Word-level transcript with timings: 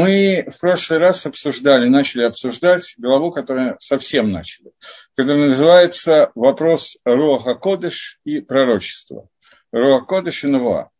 Мы 0.00 0.44
в 0.48 0.58
прошлый 0.58 0.98
раз 0.98 1.24
обсуждали, 1.24 1.88
начали 1.88 2.24
обсуждать 2.24 2.96
главу, 2.98 3.30
которую 3.30 3.76
совсем 3.78 4.32
начали, 4.32 4.72
которая 5.14 5.44
называется 5.44 6.32
«Вопрос 6.34 6.96
Руаха 7.04 7.54
Кодыш 7.54 8.18
и 8.24 8.40
пророчества». 8.40 9.28
Руаха 9.70 10.04
Кодыш 10.04 10.42
и 10.42 10.48
Навуа. 10.48 10.90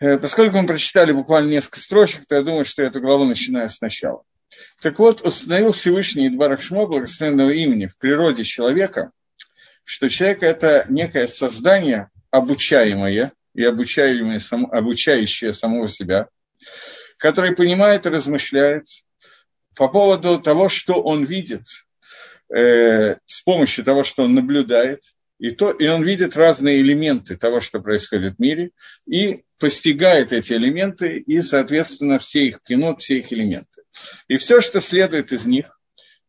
Э, 0.00 0.16
поскольку 0.16 0.58
мы 0.58 0.68
прочитали 0.68 1.10
буквально 1.10 1.50
несколько 1.50 1.80
строчек, 1.80 2.24
то 2.26 2.36
я 2.36 2.42
думаю, 2.42 2.64
что 2.64 2.82
я 2.82 2.88
эту 2.88 3.00
главу 3.00 3.24
начинаю 3.24 3.68
сначала. 3.68 4.22
Так 4.80 5.00
вот, 5.00 5.22
установил 5.22 5.72
Всевышний 5.72 6.28
Идбарах 6.28 6.62
Шмо, 6.62 6.86
благословенного 6.86 7.50
имени, 7.50 7.86
в 7.86 7.98
природе 7.98 8.44
человека, 8.44 9.10
что 9.82 10.08
человек– 10.08 10.42
это 10.44 10.86
некое 10.88 11.26
создание, 11.26 12.10
обучаемое 12.30 13.32
и 13.54 13.64
обучаемое, 13.64 14.38
обучающее 14.70 15.52
самого 15.52 15.88
себя– 15.88 16.28
который 17.18 17.54
понимает 17.54 18.06
и 18.06 18.10
размышляет 18.10 18.86
по 19.76 19.88
поводу 19.88 20.40
того, 20.40 20.68
что 20.68 20.94
он 21.02 21.24
видит, 21.24 21.64
э, 22.54 23.16
с 23.26 23.42
помощью 23.42 23.84
того, 23.84 24.02
что 24.02 24.24
он 24.24 24.34
наблюдает, 24.34 25.02
и, 25.38 25.50
то, 25.50 25.70
и 25.70 25.86
он 25.86 26.02
видит 26.02 26.36
разные 26.36 26.80
элементы 26.80 27.36
того, 27.36 27.60
что 27.60 27.80
происходит 27.80 28.36
в 28.36 28.40
мире, 28.40 28.70
и 29.06 29.44
постигает 29.58 30.32
эти 30.32 30.54
элементы, 30.54 31.18
и, 31.18 31.40
соответственно, 31.40 32.18
все 32.18 32.46
их 32.46 32.62
кино, 32.62 32.96
все 32.96 33.18
их 33.18 33.32
элементы. 33.32 33.82
И 34.26 34.36
все, 34.36 34.60
что 34.60 34.80
следует 34.80 35.32
из 35.32 35.46
них, 35.46 35.78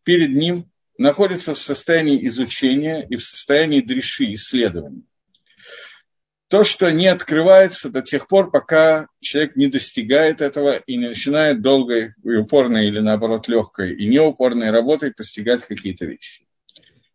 перед 0.03 0.31
ним 0.31 0.70
находится 0.98 1.53
в 1.53 1.59
состоянии 1.59 2.27
изучения 2.27 3.05
и 3.09 3.15
в 3.15 3.23
состоянии 3.23 3.81
дреши, 3.81 4.34
исследования 4.34 5.03
то, 6.49 6.63
что 6.63 6.91
не 6.91 7.05
открывается 7.08 7.89
до 7.89 8.02
тех 8.02 8.27
пор, 8.27 8.49
пока 8.49 9.07
человек 9.21 9.55
не 9.55 9.67
достигает 9.67 10.41
этого 10.41 10.77
и 10.77 10.98
не 10.98 11.09
начинает 11.09 11.62
долгой 11.62 12.16
и 12.23 12.35
упорной 12.35 12.88
или 12.88 12.99
наоборот 12.99 13.48
легкой 13.48 13.94
и 13.94 14.07
неупорной 14.07 14.71
работой 14.71 15.13
постигать 15.13 15.63
какие-то 15.63 16.05
вещи. 16.05 16.48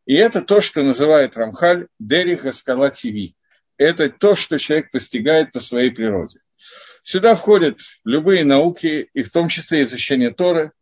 И 0.06 0.14
это 0.14 0.40
то, 0.40 0.60
что 0.60 0.82
называет 0.82 1.36
Рамхаль 1.36 1.88
Дерих 1.98 2.52
Скала 2.54 2.90
ТВ. 2.90 3.34
Это 3.76 4.08
то, 4.08 4.36
что 4.36 4.56
человек 4.56 4.92
постигает 4.92 5.50
по 5.50 5.58
своей 5.58 5.90
природе. 5.90 6.38
Сюда 7.06 7.34
входят 7.34 7.80
любые 8.04 8.44
науки, 8.44 9.10
и 9.12 9.22
в 9.22 9.30
том 9.30 9.48
числе 9.48 9.82
изучение 9.82 10.30
Торы, 10.30 10.72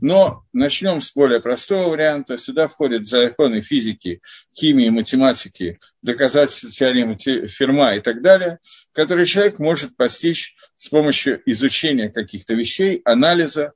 но 0.00 0.44
начнем 0.52 1.00
с 1.00 1.12
более 1.12 1.40
простого 1.40 1.88
варианта. 1.88 2.38
Сюда 2.38 2.68
входят 2.68 3.04
законы 3.04 3.62
физики, 3.62 4.22
химии, 4.56 4.90
математики, 4.90 5.80
доказательства 6.00 6.70
теоремы 6.70 7.16
Ферма 7.16 7.96
и 7.96 8.00
так 8.00 8.22
далее, 8.22 8.60
которые 8.92 9.26
человек 9.26 9.58
может 9.58 9.96
постичь 9.96 10.54
с 10.76 10.88
помощью 10.88 11.42
изучения 11.46 12.10
каких-то 12.10 12.54
вещей, 12.54 13.02
анализа, 13.04 13.72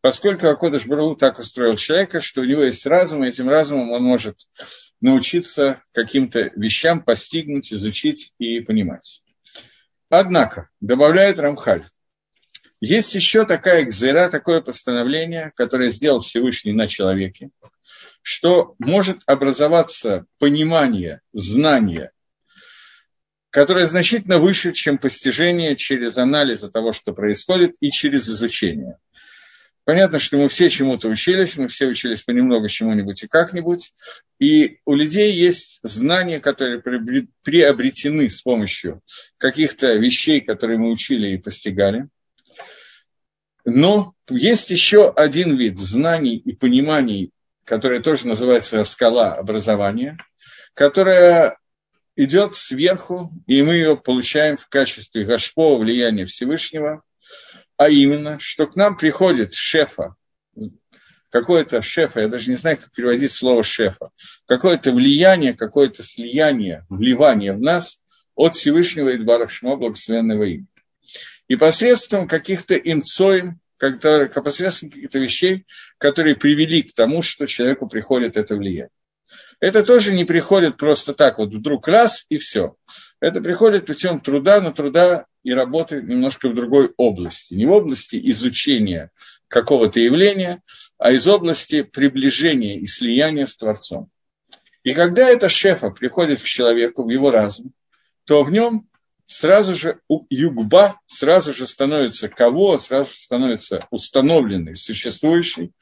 поскольку 0.00 0.46
Акодыш 0.46 0.86
Бару 0.86 1.16
так 1.16 1.40
устроил 1.40 1.74
человека, 1.74 2.20
что 2.20 2.42
у 2.42 2.44
него 2.44 2.62
есть 2.62 2.86
разум, 2.86 3.24
и 3.24 3.28
этим 3.28 3.48
разумом 3.48 3.90
он 3.90 4.04
может 4.04 4.36
научиться 5.00 5.82
каким-то 5.92 6.52
вещам 6.54 7.02
постигнуть, 7.02 7.72
изучить 7.72 8.32
и 8.38 8.60
понимать. 8.60 9.22
Однако, 10.10 10.70
добавляет 10.80 11.38
Рамхаль, 11.38 11.86
есть 12.80 13.14
еще 13.14 13.44
такая 13.44 13.82
экзера, 13.82 14.30
такое 14.30 14.60
постановление, 14.60 15.52
которое 15.56 15.90
сделал 15.90 16.20
Всевышний 16.20 16.72
на 16.72 16.86
человеке, 16.86 17.50
что 18.22 18.74
может 18.78 19.20
образоваться 19.26 20.26
понимание, 20.38 21.20
знание, 21.32 22.12
которое 23.50 23.86
значительно 23.86 24.38
выше, 24.38 24.72
чем 24.72 24.98
постижение 24.98 25.76
через 25.76 26.18
анализ 26.18 26.60
того, 26.70 26.92
что 26.92 27.12
происходит, 27.12 27.74
и 27.80 27.90
через 27.90 28.28
изучение. 28.28 28.98
Понятно, 29.88 30.18
что 30.18 30.36
мы 30.36 30.50
все 30.50 30.68
чему-то 30.68 31.08
учились, 31.08 31.56
мы 31.56 31.66
все 31.66 31.86
учились 31.86 32.22
понемногу 32.22 32.68
чему-нибудь 32.68 33.22
и 33.22 33.26
как-нибудь, 33.26 33.94
и 34.38 34.80
у 34.84 34.94
людей 34.94 35.32
есть 35.32 35.80
знания, 35.82 36.40
которые 36.40 36.82
приобретены 36.82 38.28
с 38.28 38.42
помощью 38.42 39.00
каких-то 39.38 39.94
вещей, 39.94 40.42
которые 40.42 40.78
мы 40.78 40.90
учили 40.90 41.28
и 41.28 41.38
постигали. 41.38 42.10
Но 43.64 44.12
есть 44.28 44.68
еще 44.68 45.10
один 45.10 45.56
вид 45.56 45.78
знаний 45.78 46.36
и 46.36 46.52
пониманий, 46.52 47.30
который 47.64 48.02
тоже 48.02 48.28
называется 48.28 48.84
скала 48.84 49.36
образования, 49.36 50.18
которая 50.74 51.56
идет 52.14 52.56
сверху, 52.56 53.32
и 53.46 53.62
мы 53.62 53.76
ее 53.76 53.96
получаем 53.96 54.58
в 54.58 54.68
качестве 54.68 55.24
гашпо 55.24 55.78
влияния 55.78 56.26
Всевышнего, 56.26 57.02
а 57.78 57.88
именно, 57.88 58.38
что 58.40 58.66
к 58.66 58.76
нам 58.76 58.96
приходит 58.96 59.54
шефа, 59.54 60.16
какое-то 61.30 61.80
шефа, 61.80 62.20
я 62.20 62.28
даже 62.28 62.50
не 62.50 62.56
знаю, 62.56 62.76
как 62.76 62.90
переводить 62.92 63.30
слово 63.30 63.62
шефа, 63.62 64.10
какое-то 64.46 64.92
влияние, 64.92 65.54
какое-то 65.54 66.02
слияние, 66.02 66.84
вливание 66.90 67.52
в 67.52 67.60
нас 67.60 68.00
от 68.34 68.56
Всевышнего 68.56 69.14
Идбара 69.14 69.46
Шмо, 69.46 69.76
благословенного 69.76 70.42
имени. 70.42 70.66
И 71.46 71.54
посредством 71.54 72.26
каких-то 72.26 72.74
имцоим, 72.74 73.60
которые, 73.76 74.28
посредством 74.28 74.90
каких-то 74.90 75.20
вещей, 75.20 75.64
которые 75.98 76.34
привели 76.34 76.82
к 76.82 76.92
тому, 76.92 77.22
что 77.22 77.46
человеку 77.46 77.88
приходит 77.88 78.36
это 78.36 78.56
влияние. 78.56 78.90
Это 79.60 79.84
тоже 79.84 80.12
не 80.12 80.24
приходит 80.24 80.76
просто 80.76 81.14
так, 81.14 81.38
вот 81.38 81.54
вдруг 81.54 81.86
раз 81.86 82.26
и 82.28 82.38
все. 82.38 82.74
Это 83.20 83.40
приходит 83.40 83.86
путем 83.86 84.20
труда, 84.20 84.60
но 84.60 84.72
труда 84.72 85.26
и 85.48 85.52
работы 85.52 86.02
немножко 86.02 86.50
в 86.50 86.54
другой 86.54 86.92
области. 86.98 87.54
Не 87.54 87.64
в 87.64 87.72
области 87.72 88.20
изучения 88.30 89.10
какого-то 89.48 89.98
явления, 89.98 90.62
а 90.98 91.12
из 91.12 91.26
области 91.26 91.82
приближения 91.82 92.78
и 92.78 92.84
слияния 92.84 93.46
с 93.46 93.56
Творцом. 93.56 94.10
И 94.82 94.92
когда 94.92 95.26
эта 95.26 95.48
шефа 95.48 95.88
приходит 95.88 96.42
к 96.42 96.44
человеку 96.44 97.02
в 97.02 97.08
его 97.08 97.30
разум, 97.30 97.72
то 98.26 98.42
в 98.42 98.52
нем 98.52 98.90
сразу 99.24 99.74
же 99.74 100.00
югба 100.28 101.00
сразу 101.06 101.54
же 101.54 101.66
становится 101.66 102.28
кого, 102.28 102.76
сразу 102.76 103.12
же 103.12 103.18
становится 103.18 103.86
установленный, 103.90 104.76
существующий. 104.76 105.72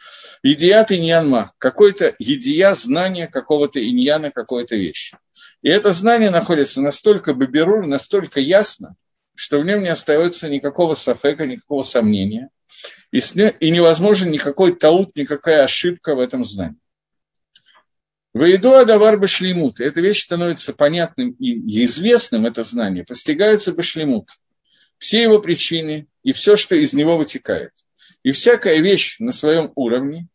Идият 0.44 0.92
иньянма, 0.92 1.54
какой-то 1.58 2.14
идия 2.20 2.72
знания 2.74 3.26
какого-то 3.26 3.80
иньяна, 3.80 4.30
какой-то 4.30 4.76
вещи. 4.76 5.18
И 5.62 5.68
это 5.68 5.90
знание 5.90 6.30
находится 6.30 6.80
настолько 6.80 7.34
баберур, 7.34 7.84
настолько 7.84 8.38
ясно, 8.38 8.94
что 9.36 9.60
в 9.60 9.64
нем 9.64 9.82
не 9.82 9.88
остается 9.88 10.48
никакого 10.48 10.94
сафека, 10.94 11.46
никакого 11.46 11.82
сомнения. 11.82 12.50
И, 13.12 13.18
и 13.18 13.70
невозможен 13.70 14.30
никакой 14.30 14.74
таут, 14.74 15.16
никакая 15.16 15.62
ошибка 15.62 16.14
в 16.14 16.20
этом 16.20 16.44
знании. 16.44 16.78
Воеду 18.34 18.74
Адавар 18.74 19.18
Башлимут. 19.18 19.80
Эта 19.80 20.02
вещь 20.02 20.24
становится 20.24 20.74
понятным 20.74 21.30
и 21.38 21.84
известным, 21.84 22.44
это 22.44 22.64
знание, 22.64 23.04
постигается 23.04 23.72
Башлимут. 23.72 24.28
Все 24.98 25.22
его 25.22 25.38
причины 25.38 26.06
и 26.22 26.32
все, 26.32 26.56
что 26.56 26.74
из 26.74 26.92
него 26.92 27.16
вытекает. 27.16 27.72
И 28.22 28.32
всякая 28.32 28.80
вещь 28.80 29.16
на 29.20 29.32
своем 29.32 29.72
уровне. 29.74 30.28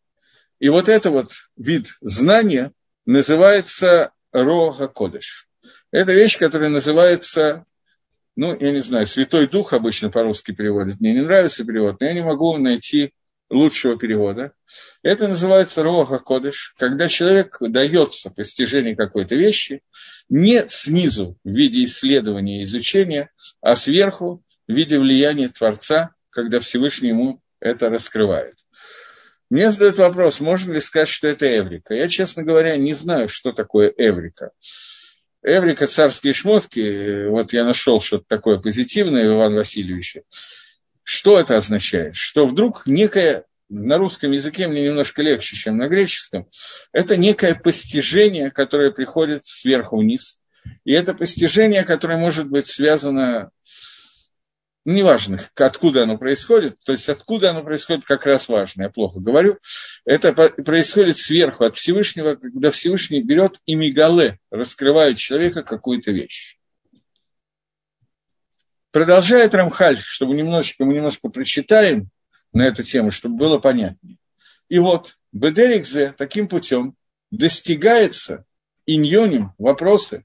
И 0.58 0.68
вот 0.68 0.88
это 0.88 1.10
вот 1.10 1.30
вид 1.56 1.96
знания 2.00 2.72
называется 3.06 4.10
Рога 4.32 4.88
Кодыш. 4.88 5.46
Это 5.92 6.12
вещь, 6.12 6.38
которая 6.38 6.70
называется, 6.70 7.66
ну, 8.36 8.56
я 8.58 8.72
не 8.72 8.80
знаю, 8.80 9.06
Святой 9.06 9.48
Дух 9.48 9.72
обычно 9.72 10.10
по-русски 10.10 10.52
переводит. 10.52 11.00
Мне 11.00 11.12
не 11.12 11.22
нравится 11.22 11.64
перевод, 11.64 12.00
но 12.00 12.06
я 12.06 12.12
не 12.14 12.22
могу 12.22 12.56
найти 12.56 13.12
лучшего 13.50 13.98
перевода. 13.98 14.52
Это 15.02 15.28
называется 15.28 15.82
Роха 15.82 16.18
Кодыш, 16.18 16.74
когда 16.78 17.08
человек 17.08 17.58
дается 17.60 18.30
постижение 18.30 18.96
какой-то 18.96 19.34
вещи 19.34 19.82
не 20.28 20.66
снизу 20.66 21.38
в 21.44 21.50
виде 21.50 21.84
исследования 21.84 22.62
изучения, 22.62 23.30
а 23.60 23.76
сверху 23.76 24.42
в 24.66 24.72
виде 24.72 24.98
влияния 24.98 25.48
Творца, 25.48 26.14
когда 26.30 26.60
Всевышний 26.60 27.10
ему 27.10 27.42
это 27.60 27.90
раскрывает. 27.90 28.54
Мне 29.50 29.68
задают 29.70 29.98
вопрос, 29.98 30.40
можно 30.40 30.72
ли 30.72 30.80
сказать, 30.80 31.08
что 31.08 31.28
это 31.28 31.46
Эврика. 31.46 31.92
Я, 31.92 32.08
честно 32.08 32.42
говоря, 32.42 32.76
не 32.78 32.94
знаю, 32.94 33.28
что 33.28 33.52
такое 33.52 33.92
Эврика. 33.98 34.52
Эврика, 35.42 35.86
царские 35.86 36.34
шмотки, 36.34 37.26
вот 37.26 37.52
я 37.52 37.64
нашел 37.64 38.00
что-то 38.00 38.24
такое 38.28 38.58
позитивное 38.58 39.28
в 39.28 39.34
Ивана 39.34 39.56
Васильевича. 39.56 40.22
Что 41.02 41.38
это 41.38 41.56
означает? 41.56 42.14
Что 42.14 42.46
вдруг 42.46 42.86
некое, 42.86 43.44
на 43.68 43.98
русском 43.98 44.30
языке 44.30 44.68
мне 44.68 44.84
немножко 44.84 45.20
легче, 45.20 45.56
чем 45.56 45.78
на 45.78 45.88
греческом, 45.88 46.46
это 46.92 47.16
некое 47.16 47.56
постижение, 47.56 48.52
которое 48.52 48.92
приходит 48.92 49.44
сверху 49.44 49.98
вниз. 49.98 50.38
И 50.84 50.92
это 50.92 51.12
постижение, 51.12 51.82
которое 51.82 52.18
может 52.18 52.48
быть 52.48 52.68
связано, 52.68 53.50
ну, 53.50 53.50
неважно, 54.84 55.38
откуда 55.56 56.02
оно 56.02 56.18
происходит, 56.18 56.76
то 56.84 56.92
есть 56.92 57.08
откуда 57.08 57.50
оно 57.50 57.62
происходит, 57.62 58.04
как 58.04 58.26
раз 58.26 58.48
важно, 58.48 58.84
я 58.84 58.90
плохо 58.90 59.20
говорю, 59.20 59.58
это 60.04 60.32
происходит 60.32 61.18
сверху, 61.18 61.64
от 61.64 61.76
Всевышнего, 61.76 62.34
когда 62.34 62.70
Всевышний 62.70 63.22
берет 63.22 63.60
и 63.66 63.74
мигале, 63.74 64.38
раскрывает 64.50 65.18
человека 65.18 65.62
какую-то 65.62 66.10
вещь. 66.10 66.58
Продолжает 68.90 69.54
Рамхаль, 69.54 69.98
чтобы 69.98 70.34
немножечко, 70.34 70.84
мы 70.84 70.94
немножко 70.94 71.28
прочитаем 71.28 72.10
на 72.52 72.66
эту 72.66 72.82
тему, 72.82 73.10
чтобы 73.10 73.36
было 73.36 73.58
понятнее. 73.58 74.18
И 74.68 74.78
вот 74.78 75.16
Бедерикзе 75.32 76.14
таким 76.16 76.46
путем 76.48 76.94
достигается 77.30 78.44
иньоним 78.84 79.52
вопросы, 79.58 80.24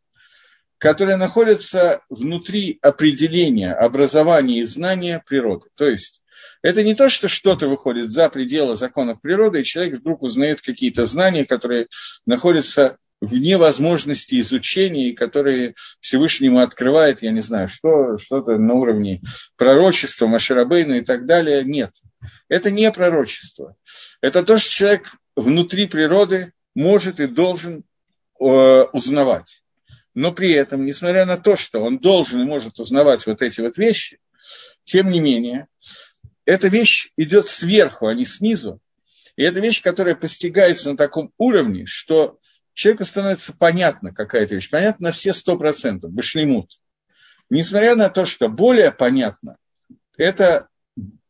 которые 0.77 1.17
находятся 1.17 2.01
внутри 2.09 2.79
определения, 2.81 3.73
образования 3.73 4.59
и 4.59 4.63
знания 4.63 5.23
природы. 5.25 5.69
То 5.75 5.87
есть 5.87 6.21
это 6.61 6.83
не 6.83 6.93
то, 6.93 7.09
что 7.09 7.27
что-то 7.27 7.67
выходит 7.67 8.09
за 8.09 8.29
пределы 8.29 8.75
законов 8.75 9.21
природы, 9.21 9.61
и 9.61 9.63
человек 9.63 9.99
вдруг 9.99 10.21
узнает 10.21 10.61
какие-то 10.61 11.05
знания, 11.05 11.45
которые 11.45 11.87
находятся 12.25 12.97
вне 13.19 13.57
возможности 13.57 14.39
изучения, 14.39 15.09
и 15.09 15.15
которые 15.15 15.73
Всевышнему 15.99 16.59
открывает, 16.59 17.23
я 17.23 17.31
не 17.31 17.41
знаю, 17.41 17.67
что, 17.67 18.17
что-то 18.17 18.57
на 18.57 18.75
уровне 18.75 19.21
пророчества, 19.55 20.27
Маширабейна 20.27 20.95
и 20.95 21.01
так 21.01 21.25
далее. 21.25 21.63
Нет. 21.63 21.91
Это 22.47 22.69
не 22.69 22.91
пророчество. 22.91 23.75
Это 24.21 24.43
то, 24.43 24.57
что 24.57 24.69
человек 24.69 25.15
внутри 25.35 25.87
природы 25.87 26.53
может 26.75 27.19
и 27.19 27.27
должен 27.27 27.83
э, 28.39 28.43
узнавать. 28.43 29.63
Но 30.17 30.31
при 30.31 30.51
этом, 30.53 30.83
несмотря 30.83 31.27
на 31.27 31.37
то, 31.37 31.55
что 31.55 31.79
он 31.79 31.99
должен 31.99 32.41
и 32.41 32.45
может 32.45 32.79
узнавать 32.79 33.27
вот 33.27 33.43
эти 33.43 33.61
вот 33.61 33.77
вещи, 33.77 34.17
тем 34.83 35.11
не 35.11 35.19
менее, 35.19 35.67
эта 36.43 36.69
вещь 36.69 37.11
идет 37.17 37.45
сверху, 37.45 38.07
а 38.07 38.15
не 38.15 38.25
снизу. 38.25 38.81
И 39.35 39.43
это 39.43 39.59
вещь, 39.59 39.83
которая 39.83 40.15
постигается 40.15 40.89
на 40.89 40.97
таком 40.97 41.31
уровне, 41.37 41.85
что 41.85 42.39
человеку 42.73 43.05
становится 43.05 43.53
понятно 43.53 44.11
какая-то 44.11 44.55
вещь, 44.55 44.71
понятно 44.71 45.09
на 45.09 45.11
все 45.11 45.33
сто 45.33 45.55
процентов, 45.55 46.11
башлимут. 46.11 46.71
Несмотря 47.51 47.95
на 47.95 48.09
то, 48.09 48.25
что 48.25 48.49
более 48.49 48.91
понятно, 48.91 49.57
это 50.17 50.67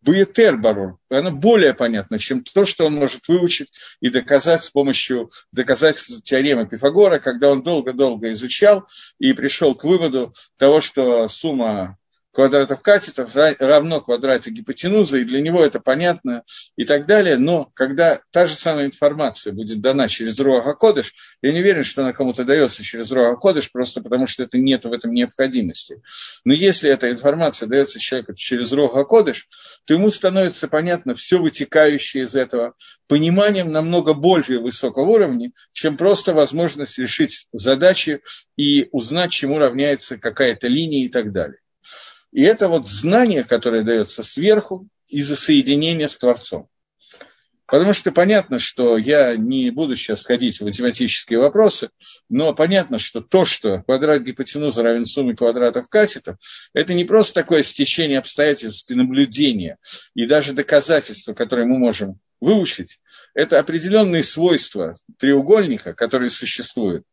Буетер 0.07 0.55
Барур, 0.55 0.97
оно 1.09 1.31
более 1.31 1.73
понятно, 1.73 2.17
чем 2.17 2.41
то, 2.41 2.65
что 2.65 2.85
он 2.85 2.93
может 2.93 3.27
выучить 3.27 3.73
и 3.99 4.09
доказать 4.09 4.63
с 4.63 4.69
помощью 4.69 5.29
доказательств 5.51 6.23
теоремы 6.23 6.65
Пифагора, 6.65 7.19
когда 7.19 7.49
он 7.49 7.61
долго-долго 7.61 8.31
изучал 8.31 8.87
и 9.19 9.33
пришел 9.33 9.75
к 9.75 9.83
выводу 9.83 10.33
того, 10.57 10.79
что 10.79 11.27
сумма 11.27 11.97
квадратов 12.37 12.83
катетов 12.83 13.31
равно 13.33 13.99
квадрату 13.99 14.51
гипотенузы, 14.51 15.21
и 15.21 15.25
для 15.25 15.41
него 15.41 15.65
это 15.65 15.79
понятно 15.79 16.43
и 16.75 16.83
так 16.83 17.07
далее. 17.07 17.37
Но 17.37 17.71
когда 17.73 18.21
та 18.31 18.45
же 18.45 18.55
самая 18.55 18.85
информация 18.85 19.53
будет 19.53 19.81
дана 19.81 20.07
через 20.07 20.39
Руаха 20.39 20.75
Кодыш, 20.75 21.15
я 21.41 21.51
не 21.51 21.61
уверен, 21.61 21.83
что 21.83 22.03
она 22.03 22.13
кому-то 22.13 22.43
дается 22.43 22.83
через 22.83 23.11
Руаха 23.11 23.37
Кодыш, 23.37 23.71
просто 23.71 24.01
потому 24.01 24.27
что 24.27 24.43
это 24.43 24.59
нет 24.59 24.85
в 24.85 24.91
этом 24.91 25.13
необходимости. 25.13 25.99
Но 26.45 26.53
если 26.53 26.91
эта 26.91 27.09
информация 27.09 27.65
дается 27.65 27.99
человеку 27.99 28.35
через 28.35 28.71
Руаха 28.71 29.03
Кодыш, 29.03 29.47
то 29.85 29.95
ему 29.95 30.11
становится 30.11 30.67
понятно 30.67 31.15
все 31.15 31.39
вытекающее 31.39 32.25
из 32.25 32.35
этого 32.35 32.75
пониманием 33.07 33.71
намного 33.71 34.13
более 34.13 34.59
высокого 34.59 35.09
уровня, 35.09 35.53
чем 35.71 35.97
просто 35.97 36.35
возможность 36.35 36.99
решить 36.99 37.47
задачи 37.51 38.21
и 38.57 38.89
узнать, 38.91 39.31
чему 39.31 39.57
равняется 39.57 40.19
какая-то 40.19 40.67
линия 40.67 41.03
и 41.03 41.09
так 41.09 41.31
далее. 41.31 41.57
И 42.37 42.43
это 42.43 42.67
вот 42.67 42.87
знание, 42.87 43.43
которое 43.43 43.81
дается 43.81 44.21
сверху 44.21 44.87
из-за 45.07 45.35
соединения 45.35 46.07
с 46.07 46.19
Творцом. 46.19 46.69
Потому 47.65 47.93
что 47.93 48.11
понятно, 48.11 48.59
что 48.59 48.95
я 48.95 49.35
не 49.35 49.71
буду 49.71 49.95
сейчас 49.95 50.21
входить 50.21 50.59
в 50.59 50.63
математические 50.63 51.39
вопросы, 51.39 51.89
но 52.29 52.53
понятно, 52.53 52.99
что 52.99 53.21
то, 53.21 53.43
что 53.43 53.81
квадрат 53.81 54.21
гипотенузы 54.21 54.83
равен 54.83 55.05
сумме 55.05 55.35
квадратов 55.35 55.89
катетов, 55.89 56.37
это 56.75 56.93
не 56.93 57.05
просто 57.05 57.41
такое 57.41 57.63
стечение 57.63 58.19
обстоятельств 58.19 58.91
и 58.91 58.93
наблюдения, 58.93 59.79
и 60.13 60.27
даже 60.27 60.53
доказательства, 60.53 61.33
которые 61.33 61.65
мы 61.65 61.79
можем 61.79 62.19
выучить, 62.39 62.99
это 63.33 63.57
определенные 63.57 64.21
свойства 64.21 64.95
треугольника, 65.17 65.95
которые 65.95 66.29
существуют, 66.29 67.03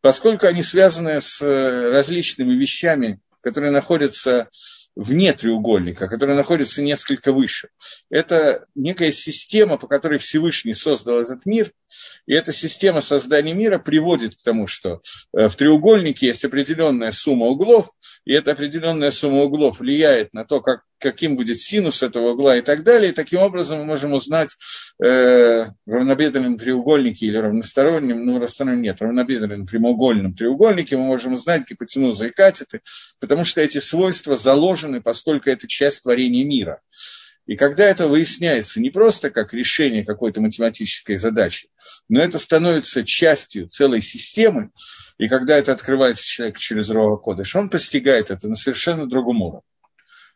поскольку 0.00 0.46
они 0.46 0.62
связаны 0.62 1.20
с 1.20 1.42
различными 1.42 2.54
вещами, 2.54 3.20
которые 3.42 3.70
находятся 3.72 4.48
вне 4.96 5.32
треугольника, 5.32 6.08
который 6.08 6.34
находится 6.34 6.82
несколько 6.82 7.32
выше. 7.32 7.68
Это 8.10 8.66
некая 8.74 9.12
система, 9.12 9.78
по 9.78 9.86
которой 9.86 10.18
Всевышний 10.18 10.72
создал 10.72 11.20
этот 11.20 11.46
мир, 11.46 11.72
и 12.26 12.34
эта 12.34 12.52
система 12.52 13.00
создания 13.00 13.54
мира 13.54 13.78
приводит 13.78 14.34
к 14.34 14.42
тому, 14.42 14.66
что 14.66 15.00
э, 15.32 15.48
в 15.48 15.56
треугольнике 15.56 16.26
есть 16.26 16.44
определенная 16.44 17.12
сумма 17.12 17.46
углов, 17.46 17.90
и 18.24 18.32
эта 18.32 18.52
определенная 18.52 19.10
сумма 19.10 19.42
углов 19.42 19.80
влияет 19.80 20.34
на 20.34 20.44
то, 20.44 20.60
как 20.60 20.82
каким 21.00 21.36
будет 21.36 21.60
синус 21.60 22.02
этого 22.02 22.32
угла 22.32 22.56
и 22.56 22.60
так 22.60 22.84
далее. 22.84 23.10
И 23.10 23.14
таким 23.14 23.40
образом 23.40 23.78
мы 23.78 23.84
можем 23.84 24.12
узнать 24.12 24.56
э, 25.02 25.64
в 25.64 25.72
равнобедренном 25.86 26.58
треугольнике 26.58 27.26
или 27.26 27.38
равностороннем, 27.38 28.24
ну, 28.24 28.34
равностороннем 28.34 28.82
нет, 28.82 29.00
равнобедренном 29.00 29.66
прямоугольном 29.66 30.34
треугольнике 30.34 30.96
мы 30.96 31.04
можем 31.04 31.32
узнать 31.32 31.68
гипотенузы 31.68 32.26
и 32.26 32.30
катеты, 32.30 32.80
потому 33.18 33.44
что 33.44 33.60
эти 33.60 33.78
свойства 33.78 34.36
заложены, 34.36 35.00
поскольку 35.00 35.50
это 35.50 35.66
часть 35.66 36.02
творения 36.02 36.44
мира. 36.44 36.80
И 37.46 37.56
когда 37.56 37.84
это 37.84 38.06
выясняется 38.06 38.80
не 38.80 38.90
просто 38.90 39.30
как 39.30 39.52
решение 39.52 40.04
какой-то 40.04 40.40
математической 40.40 41.16
задачи, 41.16 41.68
но 42.08 42.22
это 42.22 42.38
становится 42.38 43.02
частью 43.02 43.66
целой 43.66 44.02
системы, 44.02 44.70
и 45.18 45.26
когда 45.26 45.56
это 45.58 45.72
открывается 45.72 46.24
человек 46.24 46.58
через 46.58 46.90
Рова 46.90 47.16
Кодыш, 47.16 47.56
он 47.56 47.68
постигает 47.68 48.30
это 48.30 48.46
на 48.46 48.54
совершенно 48.54 49.08
другом 49.08 49.42
уровне. 49.42 49.62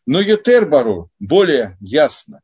Но 0.07 0.21
Ютер 0.21 0.67
Бару 0.67 1.11
более 1.19 1.77
ясно 1.81 2.41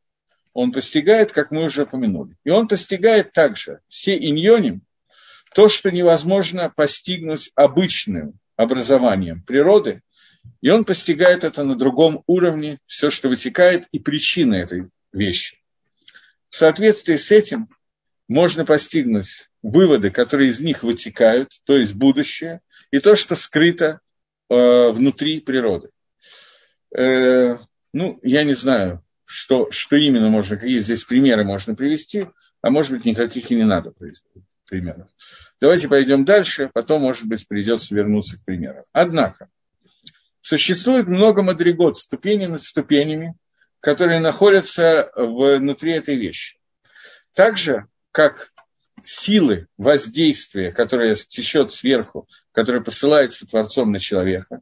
он 0.53 0.71
постигает, 0.71 1.31
как 1.31 1.51
мы 1.51 1.63
уже 1.63 1.83
упомянули. 1.83 2.35
И 2.43 2.49
он 2.49 2.67
постигает 2.67 3.31
также 3.31 3.79
все 3.87 4.17
иньоним, 4.17 4.81
то, 5.53 5.69
что 5.69 5.91
невозможно 5.91 6.69
постигнуть 6.69 7.51
обычным 7.55 8.39
образованием 8.55 9.43
природы, 9.43 10.01
и 10.61 10.69
он 10.69 10.85
постигает 10.85 11.43
это 11.43 11.63
на 11.63 11.75
другом 11.75 12.23
уровне, 12.25 12.79
все, 12.85 13.09
что 13.09 13.29
вытекает, 13.29 13.87
и 13.91 13.99
причины 13.99 14.55
этой 14.55 14.89
вещи. 15.13 15.57
В 16.49 16.55
соответствии 16.55 17.15
с 17.15 17.31
этим 17.31 17.69
можно 18.27 18.65
постигнуть 18.65 19.49
выводы, 19.61 20.09
которые 20.09 20.49
из 20.49 20.61
них 20.61 20.83
вытекают, 20.83 21.49
то 21.65 21.77
есть 21.77 21.93
будущее, 21.93 22.61
и 22.91 22.99
то, 22.99 23.15
что 23.15 23.35
скрыто 23.35 23.99
э, 24.49 24.89
внутри 24.91 25.39
природы 25.41 25.89
э, 26.95 27.57
ну, 27.93 28.19
я 28.21 28.43
не 28.43 28.53
знаю, 28.53 29.03
что, 29.25 29.71
что 29.71 29.95
именно 29.95 30.29
можно, 30.29 30.57
какие 30.57 30.77
здесь 30.77 31.05
примеры 31.05 31.43
можно 31.43 31.75
привести, 31.75 32.27
а 32.61 32.69
может 32.69 32.91
быть, 32.91 33.05
никаких 33.05 33.49
и 33.51 33.55
не 33.55 33.65
надо 33.65 33.93
примеров. 34.67 35.07
Давайте 35.59 35.87
пойдем 35.87 36.25
дальше, 36.25 36.69
потом, 36.73 37.01
может 37.01 37.25
быть, 37.25 37.47
придется 37.47 37.95
вернуться 37.95 38.37
к 38.37 38.45
примерам. 38.45 38.83
Однако, 38.93 39.49
существует 40.39 41.07
много 41.07 41.43
мадригот, 41.43 41.97
ступени 41.97 42.45
над 42.47 42.61
ступенями, 42.61 43.35
которые 43.79 44.19
находятся 44.19 45.11
внутри 45.15 45.93
этой 45.93 46.15
вещи. 46.15 46.57
Так 47.33 47.57
же, 47.57 47.87
как 48.11 48.51
силы 49.03 49.67
воздействия, 49.77 50.71
которая 50.71 51.15
течет 51.15 51.71
сверху, 51.71 52.27
которая 52.51 52.81
посылается 52.81 53.47
Творцом 53.47 53.91
на 53.91 53.99
человека, 53.99 54.61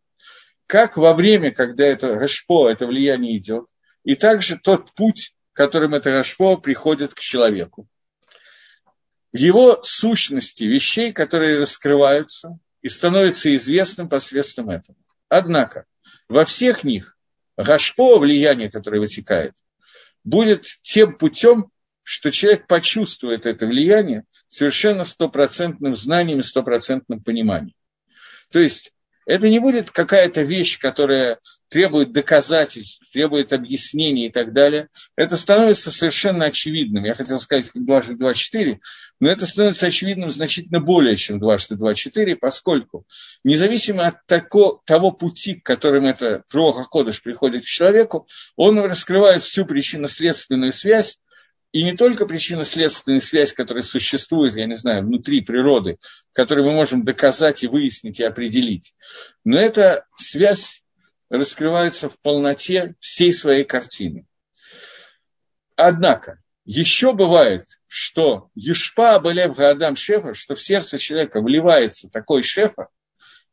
как 0.69 0.97
во 0.97 1.15
время, 1.15 1.49
когда 1.49 1.83
это 1.83 2.13
Гашпо, 2.13 2.69
это 2.69 2.85
влияние 2.85 3.35
идет, 3.37 3.65
и 4.03 4.13
также 4.13 4.55
тот 4.55 4.93
путь, 4.93 5.33
которым 5.53 5.95
это 5.95 6.11
Гашпо 6.11 6.57
приходит 6.57 7.15
к 7.15 7.19
человеку. 7.19 7.87
Его 9.33 9.81
сущности 9.81 10.65
вещей, 10.65 11.11
которые 11.11 11.57
раскрываются 11.57 12.59
и 12.83 12.87
становятся 12.87 13.53
известным 13.55 14.09
посредством 14.09 14.69
этого. 14.69 14.95
Однако, 15.27 15.85
во 16.27 16.45
всех 16.45 16.83
них 16.83 17.17
Гашпо, 17.57 18.19
влияние, 18.19 18.69
которое 18.69 18.99
вытекает, 18.99 19.55
будет 20.23 20.65
тем 20.83 21.17
путем, 21.17 21.71
что 22.03 22.29
человек 22.29 22.67
почувствует 22.67 23.47
это 23.47 23.65
влияние 23.65 24.25
совершенно 24.45 25.03
стопроцентным 25.03 25.95
знанием 25.95 26.39
и 26.39 26.43
стопроцентным 26.43 27.23
пониманием. 27.23 27.75
То 28.51 28.59
есть 28.59 28.93
это 29.25 29.49
не 29.49 29.59
будет 29.59 29.91
какая-то 29.91 30.41
вещь, 30.41 30.79
которая 30.79 31.39
требует 31.69 32.11
доказательств, 32.11 33.11
требует 33.11 33.53
объяснений 33.53 34.27
и 34.27 34.31
так 34.31 34.53
далее. 34.53 34.89
Это 35.15 35.37
становится 35.37 35.91
совершенно 35.91 36.45
очевидным. 36.45 37.05
Я 37.05 37.13
хотел 37.13 37.39
сказать, 37.39 37.69
как 37.69 37.85
дважды 37.85 38.15
два 38.15 38.33
четыре, 38.33 38.79
но 39.19 39.29
это 39.29 39.45
становится 39.45 39.87
очевидным 39.87 40.29
значительно 40.29 40.79
более, 40.79 41.15
чем 41.15 41.39
дважды 41.39 41.75
два 41.75 41.93
четыре, 41.93 42.35
поскольку 42.35 43.05
независимо 43.43 44.07
от 44.07 44.25
тако, 44.25 44.81
того 44.85 45.11
пути, 45.11 45.55
к 45.55 45.65
которым 45.65 46.05
это 46.05 46.43
Руаха 46.51 46.85
Кодыш 46.85 47.21
приходит 47.21 47.61
к 47.61 47.67
человеку, 47.67 48.27
он 48.55 48.79
раскрывает 48.79 49.43
всю 49.43 49.65
причинно-следственную 49.65 50.71
связь, 50.71 51.19
и 51.71 51.83
не 51.83 51.95
только 51.95 52.25
причинно-следственная 52.25 53.19
связь, 53.19 53.53
которая 53.53 53.83
существует, 53.83 54.55
я 54.55 54.65
не 54.65 54.75
знаю, 54.75 55.05
внутри 55.05 55.41
природы, 55.41 55.97
которую 56.31 56.67
мы 56.67 56.73
можем 56.73 57.03
доказать 57.03 57.63
и 57.63 57.67
выяснить 57.67 58.19
и 58.19 58.23
определить, 58.23 58.95
но 59.43 59.59
это 59.59 60.05
связь 60.15 60.83
раскрывается 61.29 62.09
в 62.09 62.19
полноте 62.19 62.95
всей 62.99 63.31
своей 63.31 63.63
картины. 63.63 64.25
Однако, 65.75 66.41
еще 66.65 67.13
бывает, 67.13 67.65
что 67.87 68.49
Юшпа 68.55 69.15
Абалев 69.15 69.55
Гаадам 69.55 69.95
Шефа, 69.95 70.33
что 70.33 70.55
в 70.55 70.61
сердце 70.61 70.97
человека 70.97 71.41
вливается 71.41 72.09
такой 72.09 72.41
шефа, 72.41 72.89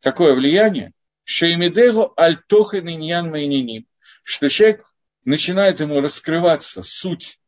такое 0.01 0.35
влияние, 0.35 0.93
Шеймидегу 1.25 2.13
Альтохин 2.17 2.89
Иньян 2.89 3.31
Майниним, 3.31 3.87
что 4.23 4.49
человек 4.49 4.85
начинает 5.25 5.81
ему 5.81 6.01
раскрываться 6.01 6.83
суть 6.83 7.39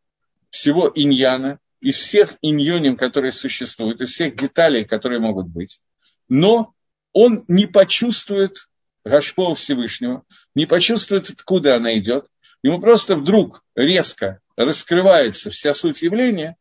всего 0.51 0.91
иньяна, 0.95 1.59
из 1.81 1.97
всех 1.97 2.37
иньоним, 2.43 2.97
которые 2.97 3.33
существуют, 3.33 4.01
из 4.01 4.11
всех 4.11 4.37
деталей, 4.37 4.85
которые 4.85 5.21
могут 5.21 5.49
быть, 5.49 5.81
но 6.29 6.75
он 7.13 7.45
не 7.49 7.67
почувствует 7.67 8.69
Гашпова 9.05 9.55
Всевышнего, 9.55 10.25
не 10.55 10.67
почувствует, 10.67 11.31
откуда 11.31 11.77
она 11.77 11.97
идет, 11.99 12.27
ему 12.63 12.81
просто 12.81 13.17
вдруг 13.17 13.63
резко 13.75 14.41
раскрывается 14.57 15.51
вся 15.51 15.73
суть 15.73 16.03
явления, 16.03 16.57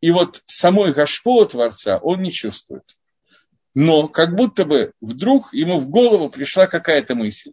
и 0.00 0.10
вот 0.10 0.42
самой 0.46 0.92
Гашпова 0.92 1.46
Творца 1.46 1.98
он 1.98 2.22
не 2.22 2.32
чувствует. 2.32 2.84
Но 3.74 4.08
как 4.08 4.36
будто 4.36 4.64
бы 4.64 4.92
вдруг 5.00 5.52
ему 5.52 5.78
в 5.78 5.88
голову 5.88 6.30
пришла 6.30 6.66
какая-то 6.66 7.14
мысль. 7.14 7.52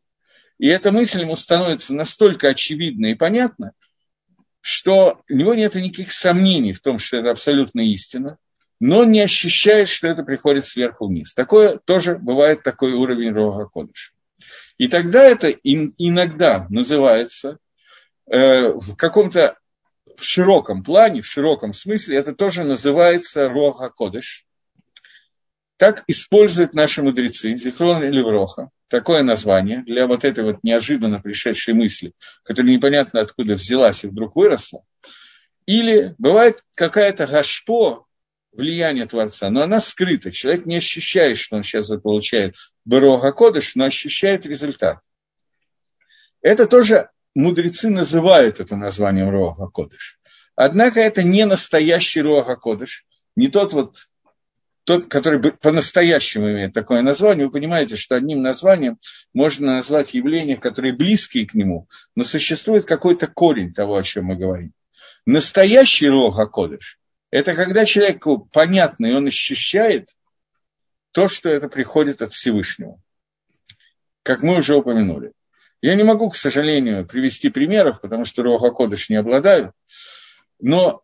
И 0.60 0.68
эта 0.68 0.92
мысль 0.92 1.22
ему 1.22 1.36
становится 1.36 1.94
настолько 1.94 2.50
очевидна 2.50 3.08
и 3.08 3.16
понятна, 3.16 3.74
что 4.62 5.22
у 5.30 5.34
него 5.34 5.54
нет 5.56 5.76
никаких 5.76 6.12
сомнений 6.12 6.74
в 6.74 6.80
том, 6.80 7.00
что 7.00 7.18
это 7.18 7.32
абсолютно 7.32 7.82
истина, 7.82 8.38
но 8.80 9.04
не 9.04 9.22
ощущает, 9.22 9.90
что 9.90 10.08
это 10.08 10.24
приходит 10.24 10.66
сверху 10.66 11.08
вниз. 11.08 11.34
Такое 11.34 11.78
тоже 11.78 12.18
бывает 12.18 12.64
такой 12.64 12.94
уровень 12.94 13.34
Рога 13.34 13.68
Кодыша. 13.68 14.14
И 14.78 14.88
тогда 14.88 15.24
это 15.24 15.50
иногда 15.50 16.66
называется 16.70 17.58
э, 18.28 18.70
в 18.74 18.96
каком-то 18.96 19.58
в 20.18 20.24
широком 20.24 20.84
плане, 20.84 21.22
в 21.22 21.28
широком 21.28 21.74
смысле, 21.74 22.18
это 22.18 22.34
тоже 22.34 22.64
называется 22.64 23.50
Рога 23.50 23.90
Кодыш. 23.90 24.46
Так 25.82 26.04
используют 26.06 26.76
наши 26.76 27.02
мудрецы, 27.02 27.58
Зихрон 27.58 28.04
или 28.04 28.22
Вроха, 28.22 28.70
такое 28.88 29.24
название 29.24 29.82
для 29.82 30.06
вот 30.06 30.26
этой 30.26 30.44
вот 30.44 30.58
неожиданно 30.62 31.20
пришедшей 31.20 31.74
мысли, 31.74 32.14
которая 32.44 32.72
непонятно 32.72 33.20
откуда 33.20 33.56
взялась 33.56 34.04
и 34.04 34.08
вдруг 34.08 34.36
выросла. 34.36 34.84
Или 35.66 36.14
бывает 36.20 36.64
какая-то 36.76 37.26
гашпо, 37.26 38.06
влияние 38.52 39.08
Творца, 39.08 39.50
но 39.50 39.64
она 39.64 39.80
скрыта. 39.80 40.30
Человек 40.30 40.68
не 40.68 40.76
ощущает, 40.76 41.38
что 41.38 41.56
он 41.56 41.64
сейчас 41.64 41.92
получает 42.00 42.54
Берога 42.86 43.32
Кодыш, 43.32 43.74
но 43.74 43.86
ощущает 43.86 44.46
результат. 44.46 45.00
Это 46.44 46.68
тоже 46.68 47.10
мудрецы 47.34 47.90
называют 47.90 48.60
это 48.60 48.76
названием 48.76 49.32
Рога 49.32 49.66
Кодыш. 49.72 50.20
Однако 50.56 51.00
это 51.00 51.24
не 51.24 51.44
настоящий 51.48 52.22
Рога 52.22 52.56
Кодыш, 52.56 53.04
не 53.36 53.48
тот 53.48 53.74
вот 53.74 54.11
тот, 54.84 55.06
который 55.06 55.40
по-настоящему 55.54 56.52
имеет 56.52 56.74
такое 56.74 57.02
название, 57.02 57.46
вы 57.46 57.52
понимаете, 57.52 57.96
что 57.96 58.16
одним 58.16 58.42
названием 58.42 58.98
можно 59.34 59.76
назвать 59.76 60.14
явления, 60.14 60.58
которые 60.58 60.96
близкие 60.96 61.46
к 61.46 61.54
нему, 61.54 61.88
но 62.16 62.24
существует 62.24 62.86
какой-то 62.86 63.28
корень 63.28 63.74
того, 63.74 63.96
о 63.96 64.04
чем 64.04 64.26
мы 64.26 64.36
говорим. 64.36 64.74
Настоящий 65.26 66.10
Рога 66.10 66.48
Кодыш– 66.48 66.98
это 67.32 67.54
когда 67.54 67.86
человеку 67.86 68.50
понятно, 68.52 69.06
и 69.06 69.14
он 69.14 69.28
ощущает 69.28 70.10
то, 71.12 71.28
что 71.28 71.50
это 71.50 71.68
приходит 71.70 72.22
от 72.22 72.34
Всевышнего. 72.34 73.00
Как 74.24 74.42
мы 74.42 74.58
уже 74.58 74.76
упомянули. 74.76 75.34
Я 75.82 75.96
не 75.96 76.04
могу, 76.04 76.30
к 76.30 76.36
сожалению, 76.36 77.08
привести 77.08 77.50
примеров, 77.50 78.02
потому 78.02 78.24
что 78.26 78.44
Рога 78.44 78.72
Кодыш 78.72 79.10
не 79.10 79.16
обладаю, 79.16 79.74
но 80.60 81.04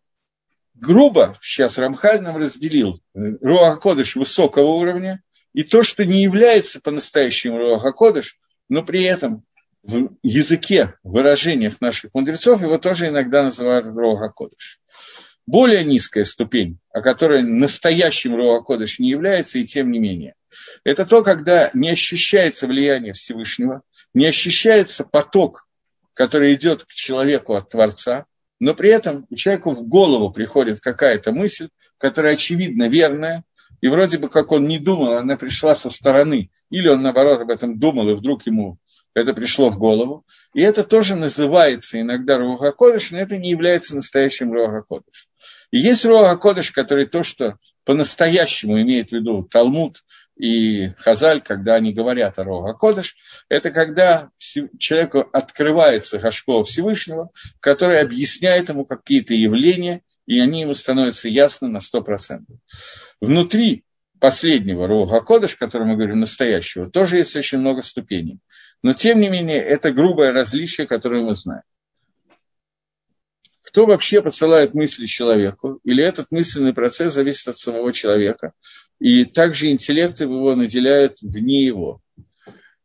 грубо 0.80 1.36
сейчас 1.40 1.78
Рамхаль 1.78 2.20
нам 2.20 2.36
разделил 2.36 3.00
Руаха 3.14 3.80
Кодыш 3.80 4.16
высокого 4.16 4.66
уровня 4.66 5.22
и 5.52 5.62
то, 5.62 5.82
что 5.82 6.04
не 6.04 6.22
является 6.22 6.80
по-настоящему 6.80 7.58
Руаха 7.58 7.92
Кодыш, 7.92 8.38
но 8.68 8.82
при 8.82 9.04
этом 9.04 9.44
в 9.82 10.10
языке, 10.22 10.94
выражениях 11.02 11.80
наших 11.80 12.14
мудрецов 12.14 12.62
его 12.62 12.78
тоже 12.78 13.08
иногда 13.08 13.42
называют 13.42 13.86
Руаха 13.86 14.32
Кодыш. 14.32 14.80
Более 15.46 15.82
низкая 15.82 16.24
ступень, 16.24 16.78
о 16.92 17.00
которой 17.00 17.42
настоящим 17.42 18.34
Руаха 18.34 18.64
Кодыш 18.64 18.98
не 18.98 19.08
является, 19.08 19.58
и 19.58 19.64
тем 19.64 19.90
не 19.90 19.98
менее. 19.98 20.34
Это 20.84 21.06
то, 21.06 21.22
когда 21.22 21.70
не 21.72 21.90
ощущается 21.90 22.66
влияние 22.66 23.14
Всевышнего, 23.14 23.82
не 24.12 24.26
ощущается 24.26 25.04
поток, 25.04 25.66
который 26.12 26.54
идет 26.54 26.84
к 26.84 26.88
человеку 26.88 27.54
от 27.54 27.70
Творца– 27.70 28.26
но 28.60 28.74
при 28.74 28.90
этом 28.90 29.26
человеку 29.34 29.72
в 29.72 29.86
голову 29.86 30.30
приходит 30.30 30.80
какая-то 30.80 31.32
мысль, 31.32 31.68
которая 31.98 32.34
очевидно 32.34 32.88
верная, 32.88 33.44
и 33.80 33.88
вроде 33.88 34.18
бы 34.18 34.28
как 34.28 34.52
он 34.52 34.66
не 34.66 34.78
думал, 34.78 35.12
она 35.12 35.36
пришла 35.36 35.74
со 35.74 35.90
стороны, 35.90 36.50
или 36.70 36.88
он 36.88 37.02
наоборот 37.02 37.40
об 37.40 37.50
этом 37.50 37.78
думал, 37.78 38.08
и 38.10 38.14
вдруг 38.14 38.46
ему 38.46 38.78
это 39.14 39.34
пришло 39.34 39.70
в 39.70 39.78
голову. 39.78 40.24
И 40.54 40.62
это 40.62 40.84
тоже 40.84 41.16
называется 41.16 42.00
иногда 42.00 42.38
Руха 42.38 42.72
Кодыш, 42.72 43.10
но 43.10 43.18
это 43.18 43.36
не 43.36 43.50
является 43.50 43.94
настоящим 43.94 44.52
Руха 44.52 44.82
Кодыш. 44.82 45.28
И 45.70 45.78
есть 45.78 46.04
Руха 46.04 46.36
Кодыш, 46.36 46.70
который 46.72 47.06
то, 47.06 47.22
что 47.22 47.56
по-настоящему 47.84 48.80
имеет 48.80 49.10
в 49.10 49.12
виду 49.12 49.42
Талмуд 49.42 50.04
и 50.38 50.90
Хазаль, 50.90 51.42
когда 51.42 51.74
они 51.74 51.92
говорят 51.92 52.38
о 52.38 52.44
Рога 52.44 52.72
Кодыш, 52.72 53.16
это 53.48 53.70
когда 53.70 54.30
человеку 54.38 55.28
открывается 55.32 56.18
Гашкова 56.18 56.62
Всевышнего, 56.64 57.30
который 57.60 58.00
объясняет 58.00 58.68
ему 58.68 58.84
какие-то 58.84 59.34
явления, 59.34 60.02
и 60.26 60.38
они 60.38 60.60
ему 60.62 60.74
становятся 60.74 61.28
ясны 61.28 61.68
на 61.68 61.78
100%. 61.78 62.44
Внутри 63.20 63.84
последнего 64.20 64.86
Рога 64.86 65.20
Кодыш, 65.20 65.56
который 65.56 65.88
мы 65.88 65.96
говорим, 65.96 66.20
настоящего, 66.20 66.88
тоже 66.88 67.16
есть 67.16 67.34
очень 67.34 67.58
много 67.58 67.82
ступеней. 67.82 68.38
Но, 68.82 68.92
тем 68.92 69.20
не 69.20 69.28
менее, 69.28 69.58
это 69.58 69.90
грубое 69.90 70.32
различие, 70.32 70.86
которое 70.86 71.22
мы 71.22 71.34
знаем. 71.34 71.62
Кто 73.62 73.84
вообще 73.86 74.22
посылает 74.22 74.72
мысли 74.72 75.04
человеку? 75.04 75.78
Или 75.84 76.02
этот 76.02 76.30
мысленный 76.30 76.72
процесс 76.72 77.12
зависит 77.12 77.48
от 77.48 77.58
самого 77.58 77.92
человека? 77.92 78.52
И 79.00 79.24
также 79.24 79.70
интеллект 79.70 80.20
его 80.20 80.54
наделяют 80.54 81.16
вне 81.22 81.64
его. 81.64 82.00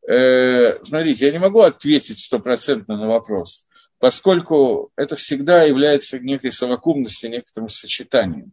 Э, 0.08 0.78
смотрите, 0.82 1.28
я 1.28 1.32
не 1.32 1.40
могу 1.40 1.62
ответить 1.62 2.20
стопроцентно 2.20 2.98
на 2.98 3.08
вопрос, 3.08 3.66
поскольку 4.00 4.92
это 4.98 5.16
всегда 5.16 5.64
является 5.64 6.20
некой 6.20 6.52
совокупностью, 6.52 7.32
некоторым 7.32 7.70
сочетанием. 7.70 8.52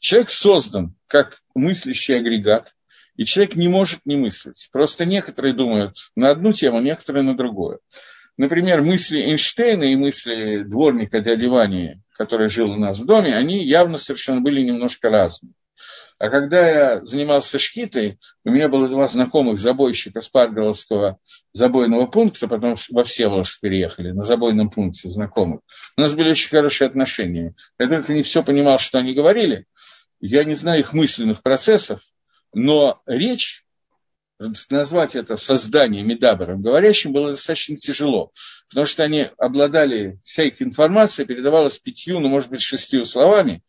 Человек 0.00 0.30
создан 0.30 0.96
как 1.06 1.38
мыслящий 1.54 2.18
агрегат, 2.18 2.74
и 3.16 3.24
человек 3.24 3.54
не 3.54 3.68
может 3.68 4.00
не 4.04 4.16
мыслить. 4.16 4.68
Просто 4.72 5.06
некоторые 5.06 5.54
думают 5.54 5.94
на 6.16 6.30
одну 6.30 6.52
тему, 6.52 6.80
некоторые 6.80 7.22
на 7.22 7.36
другую. 7.36 7.78
Например, 8.36 8.82
мысли 8.82 9.20
Эйнштейна 9.20 9.84
и 9.84 9.96
мысли 9.96 10.64
дворника 10.64 11.20
дяди 11.20 11.46
Вани, 11.46 12.02
который 12.12 12.48
жил 12.48 12.70
у 12.70 12.76
нас 12.76 12.98
в 12.98 13.06
доме, 13.06 13.36
они 13.36 13.62
явно 13.62 13.98
совершенно 13.98 14.40
были 14.40 14.62
немножко 14.62 15.10
разные. 15.10 15.52
А 16.18 16.30
когда 16.30 16.68
я 16.68 17.04
занимался 17.04 17.58
шкитой, 17.58 18.18
у 18.44 18.50
меня 18.50 18.68
было 18.68 18.88
два 18.88 19.06
знакомых 19.06 19.58
забойщика 19.58 20.20
Спарголовского 20.20 21.18
забойного 21.50 22.06
пункта, 22.06 22.46
потом 22.46 22.76
во 22.90 23.02
Всеволожск 23.02 23.60
переехали, 23.60 24.12
на 24.12 24.22
забойном 24.22 24.70
пункте 24.70 25.08
знакомых. 25.08 25.60
У 25.96 26.00
нас 26.00 26.14
были 26.14 26.30
очень 26.30 26.50
хорошие 26.50 26.88
отношения. 26.88 27.54
Я 27.78 27.88
только 27.88 28.12
не 28.12 28.22
все 28.22 28.44
понимал, 28.44 28.78
что 28.78 28.98
они 28.98 29.14
говорили. 29.14 29.66
Я 30.20 30.44
не 30.44 30.54
знаю 30.54 30.80
их 30.80 30.92
мысленных 30.92 31.42
процессов, 31.42 32.00
но 32.52 33.02
речь 33.06 33.64
назвать 34.70 35.16
это 35.16 35.36
создание 35.36 36.02
Медабером 36.02 36.60
говорящим 36.60 37.12
было 37.12 37.30
достаточно 37.30 37.76
тяжело, 37.76 38.32
потому 38.68 38.86
что 38.86 39.04
они 39.04 39.28
обладали 39.38 40.18
всякой 40.24 40.64
информацией, 40.64 41.26
передавалась 41.26 41.78
пятью, 41.78 42.20
ну, 42.20 42.28
может 42.28 42.50
быть, 42.50 42.60
шестью 42.60 43.04
словами, 43.04 43.62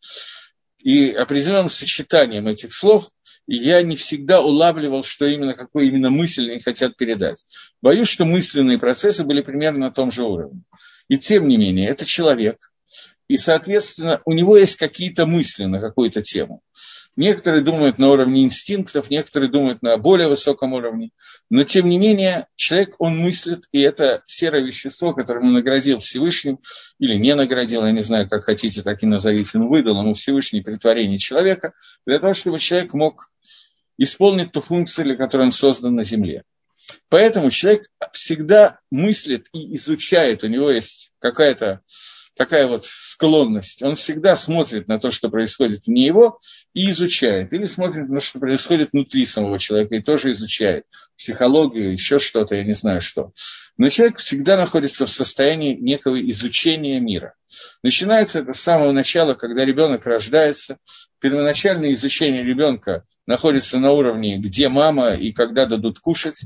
и 0.84 1.10
определенным 1.10 1.70
сочетанием 1.70 2.46
этих 2.46 2.72
слов, 2.72 3.08
я 3.46 3.82
не 3.82 3.96
всегда 3.96 4.40
улавливал, 4.40 5.02
что 5.02 5.24
именно, 5.24 5.54
какую 5.54 5.88
именно 5.88 6.10
мысль 6.10 6.50
они 6.50 6.60
хотят 6.60 6.96
передать. 6.96 7.44
Боюсь, 7.80 8.08
что 8.08 8.26
мысленные 8.26 8.78
процессы 8.78 9.24
были 9.24 9.40
примерно 9.40 9.86
на 9.86 9.90
том 9.90 10.10
же 10.10 10.24
уровне. 10.24 10.60
И 11.08 11.16
тем 11.16 11.48
не 11.48 11.56
менее, 11.56 11.88
это 11.88 12.04
человек, 12.04 12.70
и, 13.28 13.36
соответственно, 13.36 14.20
у 14.24 14.32
него 14.32 14.56
есть 14.56 14.76
какие-то 14.76 15.26
мысли 15.26 15.64
на 15.64 15.80
какую-то 15.80 16.20
тему. 16.20 16.60
Некоторые 17.16 17.62
думают 17.62 17.98
на 17.98 18.10
уровне 18.10 18.42
инстинктов, 18.42 19.08
некоторые 19.08 19.50
думают 19.50 19.82
на 19.82 19.96
более 19.96 20.28
высоком 20.28 20.72
уровне. 20.72 21.10
Но, 21.48 21.62
тем 21.62 21.88
не 21.88 21.96
менее, 21.96 22.48
человек, 22.56 22.96
он 22.98 23.16
мыслит, 23.16 23.64
и 23.72 23.80
это 23.80 24.22
серое 24.26 24.62
вещество, 24.62 25.14
которым 25.14 25.46
он 25.46 25.52
наградил 25.54 25.98
Всевышним, 26.00 26.58
или 26.98 27.14
не 27.14 27.34
наградил, 27.34 27.84
я 27.84 27.92
не 27.92 28.02
знаю, 28.02 28.28
как 28.28 28.44
хотите, 28.44 28.82
так 28.82 29.02
и 29.02 29.06
назовите, 29.06 29.58
но 29.58 29.68
выдал 29.68 30.00
ему 30.00 30.12
Всевышний 30.12 30.60
притворение 30.60 31.18
человека, 31.18 31.72
для 32.04 32.18
того, 32.18 32.34
чтобы 32.34 32.58
человек 32.58 32.92
мог 32.94 33.30
исполнить 33.96 34.52
ту 34.52 34.60
функцию, 34.60 35.06
для 35.06 35.16
которой 35.16 35.42
он 35.42 35.50
создан 35.52 35.94
на 35.94 36.02
Земле. 36.02 36.42
Поэтому 37.08 37.48
человек 37.50 37.84
всегда 38.12 38.80
мыслит 38.90 39.46
и 39.52 39.76
изучает, 39.76 40.44
у 40.44 40.48
него 40.48 40.70
есть 40.70 41.12
какая-то 41.20 41.80
такая 42.36 42.66
вот 42.66 42.84
склонность. 42.84 43.82
Он 43.82 43.94
всегда 43.94 44.34
смотрит 44.36 44.88
на 44.88 44.98
то, 44.98 45.10
что 45.10 45.28
происходит 45.28 45.86
вне 45.86 46.06
его, 46.06 46.38
и 46.72 46.90
изучает. 46.90 47.52
Или 47.52 47.64
смотрит 47.64 48.08
на 48.08 48.18
то, 48.18 48.24
что 48.24 48.38
происходит 48.40 48.92
внутри 48.92 49.24
самого 49.24 49.58
человека, 49.58 49.94
и 49.94 50.02
тоже 50.02 50.30
изучает. 50.30 50.84
Психологию, 51.16 51.92
еще 51.92 52.18
что-то, 52.18 52.56
я 52.56 52.64
не 52.64 52.72
знаю 52.72 53.00
что. 53.00 53.32
Но 53.76 53.88
человек 53.88 54.18
всегда 54.18 54.56
находится 54.56 55.06
в 55.06 55.10
состоянии 55.10 55.74
некого 55.74 56.20
изучения 56.30 57.00
мира. 57.00 57.34
Начинается 57.82 58.40
это 58.40 58.52
с 58.52 58.60
самого 58.60 58.92
начала, 58.92 59.34
когда 59.34 59.64
ребенок 59.64 60.06
рождается. 60.06 60.78
Первоначальное 61.20 61.92
изучение 61.92 62.42
ребенка 62.42 63.04
находится 63.26 63.78
на 63.78 63.92
уровне, 63.92 64.38
где 64.38 64.68
мама 64.68 65.14
и 65.14 65.32
когда 65.32 65.66
дадут 65.66 65.98
кушать. 65.98 66.44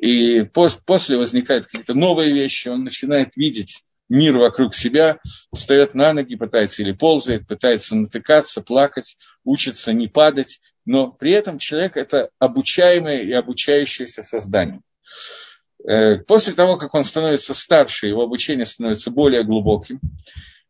И 0.00 0.42
после 0.42 1.16
возникают 1.16 1.66
какие-то 1.66 1.94
новые 1.94 2.34
вещи, 2.34 2.68
он 2.68 2.84
начинает 2.84 3.36
видеть 3.36 3.82
мир 4.08 4.38
вокруг 4.38 4.74
себя, 4.74 5.18
встает 5.54 5.94
на 5.94 6.12
ноги, 6.12 6.36
пытается 6.36 6.82
или 6.82 6.92
ползает, 6.92 7.46
пытается 7.46 7.96
натыкаться, 7.96 8.62
плакать, 8.62 9.16
учится 9.44 9.92
не 9.92 10.08
падать, 10.08 10.60
но 10.84 11.10
при 11.10 11.32
этом 11.32 11.58
человек– 11.58 11.96
это 11.96 12.30
обучаемое 12.38 13.22
и 13.22 13.32
обучающееся 13.32 14.22
создание. 14.22 14.80
Э, 15.86 16.18
после 16.18 16.54
того, 16.54 16.76
как 16.76 16.94
он 16.94 17.04
становится 17.04 17.54
старше, 17.54 18.08
его 18.08 18.22
обучение 18.22 18.64
становится 18.64 19.10
более 19.10 19.44
глубоким, 19.44 20.00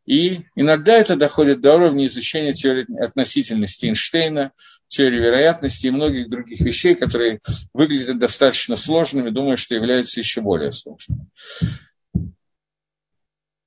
и 0.09 0.47
иногда 0.57 0.95
это 0.95 1.16
доходит 1.16 1.61
до 1.61 1.75
уровня 1.75 2.07
изучения 2.07 2.52
теории 2.52 2.87
относительности 2.99 3.87
Эйнштейна, 3.87 4.52
теории 4.87 5.18
вероятности 5.18 5.87
и 5.87 5.90
многих 5.90 6.30
других 6.30 6.61
вещей, 6.61 6.95
которые 6.95 7.40
выглядят 7.75 8.18
достаточно 8.18 8.75
сложными, 8.75 9.28
думаю, 9.28 9.59
что 9.59 9.75
являются 9.75 10.18
еще 10.18 10.40
более 10.40 10.73
сложными. 10.73 11.26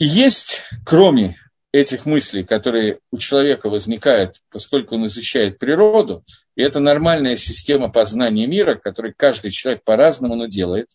Есть, 0.04 0.64
кроме 0.84 1.36
этих 1.72 2.08
мыслей, 2.08 2.44
которые 2.44 3.02
у 3.12 3.18
человека 3.18 3.70
возникают, 3.70 4.38
поскольку 4.50 4.96
он 4.96 5.06
изучает 5.06 5.60
природу, 5.60 6.24
и 6.56 6.64
это 6.64 6.80
нормальная 6.80 7.36
система 7.36 7.92
познания 7.92 8.48
мира, 8.48 8.74
которую 8.74 9.14
каждый 9.16 9.52
человек 9.52 9.84
по-разному 9.84 10.34
но 10.34 10.48
делает. 10.48 10.88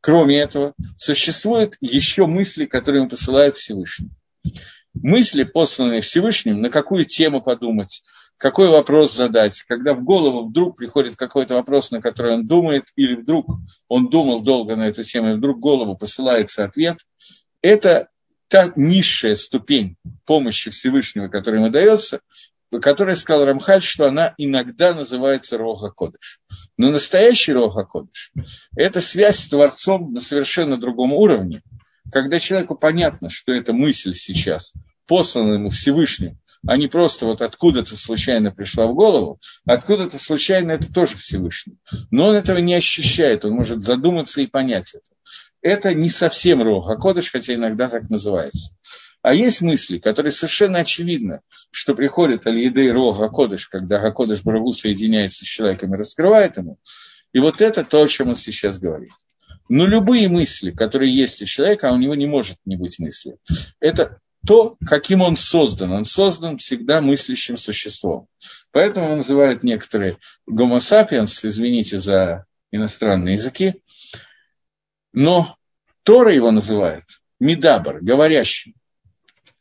Кроме 0.00 0.38
этого, 0.38 0.74
существуют 0.96 1.74
еще 1.80 2.26
мысли, 2.26 2.66
которые 2.66 3.00
ему 3.00 3.10
посылает 3.10 3.56
Всевышний. 3.56 4.10
Мысли, 4.94 5.42
посланные 5.42 6.00
Всевышним, 6.02 6.62
на 6.62 6.70
какую 6.70 7.04
тему 7.04 7.42
подумать, 7.42 8.04
какой 8.36 8.68
вопрос 8.68 9.12
задать, 9.12 9.60
когда 9.62 9.92
в 9.92 10.04
голову 10.04 10.46
вдруг 10.46 10.76
приходит 10.76 11.16
какой-то 11.16 11.56
вопрос, 11.56 11.90
на 11.90 12.00
который 12.00 12.34
он 12.34 12.46
думает, 12.46 12.84
или 12.94 13.16
вдруг 13.16 13.48
он 13.88 14.08
думал 14.08 14.40
долго 14.40 14.76
на 14.76 14.86
эту 14.86 15.02
тему, 15.02 15.32
и 15.32 15.36
вдруг 15.36 15.56
в 15.56 15.60
голову 15.60 15.96
посылается 15.96 16.62
ответ, 16.62 16.98
это 17.60 18.08
та 18.48 18.72
низшая 18.76 19.34
ступень 19.34 19.96
помощи 20.24 20.70
Всевышнего, 20.70 21.28
которая 21.28 21.62
ему 21.62 21.72
дается, 21.72 22.20
которая 22.80 23.14
сказал 23.14 23.44
Рамхаль, 23.44 23.82
что 23.82 24.06
она 24.06 24.34
иногда 24.38 24.94
называется 24.94 25.58
Роха 25.58 25.90
Кодыш. 25.90 26.40
Но 26.76 26.90
настоящий 26.90 27.52
Роха 27.52 27.84
Кодыш– 27.84 28.32
это 28.76 29.00
связь 29.00 29.38
с 29.38 29.48
Творцом 29.48 30.12
на 30.12 30.20
совершенно 30.20 30.76
другом 30.76 31.12
уровне, 31.12 31.62
когда 32.12 32.38
человеку 32.38 32.76
понятно, 32.76 33.30
что 33.30 33.52
эта 33.52 33.72
мысль 33.72 34.12
сейчас 34.12 34.74
послана 35.06 35.54
ему 35.54 35.70
Всевышним, 35.70 36.38
а 36.66 36.76
не 36.76 36.88
просто 36.88 37.26
вот 37.26 37.42
откуда-то 37.42 37.96
случайно 37.96 38.50
пришла 38.50 38.86
в 38.86 38.94
голову, 38.94 39.38
откуда-то 39.64 40.18
случайно 40.18 40.72
это 40.72 40.92
тоже 40.92 41.16
Всевышний. 41.16 41.78
Но 42.10 42.28
он 42.28 42.36
этого 42.36 42.58
не 42.58 42.74
ощущает, 42.74 43.44
он 43.44 43.52
может 43.52 43.80
задуматься 43.80 44.40
и 44.40 44.46
понять 44.46 44.94
это 44.94 45.16
это 45.66 45.94
не 45.94 46.08
совсем 46.08 46.62
Руха 46.62 46.94
Кодыш, 46.96 47.32
хотя 47.32 47.54
иногда 47.54 47.88
так 47.88 48.08
называется. 48.08 48.74
А 49.22 49.34
есть 49.34 49.62
мысли, 49.62 49.98
которые 49.98 50.30
совершенно 50.30 50.78
очевидно, 50.78 51.40
что 51.70 51.94
приходят 51.94 52.46
Аль-Едей 52.46 52.92
Рога 52.92 53.28
Кодыш, 53.28 53.66
когда 53.66 53.98
Гакодыш 53.98 54.44
Барагу 54.44 54.70
соединяется 54.70 55.44
с 55.44 55.48
человеком 55.48 55.92
и 55.94 55.98
раскрывает 55.98 56.56
ему. 56.56 56.78
И 57.32 57.40
вот 57.40 57.60
это 57.60 57.82
то, 57.82 58.00
о 58.00 58.06
чем 58.06 58.28
он 58.28 58.34
сейчас 58.36 58.78
говорит. 58.78 59.10
Но 59.68 59.86
любые 59.86 60.28
мысли, 60.28 60.70
которые 60.70 61.12
есть 61.12 61.42
у 61.42 61.44
человека, 61.44 61.88
а 61.88 61.92
у 61.92 61.98
него 61.98 62.14
не 62.14 62.26
может 62.26 62.58
не 62.64 62.76
быть 62.76 63.00
мысли, 63.00 63.36
это 63.80 64.20
то, 64.46 64.76
каким 64.86 65.22
он 65.22 65.34
создан. 65.34 65.90
Он 65.90 66.04
создан 66.04 66.58
всегда 66.58 67.00
мыслящим 67.00 67.56
существом. 67.56 68.28
Поэтому 68.70 69.16
называют 69.16 69.64
некоторые 69.64 70.18
гомосапиенс, 70.46 71.44
извините 71.44 71.98
за 71.98 72.46
иностранные 72.70 73.34
языки, 73.34 73.82
но 75.16 75.56
Тора 76.02 76.32
его 76.32 76.50
называет 76.50 77.04
Мидабр, 77.40 78.00
говорящим. 78.02 78.74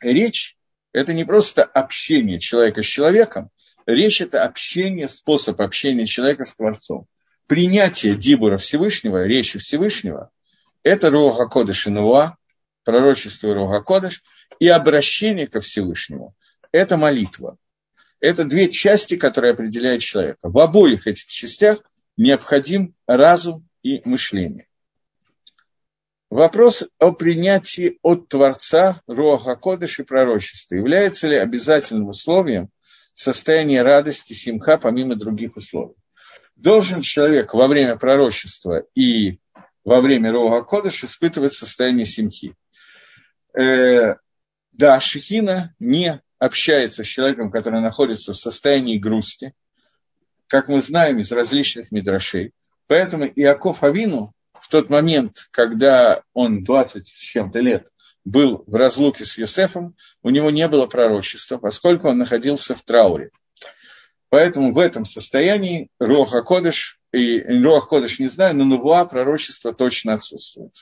Речь– 0.02 0.58
это 0.92 1.14
не 1.14 1.24
просто 1.24 1.64
общение 1.64 2.40
человека 2.40 2.84
с 2.84 2.86
человеком, 2.86 3.50
речь– 3.86 4.20
это 4.22 4.44
общение, 4.44 5.08
способ 5.08 5.62
общения 5.62 6.06
человека 6.06 6.44
с 6.44 6.54
Творцом. 6.54 7.08
Принятие 7.48 8.16
Дибура 8.16 8.58
Всевышнего, 8.58 9.26
речи 9.26 9.58
Всевышнего– 9.58 10.30
это 10.84 11.10
Рога 11.10 11.48
Кодыш 11.48 11.88
и 11.88 11.90
Нуа, 11.90 12.36
пророчество 12.84 13.54
Рога 13.54 13.82
Кодыш, 13.82 14.24
и 14.60 14.68
обращение 14.68 15.48
ко 15.48 15.62
Всевышнему– 15.62 16.36
это 16.74 16.98
молитва. 16.98 17.58
Это 18.20 18.44
две 18.44 18.70
части, 18.70 19.16
которые 19.16 19.54
определяют 19.54 20.02
человека. 20.02 20.40
В 20.42 20.60
обоих 20.60 21.08
этих 21.08 21.28
частях 21.28 21.80
необходим 22.18 22.94
разум 23.08 23.70
и 23.84 24.02
мышление. 24.04 24.68
Вопрос 26.36 26.84
о 27.00 27.14
принятии 27.14 27.98
от 28.02 28.28
Творца 28.28 29.02
Руаха 29.08 29.56
Кодыш 29.56 30.02
и 30.02 30.04
пророчества. 30.04 30.76
Является 30.76 31.30
ли 31.30 31.38
обязательным 31.38 32.10
условием 32.10 32.68
состояние 33.14 33.84
радости, 33.84 34.34
симха, 34.34 34.78
помимо 34.78 35.16
других 35.16 35.56
условий? 35.56 35.96
Должен 36.58 37.04
человек 37.04 37.54
во 37.54 37.68
время 37.68 37.96
пророчества 37.96 38.84
и 38.96 39.40
во 39.86 40.02
время 40.02 40.34
Руаха 40.34 40.66
Кодыш 40.66 41.06
испытывать 41.06 41.54
состояние 41.54 42.06
симхи. 42.06 42.54
Э, 43.58 44.16
да, 44.74 45.00
Шехина 45.00 45.74
не 45.80 46.22
общается 46.38 47.06
с 47.06 47.08
человеком, 47.08 47.50
который 47.50 47.80
находится 47.80 48.34
в 48.34 48.38
состоянии 48.38 48.98
грусти, 48.98 49.54
как 50.48 50.68
мы 50.68 50.82
знаем 50.82 51.18
из 51.20 51.32
различных 51.32 51.94
мидрашей. 51.94 52.52
Поэтому 52.88 53.24
Иаков 53.26 53.84
Авину 53.84 54.35
в 54.66 54.68
тот 54.68 54.90
момент, 54.90 55.46
когда 55.52 56.24
он 56.34 56.64
20 56.64 57.08
с 57.08 57.12
чем-то 57.12 57.60
лет 57.60 57.90
был 58.24 58.64
в 58.66 58.74
разлуке 58.74 59.24
с 59.24 59.38
Юсефом, 59.38 59.96
у 60.24 60.32
него 60.32 60.50
не 60.50 60.68
было 60.68 60.88
пророчества, 60.88 61.60
поскольку 61.60 62.10
он 62.10 62.18
находился 62.18 62.74
в 62.74 62.82
трауре. 62.82 63.30
Поэтому 64.30 64.74
в 64.74 64.80
этом 64.80 65.06
состоянии 65.06 65.90
Роха 66.00 66.42
Кодыш, 66.42 67.00
и 67.12 67.42
Роха 67.64 67.90
Кодыш 67.90 68.18
не 68.18 68.26
знаю, 68.26 68.56
но 68.56 68.66
Нувуа 68.66 69.06
пророчество 69.06 69.72
точно 69.72 70.14
отсутствует. 70.14 70.74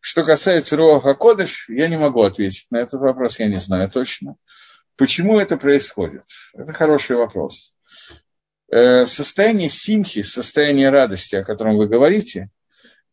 Что 0.00 0.22
касается 0.22 0.76
Роха 0.76 1.14
Кодыш, 1.14 1.68
я 1.68 1.88
не 1.88 1.98
могу 1.98 2.22
ответить 2.22 2.68
на 2.70 2.76
этот 2.76 3.00
вопрос, 3.00 3.40
я 3.40 3.48
не 3.48 3.58
знаю 3.58 3.90
точно. 3.90 4.36
Почему 4.94 5.40
это 5.40 5.56
происходит? 5.56 6.26
Это 6.54 6.72
хороший 6.72 7.16
вопрос. 7.16 7.74
Э, 8.70 9.04
состояние 9.04 9.68
симхи, 9.68 10.22
состояние 10.22 10.90
радости, 10.90 11.34
о 11.34 11.44
котором 11.44 11.76
вы 11.76 11.88
говорите, 11.88 12.50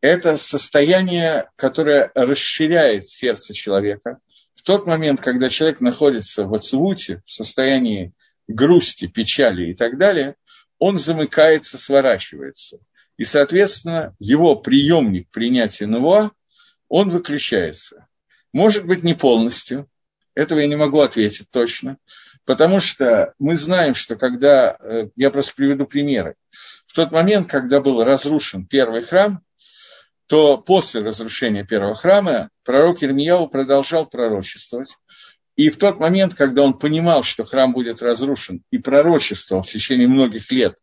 это 0.01 0.38
состояние, 0.38 1.49
которое 1.55 2.12
расширяет 2.13 3.07
сердце 3.07 3.53
человека. 3.53 4.19
В 4.55 4.63
тот 4.63 4.86
момент, 4.86 5.21
когда 5.21 5.49
человек 5.49 5.81
находится 5.81 6.45
в 6.45 6.53
ацвуте, 6.53 7.23
в 7.25 7.31
состоянии 7.31 8.13
грусти, 8.47 9.07
печали 9.07 9.71
и 9.71 9.73
так 9.73 9.97
далее, 9.97 10.36
он 10.79 10.97
замыкается, 10.97 11.77
сворачивается. 11.77 12.79
И, 13.17 13.23
соответственно, 13.23 14.15
его 14.19 14.55
приемник 14.55 15.29
принятия 15.29 15.88
Нуа, 15.88 16.31
он 16.88 17.10
выключается. 17.10 18.07
Может 18.53 18.86
быть, 18.86 19.03
не 19.03 19.15
полностью, 19.15 19.89
этого 20.36 20.60
я 20.60 20.67
не 20.67 20.75
могу 20.75 20.99
ответить 21.01 21.49
точно, 21.49 21.97
потому 22.45 22.79
что 22.79 23.33
мы 23.39 23.55
знаем, 23.55 23.95
что 23.95 24.15
когда, 24.15 24.77
э, 24.79 25.10
я 25.15 25.31
просто 25.31 25.55
приведу 25.55 25.86
примеры, 25.86 26.36
в 26.86 26.93
тот 26.93 27.12
момент, 27.12 27.49
когда 27.49 27.81
был 27.81 28.03
разрушен 28.03 28.65
первый 28.65 29.01
храм, 29.01 29.41
то 30.27 30.57
после 30.57 31.01
разрушения 31.01 31.65
первого 31.65 31.95
храма 31.95 32.49
пророк 32.63 33.01
Ирмияу 33.01 33.47
продолжал 33.47 34.05
пророчествовать. 34.05 34.97
И 35.55 35.69
в 35.69 35.77
тот 35.77 35.99
момент, 35.99 36.35
когда 36.35 36.61
он 36.61 36.77
понимал, 36.77 37.23
что 37.23 37.43
храм 37.43 37.73
будет 37.73 38.01
разрушен, 38.01 38.61
и 38.69 38.77
пророчествовал 38.77 39.63
в 39.63 39.67
течение 39.67 40.07
многих 40.07 40.51
лет, 40.51 40.75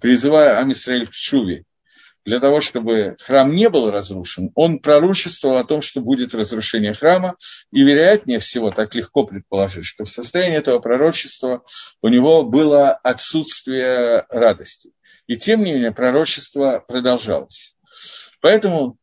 призывая 0.00 0.58
Амисраэль 0.58 1.06
к 1.06 1.12
Чуве, 1.12 1.64
для 2.24 2.38
того, 2.38 2.60
чтобы 2.60 3.16
храм 3.20 3.50
не 3.50 3.68
был 3.68 3.90
разрушен, 3.90 4.52
он 4.54 4.78
пророчествовал 4.78 5.58
о 5.58 5.64
том, 5.64 5.80
что 5.80 6.00
будет 6.00 6.34
разрушение 6.34 6.92
храма, 6.92 7.36
и, 7.72 7.82
вероятнее 7.82 8.38
всего, 8.38 8.70
так 8.70 8.94
легко 8.94 9.24
предположить, 9.24 9.86
что 9.86 10.04
в 10.04 10.10
состоянии 10.10 10.58
этого 10.58 10.78
пророчества 10.78 11.64
у 12.00 12.08
него 12.08 12.44
было 12.44 12.92
отсутствие 12.92 14.26
радости. 14.28 14.92
И 15.26 15.36
тем 15.36 15.64
не 15.64 15.72
менее, 15.72 15.92
пророчество 15.92 16.84
продолжалось. 16.86 17.76
Поэтому 18.42 18.98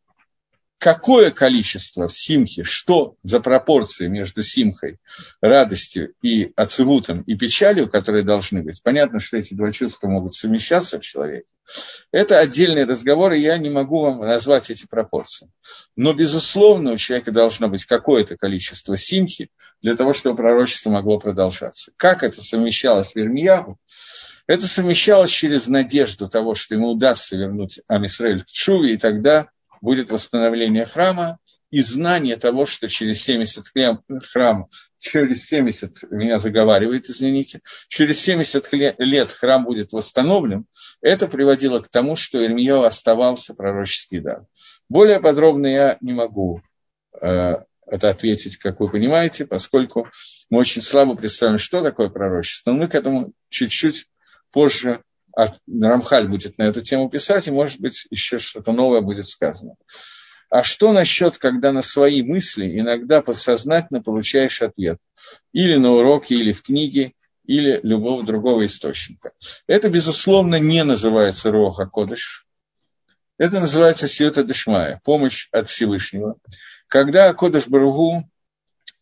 какое 0.79 1.31
количество 1.31 2.07
симхи, 2.07 2.63
что 2.63 3.15
за 3.23 3.39
пропорции 3.39 4.07
между 4.07 4.43
симхой, 4.43 4.97
радостью 5.41 6.13
и 6.21 6.51
ацивутом 6.55 7.21
и 7.21 7.35
печалью, 7.35 7.89
которые 7.89 8.23
должны 8.23 8.63
быть. 8.63 8.81
Понятно, 8.83 9.19
что 9.19 9.37
эти 9.37 9.53
два 9.53 9.71
чувства 9.71 10.07
могут 10.07 10.33
совмещаться 10.33 10.99
в 10.99 11.03
человеке. 11.03 11.47
Это 12.11 12.39
отдельный 12.39 12.85
разговор, 12.85 13.33
и 13.33 13.39
я 13.39 13.57
не 13.57 13.69
могу 13.69 14.01
вам 14.01 14.19
назвать 14.19 14.69
эти 14.69 14.87
пропорции. 14.87 15.49
Но, 15.95 16.13
безусловно, 16.13 16.93
у 16.93 16.97
человека 16.97 17.31
должно 17.31 17.69
быть 17.69 17.85
какое-то 17.85 18.37
количество 18.37 18.95
симхи 18.97 19.49
для 19.81 19.95
того, 19.95 20.13
чтобы 20.13 20.35
пророчество 20.37 20.91
могло 20.91 21.17
продолжаться. 21.17 21.91
Как 21.97 22.23
это 22.23 22.41
совмещалось 22.41 23.13
в 23.13 23.17
Ирмиягу? 23.17 23.77
Это 24.49 24.65
совмещалось 24.65 25.29
через 25.29 25.67
надежду 25.67 26.27
того, 26.27 26.55
что 26.55 26.73
ему 26.73 26.87
удастся 26.89 27.37
вернуть 27.37 27.81
Амисраэль 27.87 28.41
к 28.41 28.47
Чуве, 28.47 28.93
и 28.93 28.97
тогда 28.97 29.51
будет 29.79 30.09
восстановление 30.09 30.85
храма 30.85 31.37
и 31.69 31.81
знание 31.81 32.35
того, 32.35 32.65
что 32.65 32.87
через 32.87 33.21
70 33.21 33.65
храм, 34.23 34.65
через 34.97 35.45
70, 35.45 36.01
меня 36.09 36.39
заговаривает, 36.39 37.11
извините, 37.11 37.61
через 37.89 38.21
70 38.21 38.67
лет 38.97 39.31
храм 39.31 39.65
будет 39.65 39.91
восстановлен, 39.91 40.65
это 40.99 41.27
приводило 41.27 41.77
к 41.77 41.89
тому, 41.89 42.15
что 42.15 42.43
Ирмияу 42.43 42.85
оставался 42.85 43.53
пророческий 43.53 44.19
дар. 44.19 44.47
Более 44.89 45.19
подробно 45.19 45.67
я 45.67 45.97
не 46.01 46.13
могу 46.13 46.63
э, 47.21 47.53
это 47.85 48.09
ответить, 48.09 48.57
как 48.57 48.79
вы 48.79 48.89
понимаете, 48.89 49.45
поскольку 49.45 50.07
мы 50.49 50.57
очень 50.57 50.81
слабо 50.81 51.13
представляем, 51.15 51.59
что 51.59 51.83
такое 51.83 52.09
пророчество. 52.09 52.71
Но 52.71 52.77
мы 52.77 52.87
к 52.87 52.95
этому 52.95 53.33
чуть-чуть 53.49 54.07
позже 54.51 55.03
Рамхаль 55.35 56.27
будет 56.27 56.57
на 56.57 56.63
эту 56.63 56.81
тему 56.81 57.09
писать, 57.09 57.47
и, 57.47 57.51
может 57.51 57.79
быть, 57.79 58.07
еще 58.09 58.37
что-то 58.37 58.71
новое 58.71 59.01
будет 59.01 59.25
сказано. 59.25 59.75
А 60.49 60.63
что 60.63 60.91
насчет, 60.91 61.37
когда 61.37 61.71
на 61.71 61.81
свои 61.81 62.23
мысли 62.23 62.79
иногда 62.79 63.21
подсознательно 63.21 64.01
получаешь 64.01 64.61
ответ? 64.61 64.97
Или 65.53 65.75
на 65.75 65.91
уроке, 65.91 66.35
или 66.35 66.51
в 66.51 66.63
книге, 66.63 67.13
или 67.45 67.79
любого 67.83 68.23
другого 68.23 68.65
источника. 68.65 69.31
Это, 69.67 69.89
безусловно, 69.89 70.55
не 70.59 70.83
называется 70.83 71.51
Роха 71.51 71.85
Кодыш. 71.85 72.47
Это 73.37 73.59
называется 73.59 74.07
Сиота 74.07 74.43
Дешмая, 74.43 74.99
помощь 75.03 75.47
от 75.51 75.69
Всевышнего. 75.69 76.35
Когда 76.87 77.33
Кодыш 77.33 77.67
Баругу 77.67 78.23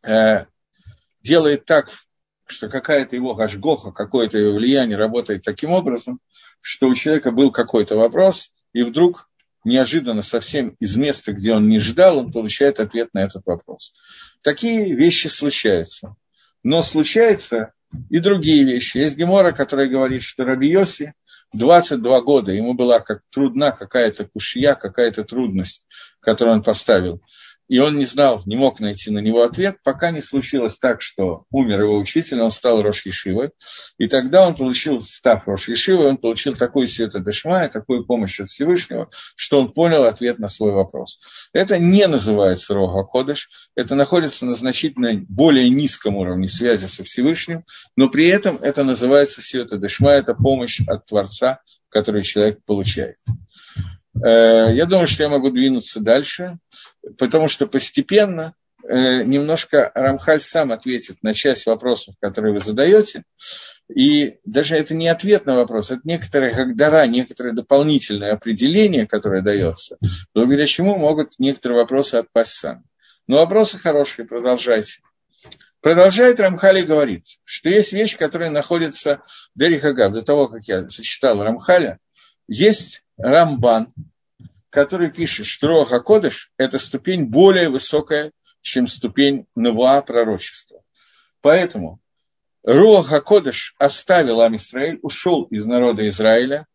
э, 0.03 0.45
делает 1.21 1.65
так, 1.65 1.89
что 2.47 2.69
какая-то 2.69 3.15
его 3.15 3.35
гашгоха, 3.35 3.91
какое-то 3.91 4.39
его 4.39 4.55
влияние 4.55 4.97
работает 4.97 5.43
таким 5.43 5.71
образом, 5.71 6.19
что 6.61 6.87
у 6.87 6.95
человека 6.95 7.31
был 7.31 7.51
какой-то 7.51 7.95
вопрос, 7.95 8.51
и 8.73 8.83
вдруг 8.83 9.29
неожиданно 9.63 10.21
совсем 10.21 10.75
из 10.79 10.95
места, 10.95 11.33
где 11.33 11.53
он 11.53 11.67
не 11.67 11.79
ждал, 11.79 12.19
он 12.19 12.31
получает 12.31 12.79
ответ 12.79 13.09
на 13.13 13.19
этот 13.19 13.45
вопрос. 13.45 13.93
Такие 14.41 14.95
вещи 14.95 15.27
случаются. 15.27 16.15
Но 16.63 16.81
случаются 16.81 17.73
и 18.09 18.19
другие 18.19 18.63
вещи. 18.63 18.97
Есть 18.97 19.17
Гемора, 19.17 19.51
которая 19.51 19.87
говорит, 19.87 20.23
что 20.23 20.43
Раби 20.43 20.69
Йоси 20.69 21.13
22 21.53 22.21
года, 22.21 22.51
ему 22.51 22.73
была 22.73 22.99
как 22.99 23.21
трудна 23.29 23.71
какая-то 23.71 24.25
кушья, 24.25 24.73
какая-то 24.73 25.23
трудность, 25.23 25.87
которую 26.19 26.57
он 26.57 26.63
поставил 26.63 27.21
и 27.67 27.79
он 27.79 27.97
не 27.97 28.05
знал, 28.05 28.41
не 28.45 28.55
мог 28.55 28.79
найти 28.79 29.11
на 29.11 29.19
него 29.19 29.43
ответ, 29.43 29.77
пока 29.83 30.11
не 30.11 30.21
случилось 30.21 30.77
так, 30.77 31.01
что 31.01 31.43
умер 31.51 31.81
его 31.81 31.97
учитель, 31.97 32.41
он 32.41 32.51
стал 32.51 32.81
Рош 32.81 33.05
Ешивой, 33.05 33.51
и 33.97 34.07
тогда 34.07 34.47
он 34.47 34.55
получил, 34.55 35.01
став 35.01 35.47
Рош 35.47 35.67
Ешивой, 35.67 36.07
он 36.07 36.17
получил 36.17 36.55
такую 36.55 36.87
света 36.87 37.19
Дешмая, 37.19 37.67
такую 37.67 38.05
помощь 38.05 38.39
от 38.39 38.49
Всевышнего, 38.49 39.09
что 39.35 39.59
он 39.59 39.73
понял 39.73 40.03
ответ 40.05 40.39
на 40.39 40.47
свой 40.47 40.71
вопрос. 40.71 41.19
Это 41.53 41.77
не 41.77 42.07
называется 42.07 42.73
Рога 42.73 43.03
Кодыш, 43.03 43.49
это 43.75 43.95
находится 43.95 44.45
на 44.45 44.55
значительно 44.55 45.13
более 45.27 45.69
низком 45.69 46.15
уровне 46.15 46.47
связи 46.47 46.85
со 46.85 47.03
Всевышним, 47.03 47.63
но 47.95 48.09
при 48.09 48.27
этом 48.27 48.57
это 48.57 48.83
называется 48.83 49.41
света 49.41 49.77
Дешмая, 49.77 50.19
это 50.19 50.33
помощь 50.33 50.81
от 50.87 51.05
Творца, 51.05 51.61
которую 51.89 52.23
человек 52.23 52.63
получает. 52.65 53.17
Э, 54.23 54.73
я 54.73 54.85
думаю, 54.85 55.07
что 55.07 55.23
я 55.23 55.29
могу 55.29 55.49
двинуться 55.49 55.99
дальше, 55.99 56.57
потому 57.17 57.47
что 57.47 57.67
постепенно 57.67 58.53
э, 58.83 59.23
немножко 59.23 59.91
Рамхаль 59.93 60.41
сам 60.41 60.71
ответит 60.71 61.21
на 61.21 61.33
часть 61.33 61.65
вопросов, 61.65 62.15
которые 62.19 62.53
вы 62.53 62.59
задаете. 62.59 63.23
И 63.93 64.37
даже 64.43 64.75
это 64.75 64.93
не 64.93 65.07
ответ 65.07 65.45
на 65.45 65.55
вопрос, 65.55 65.91
это 65.91 66.01
некоторые 66.03 66.53
гагдара, 66.53 67.05
некоторое 67.07 67.53
дополнительное 67.53 68.33
определение, 68.33 69.07
которое 69.07 69.41
дается, 69.41 69.97
благодаря 70.33 70.67
чему 70.67 70.97
могут 70.97 71.39
некоторые 71.39 71.79
вопросы 71.79 72.15
отпасть 72.15 72.53
сами. 72.53 72.83
Но 73.27 73.37
вопросы 73.37 73.77
хорошие, 73.77 74.25
продолжайте. 74.25 74.99
Продолжает 75.81 76.39
Рамхали 76.39 76.81
говорит, 76.81 77.25
что 77.45 77.69
есть 77.69 77.93
вещь, 77.93 78.17
которая 78.17 78.49
находится 78.49 79.21
Дерихагав, 79.55 80.11
до 80.11 80.21
того, 80.21 80.47
как 80.47 80.63
я 80.63 80.87
зачитал 80.87 81.41
Рамхаля, 81.41 81.99
есть 82.47 83.03
Рамбан, 83.17 83.93
который 84.69 85.11
пишет, 85.11 85.45
что 85.45 85.67
Роха 85.67 85.99
Кодыш– 85.99 86.51
это 86.57 86.77
ступень 86.77 87.25
более 87.25 87.69
высокая, 87.69 88.31
чем 88.61 88.87
ступень 88.87 89.47
Навуа 89.55 90.01
пророчества. 90.01 90.81
Поэтому 91.41 91.99
Руаха 92.63 93.21
Кодыш 93.21 93.75
оставил 93.79 94.41
Амисраэль, 94.41 94.99
ушел 95.01 95.43
из 95.43 95.65
народа 95.65 96.07
Израиля 96.09 96.67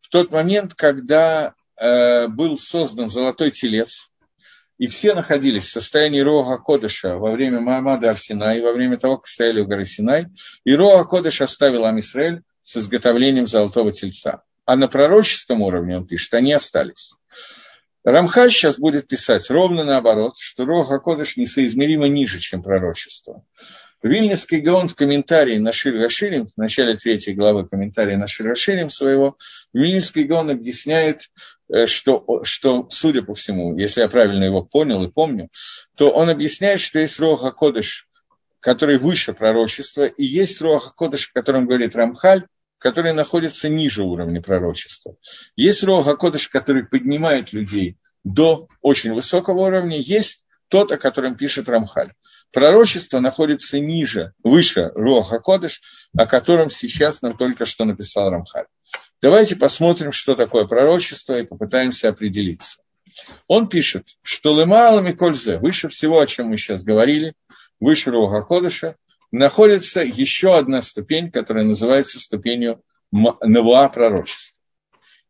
в 0.00 0.08
тот 0.08 0.30
момент, 0.32 0.74
когда 0.74 1.54
э, 1.76 2.28
был 2.28 2.56
создан 2.56 3.08
золотой 3.08 3.50
телец, 3.50 4.10
и 4.78 4.88
все 4.88 5.14
находились 5.14 5.66
в 5.66 5.72
состоянии 5.72 6.20
Роха 6.20 6.58
Кодыша 6.58 7.16
во 7.16 7.30
время 7.30 7.60
Маамада 7.60 8.10
Арсинай, 8.10 8.60
во 8.60 8.72
время 8.72 8.98
того, 8.98 9.16
как 9.18 9.26
стояли 9.26 9.60
у 9.60 9.66
горы 9.66 9.84
Синай, 9.84 10.26
и 10.64 10.74
Роха 10.74 11.04
Кодыш 11.04 11.40
оставил 11.40 11.84
Амисраэль 11.84 12.42
с 12.62 12.76
изготовлением 12.76 13.46
золотого 13.46 13.92
тельца 13.92 14.42
а 14.66 14.76
на 14.76 14.88
пророческом 14.88 15.62
уровне, 15.62 15.96
он 15.96 16.06
пишет, 16.06 16.34
они 16.34 16.52
остались. 16.52 17.14
Рамхаль 18.04 18.50
сейчас 18.50 18.78
будет 18.78 19.08
писать 19.08 19.50
ровно 19.50 19.84
наоборот, 19.84 20.34
что 20.38 20.64
Роха 20.64 20.98
Кодыш 20.98 21.36
несоизмеримо 21.36 22.06
ниже, 22.06 22.38
чем 22.38 22.62
пророчество. 22.62 23.44
Вильнинский 24.02 24.60
Гаон 24.60 24.88
в 24.88 24.94
комментарии 24.94 25.56
на 25.56 25.72
Шир 25.72 25.94
Раширим, 25.94 26.46
в 26.46 26.56
начале 26.56 26.96
третьей 26.96 27.34
главы 27.34 27.66
комментария 27.66 28.16
на 28.16 28.26
Шир 28.26 28.46
Раширим 28.46 28.90
своего, 28.90 29.36
Вильнинский 29.72 30.24
Гаон 30.24 30.50
объясняет, 30.50 31.30
э, 31.68 31.86
что, 31.86 32.42
что, 32.44 32.86
судя 32.90 33.22
по 33.22 33.34
всему, 33.34 33.76
если 33.76 34.02
я 34.02 34.08
правильно 34.08 34.44
его 34.44 34.62
понял 34.62 35.02
и 35.02 35.10
помню, 35.10 35.48
то 35.96 36.10
он 36.10 36.28
объясняет, 36.30 36.80
что 36.80 36.98
есть 36.98 37.18
Роха 37.18 37.50
Кодыш, 37.50 38.06
который 38.60 38.98
выше 38.98 39.32
пророчества, 39.32 40.04
и 40.04 40.24
есть 40.24 40.60
Роха 40.60 40.92
Кодыш, 40.94 41.30
о 41.30 41.40
котором 41.40 41.66
говорит 41.66 41.96
Рамхаль, 41.96 42.46
которые 42.78 43.14
находятся 43.14 43.68
ниже 43.68 44.02
уровня 44.02 44.42
пророчества. 44.42 45.16
Есть 45.56 45.84
Роха 45.84 46.16
Кодыш, 46.16 46.48
который 46.48 46.86
поднимает 46.86 47.52
людей 47.52 47.96
до 48.24 48.68
очень 48.82 49.12
высокого 49.14 49.66
уровня, 49.66 49.98
есть 49.98 50.44
тот, 50.68 50.90
о 50.92 50.98
котором 50.98 51.36
пишет 51.36 51.68
Рамхаль. 51.68 52.12
Пророчество 52.52 53.20
находится 53.20 53.78
ниже, 53.78 54.32
выше 54.42 54.90
Роха 54.94 55.38
Кодыш, 55.38 55.80
о 56.16 56.26
котором 56.26 56.70
сейчас 56.70 57.22
нам 57.22 57.36
только 57.36 57.66
что 57.66 57.84
написал 57.84 58.30
Рамхаль. 58.30 58.66
Давайте 59.22 59.56
посмотрим, 59.56 60.12
что 60.12 60.34
такое 60.34 60.66
пророчество, 60.66 61.34
и 61.34 61.46
попытаемся 61.46 62.08
определиться. 62.08 62.80
Он 63.46 63.68
пишет, 63.68 64.08
что 64.22 64.58
Лемала 64.58 65.00
Микользе, 65.00 65.58
выше 65.58 65.88
всего, 65.88 66.20
о 66.20 66.26
чем 66.26 66.48
мы 66.48 66.58
сейчас 66.58 66.84
говорили, 66.84 67.34
выше 67.80 68.10
Роха 68.10 68.42
Кодыша, 68.42 68.96
находится 69.30 70.00
еще 70.00 70.56
одна 70.56 70.80
ступень, 70.80 71.30
которая 71.30 71.64
называется 71.64 72.20
ступенью 72.20 72.82
Навуа 73.10 73.88
пророчества. 73.88 74.58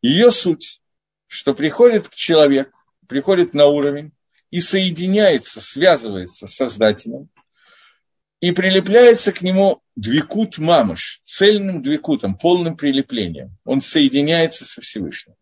Ее 0.03 0.31
суть, 0.31 0.81
что 1.27 1.55
приходит 1.55 2.09
к 2.09 2.15
человеку, 2.15 2.79
приходит 3.09 3.55
на 3.55 3.67
уровень 3.67 4.13
и 4.51 4.61
соединяется, 4.61 5.61
связывается 5.61 6.47
с 6.47 6.55
Создателем, 6.55 7.29
и 8.41 8.53
прилепляется 8.53 9.33
к 9.33 9.43
нему 9.43 9.83
двикут 9.97 10.59
мамыш, 10.59 11.21
цельным 11.25 11.83
двикутом, 11.83 12.37
полным 12.37 12.77
прилеплением. 12.77 13.57
Он 13.65 13.81
соединяется 13.81 14.65
со 14.65 14.81
Всевышним. 14.81 15.35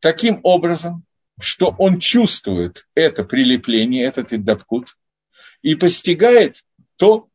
Таким 0.00 0.40
образом, 0.44 1.04
что 1.40 1.74
он 1.78 1.98
чувствует 1.98 2.86
это 2.94 3.24
прилепление, 3.24 4.04
этот 4.04 4.32
иддабкут, 4.32 4.96
и 5.62 5.74
постигает 5.74 6.62
то, 6.96 7.28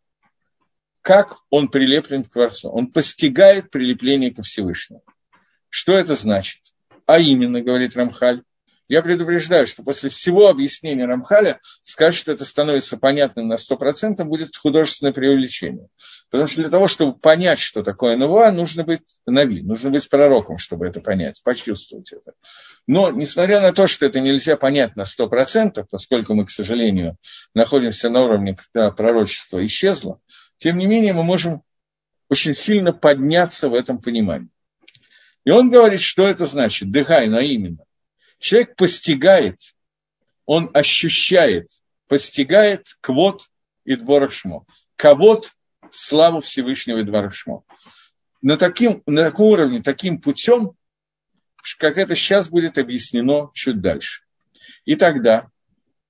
как 1.01 1.37
он 1.49 1.67
прилеплен 1.67 2.23
к 2.23 2.29
Творцу. 2.29 2.69
Он 2.69 2.87
постигает 2.87 3.71
прилепление 3.71 4.33
ко 4.33 4.43
Всевышнему. 4.43 5.03
Что 5.69 5.93
это 5.93 6.15
значит? 6.15 6.61
А 7.05 7.19
именно, 7.19 7.61
говорит 7.61 7.95
Рамхаль, 7.95 8.43
я 8.91 9.01
предупреждаю, 9.01 9.65
что 9.67 9.83
после 9.83 10.09
всего 10.09 10.49
объяснения 10.49 11.05
Рамхаля 11.05 11.61
сказать, 11.81 12.13
что 12.13 12.33
это 12.33 12.43
становится 12.43 12.97
понятным 12.97 13.47
на 13.47 13.53
100%, 13.53 14.21
будет 14.25 14.57
художественное 14.57 15.13
преувеличение. 15.13 15.87
Потому 16.29 16.45
что 16.45 16.59
для 16.59 16.69
того, 16.69 16.87
чтобы 16.87 17.17
понять, 17.17 17.59
что 17.59 17.83
такое 17.83 18.17
Навуа, 18.17 18.51
нужно 18.51 18.83
быть 18.83 18.99
Нави, 19.25 19.61
нужно 19.61 19.91
быть 19.91 20.09
пророком, 20.09 20.57
чтобы 20.57 20.87
это 20.87 20.99
понять, 20.99 21.41
почувствовать 21.41 22.11
это. 22.11 22.33
Но, 22.85 23.11
несмотря 23.11 23.61
на 23.61 23.71
то, 23.71 23.87
что 23.87 24.05
это 24.05 24.19
нельзя 24.19 24.57
понять 24.57 24.97
на 24.97 25.03
100%, 25.03 25.85
поскольку 25.89 26.33
мы, 26.33 26.45
к 26.45 26.49
сожалению, 26.49 27.15
находимся 27.53 28.09
на 28.09 28.25
уровне, 28.25 28.57
когда 28.57 28.91
пророчество 28.91 29.65
исчезло, 29.65 30.19
тем 30.61 30.77
не 30.77 30.85
менее 30.85 31.13
мы 31.13 31.23
можем 31.23 31.63
очень 32.29 32.53
сильно 32.53 32.93
подняться 32.93 33.67
в 33.67 33.73
этом 33.73 33.99
понимании. 33.99 34.51
И 35.43 35.49
он 35.49 35.71
говорит, 35.71 36.01
что 36.01 36.27
это 36.27 36.45
значит, 36.45 36.91
дыхай, 36.91 37.27
но 37.27 37.39
именно. 37.39 37.83
Человек 38.37 38.75
постигает, 38.75 39.59
он 40.45 40.69
ощущает, 40.75 41.67
постигает 42.07 42.95
квот 43.01 43.49
и 43.85 43.95
дворахшмо. 43.95 44.67
Кого-то 44.97 45.49
славу 45.89 46.41
Всевышнего 46.41 46.99
и 46.99 47.05
Дворашмо. 47.05 47.63
На, 48.43 48.55
таким, 48.55 49.01
на 49.07 49.23
таком 49.23 49.47
уровне, 49.47 49.81
таким 49.81 50.21
путем, 50.21 50.73
как 51.79 51.97
это 51.97 52.15
сейчас 52.15 52.51
будет 52.51 52.77
объяснено 52.77 53.49
чуть 53.55 53.81
дальше. 53.81 54.21
И 54.85 54.95
тогда 54.95 55.49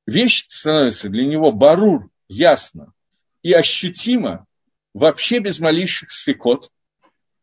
вещь 0.05 0.43
становится 0.49 1.07
для 1.07 1.25
него 1.25 1.53
барур, 1.53 2.09
ясно 2.27 2.93
и 3.43 3.53
ощутимо, 3.53 4.45
вообще 4.93 5.39
без 5.39 5.59
малейших 5.59 6.11
свекот, 6.11 6.69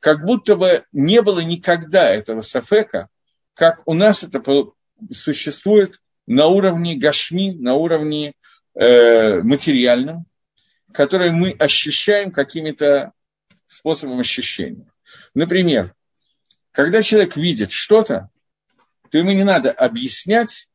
как 0.01 0.25
будто 0.25 0.57
бы 0.57 0.85
не 0.93 1.23
было 1.23 1.41
никогда 1.41 2.09
этого 2.09 2.41
сафека, 2.41 3.09
как 3.55 3.83
у 3.87 3.95
нас 3.95 4.23
это 4.23 4.43
существует 5.13 6.01
на 6.27 6.47
уровне 6.47 6.97
гашми, 6.97 7.53
на 7.53 7.75
уровне 7.75 8.35
э, 8.75 9.41
материальном, 9.43 10.27
которые 10.93 11.33
мы 11.33 11.51
ощущаем 11.53 12.31
какими-то 12.31 13.13
способом 13.67 14.21
ощущения. 14.21 14.87
Например, 15.35 15.95
когда 16.71 17.03
человек 17.03 17.37
видит 17.37 17.73
что-то, 17.73 18.31
то 19.11 19.19
ему 19.19 19.33
не 19.33 19.45
надо 19.45 19.73
объяснять, 19.73 20.69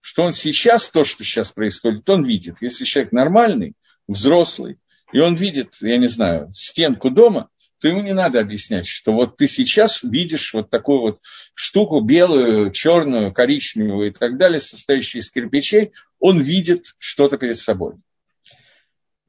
что 0.00 0.22
он 0.22 0.32
сейчас, 0.32 0.90
то, 0.90 1.04
что 1.04 1.24
сейчас 1.24 1.50
происходит, 1.50 2.08
он 2.08 2.24
видит. 2.24 2.58
Если 2.60 2.84
человек 2.84 3.12
нормальный, 3.12 3.74
взрослый, 4.08 4.78
и 5.12 5.20
он 5.20 5.34
видит, 5.36 5.74
я 5.80 5.96
не 5.98 6.08
знаю, 6.08 6.48
стенку 6.52 7.10
дома, 7.10 7.50
то 7.80 7.88
ему 7.88 8.02
не 8.02 8.12
надо 8.12 8.40
объяснять, 8.40 8.86
что 8.86 9.12
вот 9.12 9.36
ты 9.36 9.46
сейчас 9.46 10.02
видишь 10.02 10.52
вот 10.52 10.68
такую 10.68 11.00
вот 11.00 11.18
штуку 11.54 12.00
белую, 12.00 12.72
черную, 12.72 13.32
коричневую 13.32 14.08
и 14.08 14.12
так 14.12 14.36
далее, 14.36 14.60
состоящую 14.60 15.22
из 15.22 15.30
кирпичей, 15.30 15.92
он 16.18 16.40
видит 16.40 16.94
что-то 16.98 17.38
перед 17.38 17.58
собой. 17.58 17.94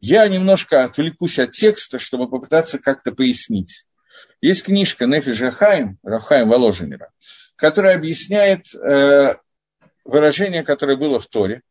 Я 0.02 0.28
немножко 0.28 0.84
отвлекусь 0.84 1.40
от 1.40 1.52
текста, 1.52 2.00
чтобы 2.00 2.30
попытаться 2.30 2.80
как-то 2.80 3.12
пояснить. 3.12 3.86
Есть 4.42 4.64
книжка 4.64 5.06
Нефи 5.06 5.34
Жахаим, 5.34 6.00
Рафхаим 6.04 6.50
Воложенера, 6.50 7.12
которая 7.56 7.96
объясняет 7.96 8.74
э, 8.74 9.36
выражение, 10.06 10.64
которое 10.64 10.98
было 10.98 11.20
в 11.20 11.28
Торе. 11.28 11.62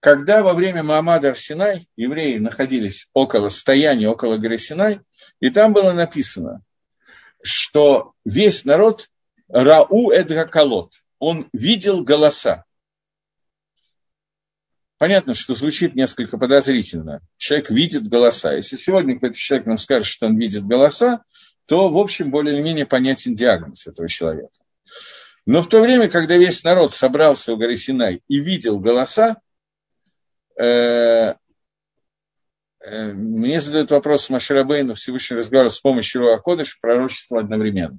Когда 0.00 0.44
во 0.44 0.54
время 0.54 0.84
Маамада 0.84 1.30
Арсинай 1.30 1.88
евреи 1.96 2.38
находились 2.38 3.08
около 3.14 3.48
стояния, 3.48 4.08
около 4.08 4.36
горы 4.36 4.56
Синай, 4.56 5.00
и 5.40 5.50
там 5.50 5.72
было 5.72 5.92
написано, 5.92 6.62
что 7.42 8.12
весь 8.24 8.64
народ 8.64 9.08
Рау 9.48 10.12
Эдраколот, 10.12 10.92
он 11.18 11.48
видел 11.52 12.04
голоса. 12.04 12.64
Понятно, 14.98 15.34
что 15.34 15.54
звучит 15.54 15.94
несколько 15.94 16.38
подозрительно. 16.38 17.20
Человек 17.36 17.70
видит 17.70 18.08
голоса. 18.08 18.52
Если 18.52 18.76
сегодня 18.76 19.14
какой-то 19.14 19.36
человек 19.38 19.66
нам 19.66 19.76
скажет, 19.76 20.06
что 20.06 20.26
он 20.26 20.36
видит 20.36 20.64
голоса, 20.64 21.22
то, 21.66 21.88
в 21.88 21.98
общем, 21.98 22.30
более 22.30 22.54
или 22.54 22.62
менее 22.62 22.86
понятен 22.86 23.34
диагноз 23.34 23.86
этого 23.86 24.08
человека. 24.08 24.58
Но 25.46 25.62
в 25.62 25.68
то 25.68 25.80
время, 25.80 26.08
когда 26.08 26.36
весь 26.36 26.62
народ 26.64 26.92
собрался 26.92 27.52
у 27.52 27.56
горы 27.56 27.76
Синай 27.76 28.22
и 28.28 28.40
видел 28.40 28.78
голоса, 28.80 29.36
мне 32.84 33.60
задают 33.60 33.90
вопрос 33.90 34.28
Маширабейну, 34.30 34.94
Всевышний 34.94 35.36
разговор 35.36 35.70
с 35.70 35.80
помощью 35.80 36.22
Руакодыш, 36.22 36.80
пророчество 36.80 37.40
одновременно. 37.40 37.98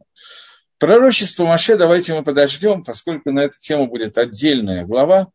Пророчество 0.77 1.45
Маше 1.45 1.77
давайте 1.77 2.13
мы 2.13 2.23
подождем, 2.23 2.83
поскольку 2.83 3.31
на 3.31 3.41
эту 3.41 3.59
тему 3.59 3.87
будет 3.87 4.17
отдельная 4.17 4.85
глава, 4.85 5.27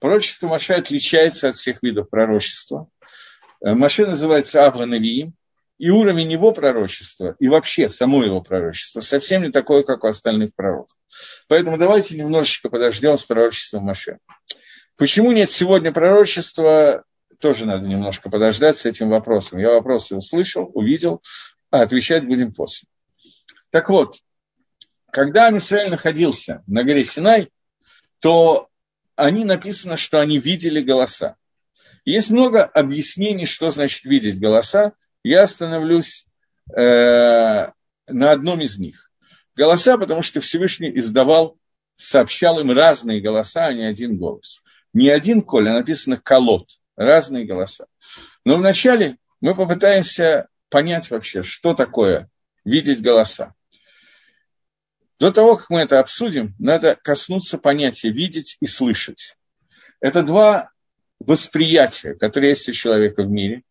Пророчество 0.00 0.46
Маше 0.46 0.74
отличается 0.74 1.48
от 1.48 1.56
всех 1.56 1.82
видов 1.82 2.08
пророчества. 2.08 2.88
Э, 3.60 3.74
Маше 3.74 4.06
называется 4.06 4.64
Авранавиим, 4.64 5.34
и 5.78 5.90
уровень 5.90 6.32
его 6.32 6.52
пророчества, 6.52 7.36
и 7.38 7.46
вообще 7.46 7.88
само 7.88 8.24
его 8.24 8.40
пророчество, 8.40 9.00
совсем 9.00 9.42
не 9.42 9.50
такое, 9.50 9.84
как 9.84 10.02
у 10.02 10.08
остальных 10.08 10.54
пророков. 10.56 10.96
Поэтому 11.46 11.78
давайте 11.78 12.16
немножечко 12.16 12.68
подождем 12.68 13.16
с 13.16 13.24
пророчеством 13.24 13.84
Маше. 13.84 14.18
Почему 14.98 15.30
нет 15.30 15.48
сегодня 15.48 15.92
пророчества, 15.92 17.04
тоже 17.38 17.66
надо 17.66 17.86
немножко 17.86 18.30
подождать 18.30 18.76
с 18.76 18.84
этим 18.84 19.10
вопросом. 19.10 19.60
Я 19.60 19.70
вопросы 19.70 20.16
услышал, 20.16 20.68
увидел, 20.74 21.22
а 21.70 21.82
отвечать 21.82 22.26
будем 22.26 22.52
после. 22.52 22.88
Так 23.70 23.90
вот, 23.90 24.16
когда 25.12 25.46
Амисраэль 25.46 25.88
находился 25.88 26.64
на 26.66 26.82
горе 26.82 27.04
Синай, 27.04 27.48
то 28.18 28.68
они 29.14 29.44
написано, 29.44 29.96
что 29.96 30.18
они 30.18 30.40
видели 30.40 30.80
голоса. 30.80 31.36
Есть 32.04 32.30
много 32.30 32.64
объяснений, 32.64 33.46
что 33.46 33.70
значит 33.70 34.04
видеть 34.04 34.40
голоса. 34.40 34.94
Я 35.22 35.42
остановлюсь 35.42 36.26
э, 36.76 37.70
на 38.08 38.32
одном 38.32 38.60
из 38.62 38.78
них. 38.78 39.12
Голоса, 39.54 39.96
потому 39.96 40.22
что 40.22 40.40
Всевышний 40.40 40.90
издавал, 40.98 41.56
сообщал 41.94 42.58
им 42.58 42.72
разные 42.72 43.20
голоса, 43.20 43.66
а 43.66 43.72
не 43.72 43.84
один 43.84 44.18
голос. 44.18 44.62
Не 44.92 45.10
один 45.10 45.42
коль, 45.42 45.68
а 45.68 45.74
написано 45.74 46.16
колот, 46.16 46.68
разные 46.96 47.44
голоса. 47.44 47.86
Но 48.44 48.56
вначале 48.56 49.18
мы 49.40 49.54
попытаемся 49.54 50.48
понять 50.70 51.10
вообще, 51.10 51.42
что 51.42 51.74
такое 51.74 52.30
видеть 52.64 53.02
голоса. 53.02 53.54
До 55.18 55.32
того, 55.32 55.56
как 55.56 55.70
мы 55.70 55.80
это 55.80 55.98
обсудим, 55.98 56.54
надо 56.58 56.96
коснуться 57.02 57.58
понятия 57.58 58.10
видеть 58.10 58.56
и 58.60 58.66
слышать. 58.66 59.36
Это 60.00 60.22
два 60.22 60.70
восприятия, 61.18 62.14
которые 62.14 62.50
есть 62.50 62.68
у 62.68 62.72
человека 62.72 63.22
в 63.22 63.28
мире. 63.28 63.64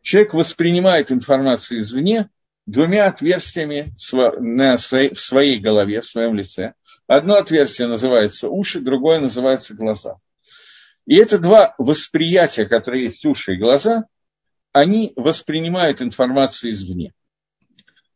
Человек 0.00 0.32
воспринимает 0.32 1.12
информацию 1.12 1.80
извне 1.80 2.30
двумя 2.64 3.06
отверстиями 3.06 3.92
на 4.38 4.76
в 4.76 5.20
своей 5.20 5.58
голове, 5.58 6.00
в 6.00 6.06
своем 6.06 6.34
лице. 6.34 6.74
Одно 7.06 7.34
отверстие 7.34 7.88
называется 7.88 8.48
уши, 8.48 8.80
другое 8.80 9.18
называется 9.18 9.74
глаза. 9.74 10.18
И 11.06 11.16
это 11.16 11.38
два 11.38 11.74
восприятия, 11.78 12.66
которые 12.66 13.04
есть 13.04 13.24
уши 13.24 13.54
и 13.54 13.58
глаза, 13.58 14.04
они 14.72 15.12
воспринимают 15.16 16.02
информацию 16.02 16.70
извне. 16.70 17.12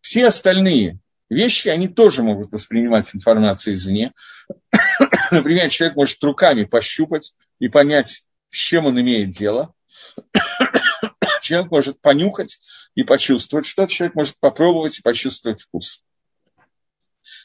Все 0.01 0.27
остальные 0.27 0.99
вещи, 1.29 1.69
они 1.69 1.89
тоже 1.89 2.23
могут 2.23 2.53
воспринимать 2.53 3.15
информацию 3.15 3.75
извне. 3.75 4.13
Например, 5.31 5.69
человек 5.71 5.97
может 5.97 6.23
руками 6.23 6.65
пощупать 6.65 7.35
и 7.59 7.69
понять, 7.69 8.25
с 8.51 8.57
чем 8.57 8.87
он 8.87 9.01
имеет 9.01 9.31
дело. 9.31 9.75
человек 11.43 11.71
может 11.71 12.01
понюхать 12.01 12.61
и 12.95 13.03
почувствовать 13.03 13.67
что-то, 13.67 13.93
человек 13.93 14.15
может 14.15 14.39
попробовать 14.39 14.99
и 14.99 15.03
почувствовать 15.03 15.63
вкус. 15.63 16.03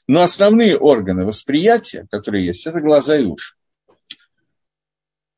Но 0.08 0.22
основные 0.22 0.78
органы 0.78 1.26
восприятия, 1.26 2.08
которые 2.12 2.46
есть, 2.46 2.66
это 2.66 2.82
глаза 2.82 3.16
и 3.16 3.26
уши. 3.26 3.56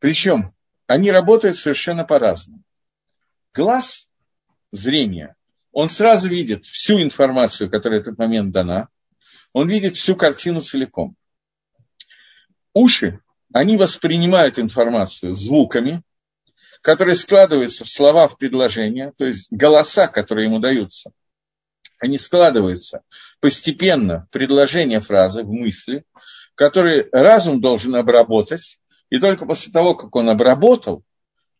Причем 0.02 0.52
они 0.88 1.12
работают 1.12 1.56
совершенно 1.56 2.04
по-разному. 2.04 2.64
Глаз, 3.54 4.10
зрение, 4.72 5.36
он 5.72 5.88
сразу 5.88 6.28
видит 6.28 6.66
всю 6.66 7.00
информацию, 7.02 7.70
которая 7.70 8.00
в 8.00 8.02
этот 8.02 8.18
момент 8.18 8.52
дана, 8.52 8.90
он 9.54 9.70
видит 9.70 9.96
всю 9.96 10.16
картину 10.16 10.62
целиком. 10.62 11.16
Уши, 12.74 13.20
они 13.54 13.78
воспринимают 13.78 14.58
информацию 14.58 15.36
звуками, 15.36 16.02
которые 16.82 17.16
складываются 17.16 17.86
в 17.86 17.90
слова, 17.90 18.28
в 18.28 18.40
предложения, 18.40 19.14
то 19.16 19.26
есть 19.26 19.54
голоса, 19.54 20.08
которые 20.08 20.48
ему 20.48 20.58
даются, 20.58 21.12
они 22.00 22.18
складываются 22.18 23.04
постепенно 23.40 24.26
в 24.26 24.34
предложения 24.34 25.00
фразы, 25.00 25.44
в 25.44 25.52
мысли, 25.52 26.06
которые 26.56 27.08
разум 27.12 27.62
должен 27.62 27.96
обработать, 27.96 28.81
и 29.12 29.19
только 29.19 29.45
после 29.45 29.71
того, 29.71 29.93
как 29.93 30.15
он 30.15 30.30
обработал, 30.30 31.04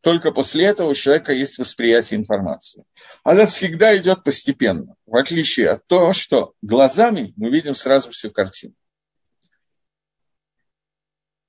только 0.02 0.32
после 0.32 0.66
этого 0.66 0.90
у 0.90 0.94
человека 0.96 1.32
есть 1.32 1.60
восприятие 1.60 2.20
информации. 2.20 2.86
Она 3.24 3.46
всегда 3.46 3.96
идет 3.96 4.24
постепенно, 4.24 4.96
в 5.06 5.16
отличие 5.16 5.70
от 5.70 5.86
того, 5.86 6.12
что 6.14 6.54
глазами 6.64 7.34
мы 7.36 7.52
видим 7.52 7.76
сразу 7.76 8.10
всю 8.10 8.32
картину. 8.32 8.74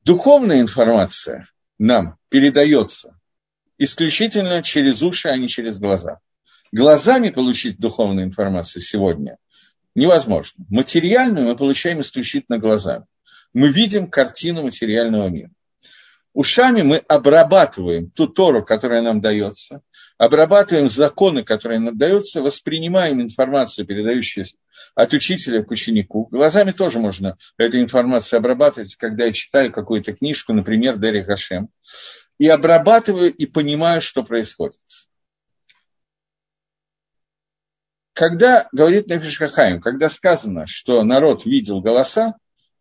Духовная 0.03 0.61
информация 0.61 1.47
нам 1.79 2.19
передается 2.29 3.17
исключительно 3.79 4.63
через 4.63 5.03
уши, 5.03 5.29
а 5.29 5.37
не 5.37 5.49
через 5.49 5.79
глаза. 5.79 6.19
Глазами 6.73 7.31
получить 7.31 7.79
духовную 7.79 8.27
информацию 8.27 8.83
сегодня 8.83 9.39
невозможно. 9.95 10.65
Материальную 10.69 11.47
мы 11.47 11.57
получаем 11.57 12.01
исключительно 12.01 12.59
глазами. 12.59 13.07
Мы 13.55 13.69
видим 13.69 14.11
картину 14.11 14.65
материального 14.65 15.29
мира. 15.29 15.51
Ушами 16.35 16.81
мы 16.81 16.97
обрабатываем 16.97 18.11
ту 18.11 18.27
Тору, 18.27 18.65
которая 18.65 19.03
нам 19.03 19.21
дается, 19.21 19.83
обрабатываем 20.17 20.89
законы, 20.89 21.45
которые 21.45 21.79
нам 21.79 21.99
даются, 21.99 22.41
воспринимаем 22.41 23.21
информацию, 23.21 23.87
передающуюся 23.87 24.57
от 24.95 25.13
учителя 25.13 25.63
к 25.63 25.71
ученику. 25.71 26.29
Глазами 26.31 26.73
тоже 26.73 26.99
можно 26.99 27.37
эту 27.59 27.81
информацию 27.81 28.39
обрабатывать, 28.39 28.97
когда 28.97 29.27
я 29.27 29.33
читаю 29.33 29.71
какую-то 29.71 30.15
книжку, 30.15 30.55
например, 30.55 30.97
Дери 30.99 31.23
Хашем, 31.23 31.69
и 32.39 32.49
обрабатываю 32.49 33.33
и 33.33 33.45
понимаю, 33.45 34.01
что 34.01 34.23
происходит. 34.23 34.81
Когда 38.15 38.69
говорит 38.73 39.07
Нефиш 39.07 39.39
Хахаим, 39.39 39.81
когда 39.81 40.09
сказано, 40.09 40.67
что 40.67 41.03
народ 41.03 41.45
видел 41.45 41.81
голоса, 41.81 42.35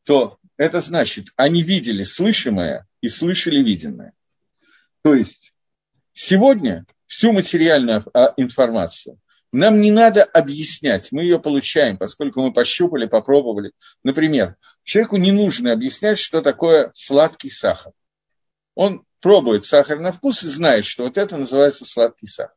то 0.04 0.38
это 0.62 0.80
значит, 0.80 1.30
они 1.38 1.64
видели 1.64 2.04
слышимое 2.04 2.88
и 3.02 3.08
слышали 3.08 3.64
виденное. 3.64 4.14
То 5.02 5.16
есть 5.16 5.54
сегодня 6.14 6.86
всю 7.08 7.32
материальную 7.32 8.06
а, 8.14 8.36
информацию 8.38 9.20
нам 9.52 9.82
не 9.82 9.90
надо 9.90 10.24
объяснять, 10.24 11.12
мы 11.12 11.24
ее 11.24 11.40
получаем, 11.40 11.98
поскольку 11.98 12.44
мы 12.44 12.54
пощупали, 12.54 13.08
попробовали. 13.08 13.72
Например, 14.04 14.56
человеку 14.84 15.18
не 15.18 15.32
нужно 15.32 15.72
объяснять, 15.72 16.20
что 16.20 16.44
такое 16.44 16.92
сладкий 16.94 17.50
сахар. 17.50 17.94
Он 18.76 19.04
пробует 19.20 19.66
сахар 19.66 20.00
на 20.00 20.12
вкус 20.12 20.44
и 20.44 20.48
знает, 20.48 20.86
что 20.86 21.06
вот 21.06 21.18
это 21.18 21.38
называется 21.38 21.86
сладкий 21.86 22.28
сахар. 22.28 22.56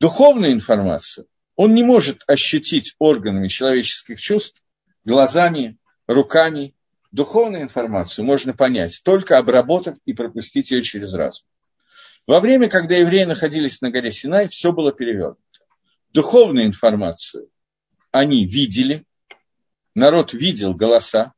Духовную 0.00 0.52
информацию 0.52 1.26
он 1.56 1.74
не 1.74 1.82
может 1.82 2.22
ощутить 2.26 2.94
органами 2.98 3.48
человеческих 3.48 4.18
чувств, 4.18 4.62
глазами, 5.04 5.76
руками. 6.12 6.74
Духовную 7.10 7.62
информацию 7.62 8.24
можно 8.24 8.54
понять, 8.54 9.02
только 9.04 9.36
обработав 9.36 9.98
и 10.06 10.14
пропустить 10.14 10.70
ее 10.70 10.80
через 10.80 11.12
разум. 11.14 11.46
Во 12.26 12.40
время, 12.40 12.68
когда 12.68 12.96
евреи 12.96 13.24
находились 13.24 13.82
на 13.82 13.90
горе 13.90 14.10
Синай, 14.10 14.48
все 14.48 14.72
было 14.72 14.92
перевернуто. 14.92 15.40
Духовную 16.12 16.66
информацию 16.66 17.48
они 18.12 18.46
видели, 18.46 19.04
народ 19.94 20.32
видел 20.32 20.74
голоса, 20.74 21.32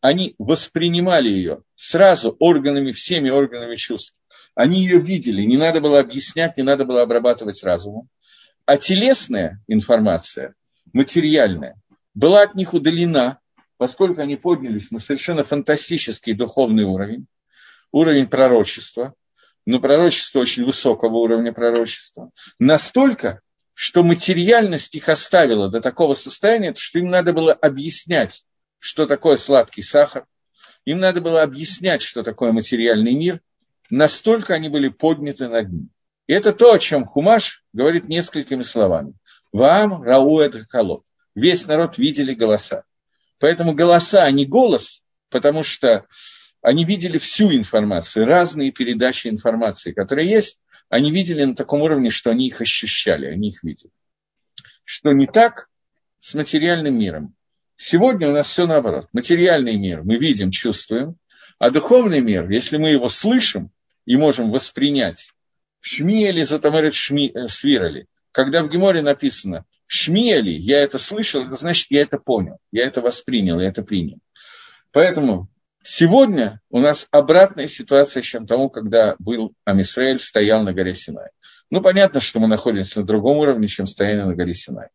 они 0.00 0.34
воспринимали 0.38 1.28
ее 1.28 1.62
сразу 1.74 2.36
органами, 2.38 2.92
всеми 2.92 3.30
органами 3.30 3.74
чувств. 3.74 4.20
Они 4.54 4.80
ее 4.80 5.00
видели, 5.00 5.42
не 5.42 5.56
надо 5.56 5.80
было 5.80 6.00
объяснять, 6.00 6.56
не 6.56 6.62
надо 6.62 6.84
было 6.84 7.02
обрабатывать 7.02 7.62
разумом. 7.62 8.08
А 8.64 8.76
телесная 8.76 9.62
информация, 9.66 10.54
материальная, 10.92 11.80
была 12.14 12.42
от 12.42 12.54
них 12.54 12.72
удалена, 12.72 13.38
поскольку 13.76 14.20
они 14.20 14.36
поднялись 14.36 14.90
на 14.90 14.98
совершенно 14.98 15.44
фантастический 15.44 16.34
духовный 16.34 16.84
уровень, 16.84 17.26
уровень 17.92 18.28
пророчества– 18.28 19.14
но 19.66 19.80
пророчество 19.80 20.38
очень 20.38 20.64
высокого 20.64 21.16
уровня 21.16 21.52
пророчества, 21.52 22.30
настолько, 22.58 23.40
что 23.74 24.04
материальность 24.04 24.94
их 24.94 25.08
оставила 25.08 25.68
до 25.68 25.80
такого 25.80 26.14
состояния, 26.14 26.72
что 26.74 27.00
им 27.00 27.10
надо 27.10 27.32
было 27.32 27.52
объяснять, 27.52 28.44
что 28.78 29.06
такое 29.06 29.36
сладкий 29.36 29.82
сахар, 29.82 30.24
им 30.84 31.00
надо 31.00 31.20
было 31.20 31.42
объяснять, 31.42 32.00
что 32.00 32.22
такое 32.22 32.52
материальный 32.52 33.12
мир, 33.12 33.40
настолько 33.90 34.54
они 34.54 34.68
были 34.68 34.88
подняты 34.88 35.48
над 35.48 35.68
ним. 35.68 35.90
И 36.28 36.32
это 36.32 36.52
то, 36.52 36.72
о 36.72 36.78
чем 36.78 37.04
Хумаш 37.04 37.64
говорит 37.72 38.08
несколькими 38.08 38.62
словами. 38.62 39.14
Вам 39.52 40.02
рау 40.02 40.38
это 40.38 40.64
колот. 40.64 41.02
Весь 41.34 41.66
народ 41.66 41.98
видели 41.98 42.34
голоса. 42.34 42.84
Поэтому 43.38 43.74
голоса, 43.74 44.24
а 44.24 44.30
не 44.30 44.46
голос, 44.46 45.02
потому 45.30 45.62
что 45.62 46.06
они 46.62 46.84
видели 46.84 47.18
всю 47.18 47.52
информацию, 47.54 48.26
разные 48.26 48.72
передачи 48.72 49.28
информации, 49.28 49.92
которые 49.92 50.28
есть, 50.28 50.62
они 50.88 51.10
видели 51.10 51.44
на 51.44 51.54
таком 51.54 51.82
уровне, 51.82 52.10
что 52.10 52.30
они 52.30 52.46
их 52.46 52.60
ощущали, 52.60 53.26
они 53.26 53.48
их 53.48 53.62
видели. 53.62 53.90
Что 54.84 55.12
не 55.12 55.26
так 55.26 55.68
с 56.18 56.34
материальным 56.34 56.98
миром. 56.98 57.34
Сегодня 57.76 58.30
у 58.30 58.32
нас 58.32 58.48
все 58.48 58.66
наоборот. 58.66 59.08
Материальный 59.12 59.76
мир 59.76 60.02
мы 60.02 60.16
видим, 60.16 60.50
чувствуем, 60.50 61.16
а 61.58 61.70
духовный 61.70 62.20
мир, 62.20 62.48
если 62.50 62.78
мы 62.78 62.90
его 62.90 63.08
слышим 63.08 63.70
и 64.06 64.16
можем 64.16 64.50
воспринять, 64.50 65.32
шмиели 65.80 66.42
затамарит 66.42 66.94
шми, 66.94 67.30
э, 67.34 67.48
свирали. 67.48 68.06
Когда 68.32 68.62
в 68.62 68.70
Геморе 68.70 69.02
написано 69.02 69.64
шмиели, 69.86 70.50
я 70.50 70.82
это 70.82 70.98
слышал, 70.98 71.42
это 71.42 71.56
значит, 71.56 71.90
я 71.90 72.02
это 72.02 72.18
понял, 72.18 72.58
я 72.72 72.86
это 72.86 73.00
воспринял, 73.00 73.60
я 73.60 73.68
это 73.68 73.82
принял. 73.82 74.18
Поэтому 74.92 75.48
Сегодня 75.88 76.60
у 76.68 76.80
нас 76.80 77.06
обратная 77.12 77.68
ситуация, 77.68 78.20
чем 78.20 78.44
тому, 78.44 78.70
когда 78.70 79.14
был 79.20 79.54
Амисраэль, 79.64 80.18
стоял 80.18 80.64
на 80.64 80.72
горе 80.72 80.94
Синай. 80.94 81.28
Ну, 81.70 81.80
понятно, 81.80 82.18
что 82.18 82.40
мы 82.40 82.48
находимся 82.48 83.00
на 83.00 83.06
другом 83.06 83.36
уровне, 83.36 83.68
чем 83.68 83.86
стояли 83.86 84.22
на 84.22 84.34
горе 84.34 84.52
Синай. 84.52 84.88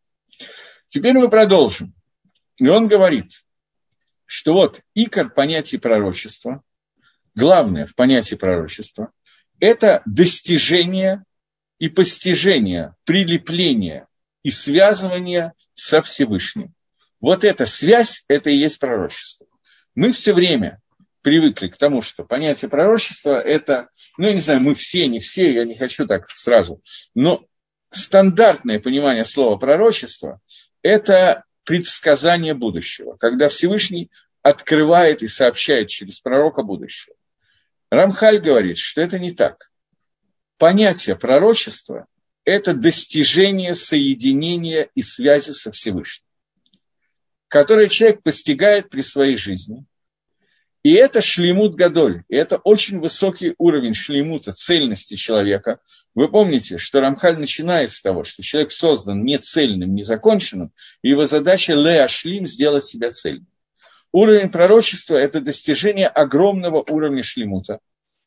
Теперь 0.88 1.14
мы 1.14 1.30
продолжим. 1.30 1.94
И 2.58 2.68
он 2.68 2.88
говорит, 2.88 3.42
что 4.26 4.52
вот 4.52 4.82
икор 4.94 5.30
понятия 5.32 5.78
пророчества, 5.78 6.62
главное 7.34 7.86
в 7.86 7.94
понятии 7.94 8.34
пророчества, 8.34 9.12
это 9.60 10.02
достижение 10.04 11.24
и 11.78 11.88
постижение, 11.88 12.94
прилепление 13.04 14.08
и 14.42 14.50
связывание 14.50 15.52
со 15.72 16.00
Всевышним. 16.00 16.74
Вот 17.20 17.44
эта 17.44 17.66
связь, 17.66 18.24
это 18.28 18.50
и 18.50 18.56
есть 18.56 18.78
пророчество. 18.78 19.46
Мы 19.94 20.12
все 20.12 20.32
время 20.32 20.80
привыкли 21.22 21.68
к 21.68 21.76
тому, 21.76 22.02
что 22.02 22.24
понятие 22.24 22.68
пророчества– 22.68 23.40
это, 23.40 23.88
ну, 24.18 24.26
я 24.26 24.32
не 24.32 24.40
знаю, 24.40 24.60
мы 24.60 24.74
все, 24.74 25.06
не 25.06 25.20
все, 25.20 25.52
я 25.52 25.64
не 25.64 25.76
хочу 25.76 26.06
так 26.06 26.28
сразу, 26.28 26.82
но 27.14 27.46
стандартное 27.90 28.80
понимание 28.80 29.24
слова 29.24 29.56
пророчество– 29.56 30.40
это 30.82 31.44
предсказание 31.64 32.54
будущего, 32.54 33.16
когда 33.16 33.48
Всевышний 33.48 34.10
открывает 34.42 35.22
и 35.22 35.28
сообщает 35.28 35.88
через 35.88 36.20
пророка 36.20 36.64
будущего. 36.64 37.14
Рамхаль 37.90 38.40
говорит, 38.40 38.78
что 38.78 39.00
это 39.00 39.20
не 39.20 39.30
так. 39.30 39.70
Понятие 40.58 41.14
пророчества– 41.14 42.06
это 42.44 42.74
достижение 42.74 43.74
соединения 43.74 44.88
и 44.94 45.02
связи 45.02 45.52
со 45.52 45.70
Всевышним, 45.70 46.26
которое 47.48 47.88
человек 47.88 48.22
постигает 48.22 48.90
при 48.90 49.02
своей 49.02 49.36
жизни– 49.36 49.84
и 50.82 50.94
это 50.94 51.20
шлемут 51.20 51.76
гадоль, 51.76 52.24
и 52.28 52.34
это 52.34 52.56
очень 52.56 52.98
высокий 52.98 53.54
уровень 53.58 53.94
шлемута, 53.94 54.52
цельности 54.52 55.14
человека. 55.14 55.80
Вы 56.14 56.28
помните, 56.28 56.76
что 56.76 57.00
Рамхаль 57.00 57.38
начинает 57.38 57.90
с 57.90 58.02
того, 58.02 58.24
что 58.24 58.42
человек 58.42 58.72
создан 58.72 59.24
не 59.24 59.38
цельным, 59.38 59.94
не 59.94 60.02
законченным, 60.02 60.72
и 61.02 61.10
его 61.10 61.24
задача 61.26 61.74
леа 61.74 62.08
шлим 62.08 62.46
сделать 62.46 62.84
себя 62.84 63.10
цельным. 63.10 63.46
Уровень 64.10 64.50
пророчества– 64.50 65.14
это 65.16 65.40
достижение 65.40 66.08
огромного 66.08 66.84
уровня 66.90 67.22
шлемута. 67.22 67.78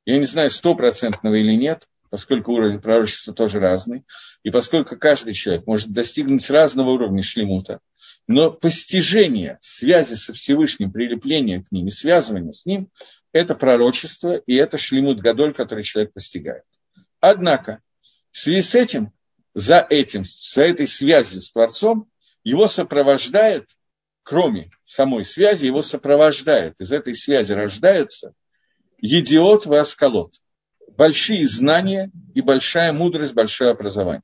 Я 0.06 0.17
не 0.17 0.23
знаю, 0.23 0.49
стопроцентного 0.49 1.36
или 1.36 1.56
нет, 1.56 1.88
поскольку 2.10 2.54
уровень 2.54 2.80
пророчества 2.80 3.34
тоже 3.34 3.60
разный, 3.60 4.04
и 4.44 4.52
поскольку 4.52 4.98
каждый 4.98 5.34
человек 5.34 5.65
может 5.68 5.91
достигнуть 5.91 6.50
разного 6.50 6.91
уровня 6.91 7.22
шлемута, 7.22 7.80
но 8.28 8.52
постижение 8.52 9.58
связи 9.62 10.15
со 10.15 10.34
Всевышним, 10.34 10.91
прилепление 10.91 11.63
к 11.63 11.72
ним 11.72 11.88
и 11.88 11.91
связывание 11.91 12.52
с 12.52 12.65
ним– 12.65 12.89
это 13.32 13.54
пророчество, 13.54 14.36
и 14.36 14.56
это 14.56 14.78
шлемут 14.78 15.20
гадоль, 15.20 15.54
который 15.54 15.84
человек 15.84 16.13
постигает. 16.13 16.63
Однако, 17.20 17.82
в 18.32 18.38
связи 18.38 18.62
с 18.62 18.76
этим, 18.76 19.12
за 19.54 19.78
этим, 19.78 20.24
за 20.24 20.63
этой 20.63 20.88
связью 20.88 21.41
с 21.41 21.52
Творцом, 21.52 22.10
его 22.44 22.68
сопровождает, 22.68 23.70
кроме 24.24 24.70
самой 24.84 25.24
связи, 25.24 25.65
его 25.65 25.82
сопровождает, 25.82 26.80
из 26.80 26.91
этой 26.91 27.16
связи 27.16 27.53
рождается 27.53 28.34
едиот 28.99 29.68
аскалот, 29.68 30.36
большие 30.97 31.47
знания 31.47 32.11
и 32.33 32.41
большая 32.41 32.93
мудрость, 32.93 33.33
большое 33.33 33.71
образование. 33.71 34.23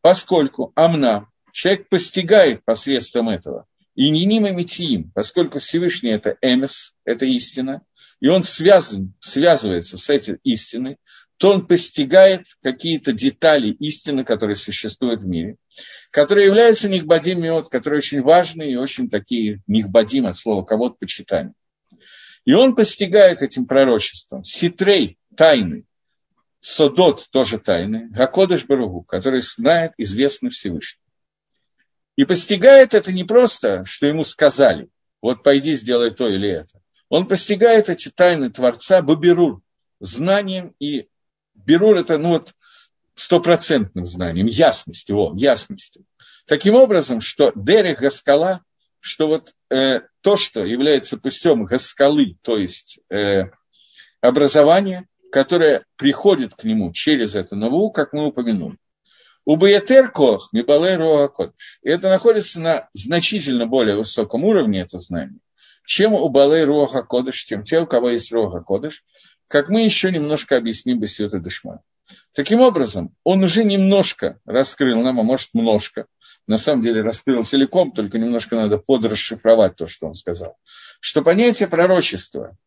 Поскольку 0.00 0.72
Амна, 0.74 1.28
человек 1.52 1.88
постигает 1.88 2.64
посредством 2.64 3.28
этого. 3.28 3.66
И 3.94 4.08
не 4.10 4.24
ним 4.24 4.46
и 4.46 4.50
метиим, 4.52 5.10
поскольку 5.14 5.58
Всевышний 5.58 6.10
это 6.10 6.36
эмес, 6.40 6.94
это 7.04 7.26
истина, 7.26 7.82
и 8.20 8.28
он 8.28 8.42
связан, 8.42 9.14
связывается 9.18 9.98
с 9.98 10.08
этой 10.10 10.38
истиной, 10.44 10.96
то 11.38 11.50
он 11.50 11.66
постигает 11.66 12.44
какие-то 12.62 13.12
детали 13.12 13.72
истины, 13.72 14.24
которые 14.24 14.56
существуют 14.56 15.22
в 15.22 15.26
мире, 15.26 15.56
которые 16.10 16.46
являются 16.46 16.88
нихбадим 16.88 17.42
миот, 17.42 17.70
которые 17.70 17.98
очень 17.98 18.20
важные 18.22 18.72
и 18.72 18.76
очень 18.76 19.08
такие 19.08 19.62
нихбадим 19.66 20.26
от 20.26 20.36
слова 20.36 20.64
кого-то 20.64 20.96
почитания. 21.00 21.54
И 22.44 22.52
он 22.52 22.74
постигает 22.74 23.42
этим 23.42 23.66
пророчеством 23.66 24.44
ситрей, 24.44 25.18
тайны, 25.36 25.84
содот, 26.60 27.28
тоже 27.30 27.58
тайны, 27.58 28.08
Гакодыш 28.10 28.66
Баругу, 28.66 29.02
который 29.02 29.40
знает, 29.40 29.92
известный 29.96 30.50
Всевышний. 30.50 31.00
И 32.16 32.24
постигает 32.24 32.94
это 32.94 33.12
не 33.12 33.24
просто, 33.24 33.84
что 33.84 34.06
ему 34.06 34.24
сказали, 34.24 34.88
вот 35.22 35.42
пойди 35.42 35.72
сделай 35.72 36.10
то 36.10 36.28
или 36.28 36.48
это. 36.48 36.80
Он 37.08 37.26
постигает 37.26 37.88
эти 37.88 38.10
тайны 38.10 38.50
Творца 38.50 39.02
Бабирур, 39.02 39.62
знанием, 40.00 40.74
и 40.78 41.08
Берур 41.54 41.96
это, 41.96 42.18
ну 42.18 42.30
вот, 42.30 42.54
стопроцентным 43.14 44.06
знанием, 44.06 44.46
ясностью, 44.46 45.16
о, 45.16 45.32
ясностью. 45.34 46.04
Таким 46.46 46.74
образом, 46.74 47.20
что 47.20 47.52
Дерех 47.54 48.00
Гаскала, 48.00 48.64
что 48.98 49.26
вот 49.26 49.54
э, 49.70 50.00
то, 50.20 50.36
что 50.36 50.64
является 50.64 51.16
путем 51.18 51.64
Гаскалы, 51.64 52.36
то 52.42 52.56
есть 52.56 53.00
э, 53.10 53.50
образование, 54.20 55.06
которое 55.30 55.84
приходит 55.96 56.54
к 56.54 56.64
нему 56.64 56.92
через 56.92 57.36
это 57.36 57.56
нову, 57.56 57.90
как 57.90 58.12
мы 58.12 58.26
упомянули. 58.26 58.76
У 59.44 59.56
Баятер 59.56 60.10
Кох, 60.10 60.52
Мибалей 60.52 60.96
Руакодыш. 60.96 61.80
Это 61.82 62.08
находится 62.08 62.60
на 62.60 62.88
значительно 62.92 63.66
более 63.66 63.96
высоком 63.96 64.44
уровне, 64.44 64.80
это 64.80 64.98
знание, 64.98 65.40
чем 65.86 66.12
у 66.12 66.28
Балей 66.28 66.64
Руаха 66.64 67.02
Кодыш, 67.02 67.36
чем 67.36 67.62
те, 67.62 67.80
у 67.80 67.86
кого 67.86 68.10
есть 68.10 68.30
Руаха 68.32 68.62
Кодыш, 68.62 69.02
как 69.48 69.68
мы 69.68 69.82
еще 69.82 70.12
немножко 70.12 70.56
объясним 70.56 71.00
Басиота 71.00 71.40
Дышма. 71.40 71.82
Таким 72.32 72.60
образом, 72.60 73.14
он 73.24 73.42
уже 73.42 73.64
немножко 73.64 74.38
раскрыл 74.44 75.00
нам, 75.00 75.18
а 75.20 75.22
может, 75.22 75.54
немножко, 75.54 76.06
на 76.46 76.56
самом 76.56 76.82
деле 76.82 77.02
раскрыл 77.02 77.44
целиком, 77.44 77.92
только 77.92 78.18
немножко 78.18 78.56
надо 78.56 78.78
подрасшифровать 78.78 79.76
то, 79.76 79.86
что 79.86 80.06
он 80.06 80.12
сказал, 80.12 80.56
что 81.00 81.22
понятие 81.22 81.68
пророчества– 81.68 82.56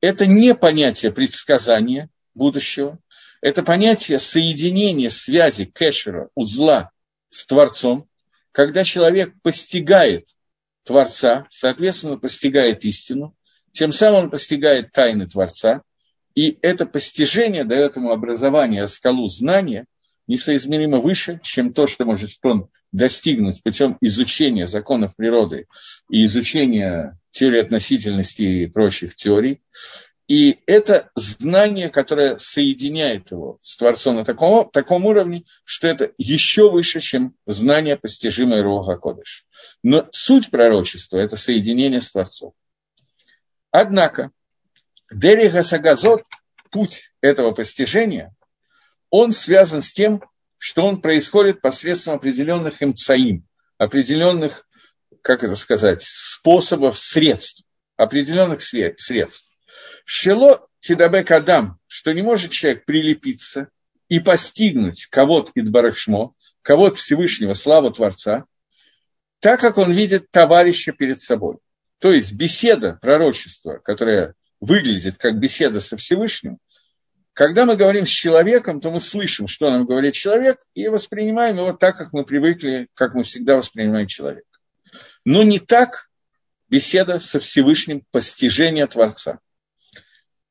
это 0.00 0.26
не 0.26 0.54
понятие 0.54 1.12
предсказания 1.12 2.10
будущего, 2.34 2.98
это 3.40 3.62
понятие 3.62 4.18
соединения 4.18 5.10
связи 5.10 5.64
кэшера, 5.64 6.30
узла 6.34 6.90
с 7.28 7.46
Творцом, 7.46 8.08
когда 8.52 8.84
человек 8.84 9.34
постигает 9.42 10.26
Творца, 10.84 11.46
соответственно, 11.50 12.18
постигает 12.18 12.84
истину, 12.84 13.34
тем 13.72 13.92
самым 13.92 14.24
он 14.24 14.30
постигает 14.30 14.92
тайны 14.92 15.26
Творца, 15.26 15.82
и 16.34 16.58
это 16.62 16.86
постижение 16.86 17.64
дает 17.64 17.96
ему 17.96 18.10
образование, 18.10 18.86
скалу 18.86 19.26
знания, 19.26 19.86
несоизмеримо 20.26 20.98
выше, 20.98 21.40
чем 21.42 21.72
то, 21.72 21.86
что 21.86 22.04
может 22.04 22.30
он 22.42 22.68
достигнуть 22.92 23.62
путем 23.62 23.96
изучения 24.00 24.66
законов 24.66 25.16
природы 25.16 25.66
и 26.10 26.24
изучения 26.24 27.18
теории 27.30 27.60
относительности 27.60 28.42
и 28.42 28.66
прочих 28.66 29.14
теорий. 29.14 29.60
И 30.28 30.58
это 30.66 31.10
знание, 31.14 31.88
которое 31.88 32.36
соединяет 32.36 33.30
его 33.30 33.58
с 33.60 33.76
Творцом 33.76 34.16
на 34.16 34.24
таком, 34.24 34.68
таком 34.70 35.06
уровне, 35.06 35.44
что 35.64 35.86
это 35.86 36.10
еще 36.18 36.68
выше, 36.68 36.98
чем 36.98 37.36
знание, 37.46 37.96
постижимое 37.96 38.62
Руха 38.62 38.96
Кодыш. 38.96 39.46
Но 39.84 40.08
суть 40.10 40.50
пророчества– 40.50 41.18
это 41.18 41.36
соединение 41.36 42.00
с 42.00 42.10
Творцом. 42.10 42.54
Однако, 43.70 44.32
Дери 45.12 45.48
Гасагазот, 45.48 46.24
путь 46.72 47.12
этого 47.20 47.52
постижения, 47.52 48.34
он 49.18 49.32
связан 49.32 49.80
с 49.80 49.92
тем, 49.92 50.22
что 50.58 50.84
он 50.84 51.00
происходит 51.00 51.62
посредством 51.62 52.16
определенных 52.16 52.82
имцаим, 52.82 53.46
определенных, 53.78 54.68
как 55.22 55.42
это 55.42 55.56
сказать, 55.56 56.02
способов, 56.02 56.98
средств, 56.98 57.64
определенных 57.96 58.60
средств. 58.60 59.48
Шело 60.04 60.68
Тидабек 60.80 61.30
Адам, 61.30 61.78
что 61.86 62.12
не 62.12 62.20
может 62.20 62.50
человек 62.50 62.84
прилепиться 62.84 63.68
и 64.08 64.20
постигнуть 64.20 65.06
кого-то 65.06 65.50
Идбарашмо, 65.54 66.34
кого-то 66.60 66.96
Всевышнего, 66.96 67.54
славу 67.54 67.90
Творца, 67.90 68.44
так 69.40 69.60
как 69.60 69.78
он 69.78 69.92
видит 69.92 70.30
товарища 70.30 70.92
перед 70.92 71.18
собой. 71.18 71.56
То 72.00 72.12
есть 72.12 72.34
беседа, 72.34 72.98
пророчество, 73.00 73.78
которое 73.78 74.34
выглядит 74.60 75.16
как 75.16 75.38
беседа 75.38 75.80
со 75.80 75.96
Всевышним, 75.96 76.58
когда 77.36 77.66
мы 77.66 77.76
говорим 77.76 78.06
с 78.06 78.08
человеком, 78.08 78.80
то 78.80 78.90
мы 78.90 78.98
слышим, 78.98 79.46
что 79.46 79.70
нам 79.70 79.84
говорит 79.84 80.14
человек, 80.14 80.58
и 80.72 80.88
воспринимаем 80.88 81.58
его 81.58 81.74
так, 81.74 81.94
как 81.98 82.14
мы 82.14 82.24
привыкли, 82.24 82.88
как 82.94 83.12
мы 83.12 83.24
всегда 83.24 83.56
воспринимаем 83.56 84.06
человека. 84.06 84.48
Но 85.26 85.42
не 85.42 85.58
так 85.58 86.08
беседа 86.70 87.20
со 87.20 87.38
Всевышним, 87.38 88.06
постижение 88.10 88.86
Творца. 88.86 89.40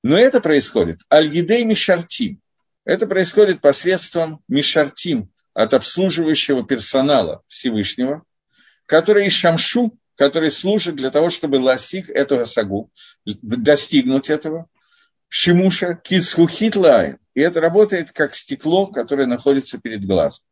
Но 0.03 0.15
это 0.15 0.41
происходит 0.41 0.99
аль-едей 1.11 1.63
мишартим. 1.63 2.39
Это 2.83 3.07
происходит 3.07 3.61
посредством 3.61 4.43
мишартим 4.47 5.31
от 5.55 5.73
обслуживающего 5.73 6.67
персонала 6.67 7.41
Всевышнего, 7.47 8.21
который 8.85 9.25
из 9.25 9.33
шамшу, 9.33 9.97
который 10.15 10.51
служит 10.51 10.97
для 10.97 11.09
того, 11.09 11.31
чтобы 11.31 11.55
ласик 11.55 12.11
этого 12.11 12.43
сагу, 12.43 12.91
достигнуть 13.25 14.29
этого, 14.29 14.69
шимуша 15.37 15.95
кисхухит 15.95 16.77
лайн. 16.77 17.19
И 17.33 17.41
это 17.41 17.59
работает 17.59 18.13
как 18.13 18.33
стекло, 18.33 18.87
которое 18.87 19.27
находится 19.27 19.77
перед 19.77 20.05
глазом. 20.05 20.45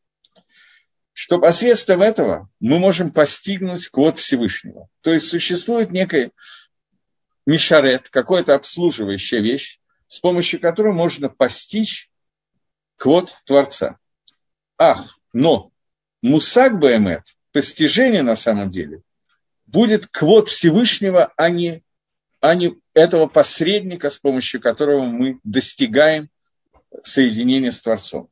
Что 1.13 1.39
посредством 1.39 2.01
этого 2.01 2.49
мы 2.59 2.79
можем 2.79 3.09
постигнуть 3.09 3.87
код 3.87 4.19
Всевышнего. 4.19 4.89
То 4.99 5.13
есть 5.13 5.29
существует 5.29 5.91
некое 5.91 6.31
мишарет, 7.45 8.09
какая-то 8.09 8.55
обслуживающая 8.55 9.39
вещь, 9.39 9.79
с 10.07 10.19
помощью 10.19 10.59
которой 10.59 10.93
можно 10.93 11.29
постичь 11.29 12.09
квот 12.97 13.33
Творца. 13.45 13.99
Ах, 14.77 15.17
но 15.31 15.71
мусак 16.21 16.77
Баэмет, 16.77 17.23
постижение 17.53 18.21
на 18.21 18.35
самом 18.35 18.69
деле, 18.69 19.01
будет 19.65 20.07
квот 20.07 20.49
Всевышнего, 20.49 21.31
а 21.37 21.49
не, 21.49 21.83
а 22.43 22.55
не 22.55 22.75
этого 22.93 23.27
посредника, 23.27 24.09
с 24.09 24.19
помощью 24.19 24.61
которого 24.61 25.03
мы 25.03 25.39
достигаем 25.43 26.29
соединения 27.01 27.71
с 27.71 27.81
Творцом. 27.81 28.29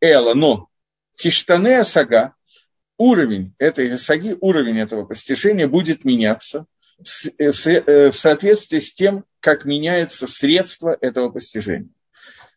Эла, 0.00 0.34
но 0.34 0.68
Тиштане 1.14 1.84
Сага, 1.84 2.34
уровень 2.98 3.54
этой 3.58 3.96
Саги, 3.96 4.36
уровень 4.40 4.78
этого 4.78 5.04
постижения 5.06 5.66
будет 5.66 6.04
меняться– 6.04 6.66
Э, 7.38 7.50
э, 7.50 8.10
в 8.10 8.16
соответствии 8.16 8.78
с 8.78 8.92
тем, 8.92 9.24
как 9.40 9.64
меняется 9.64 10.26
средство 10.26 10.96
этого 11.00 11.30
постижения. 11.30 11.88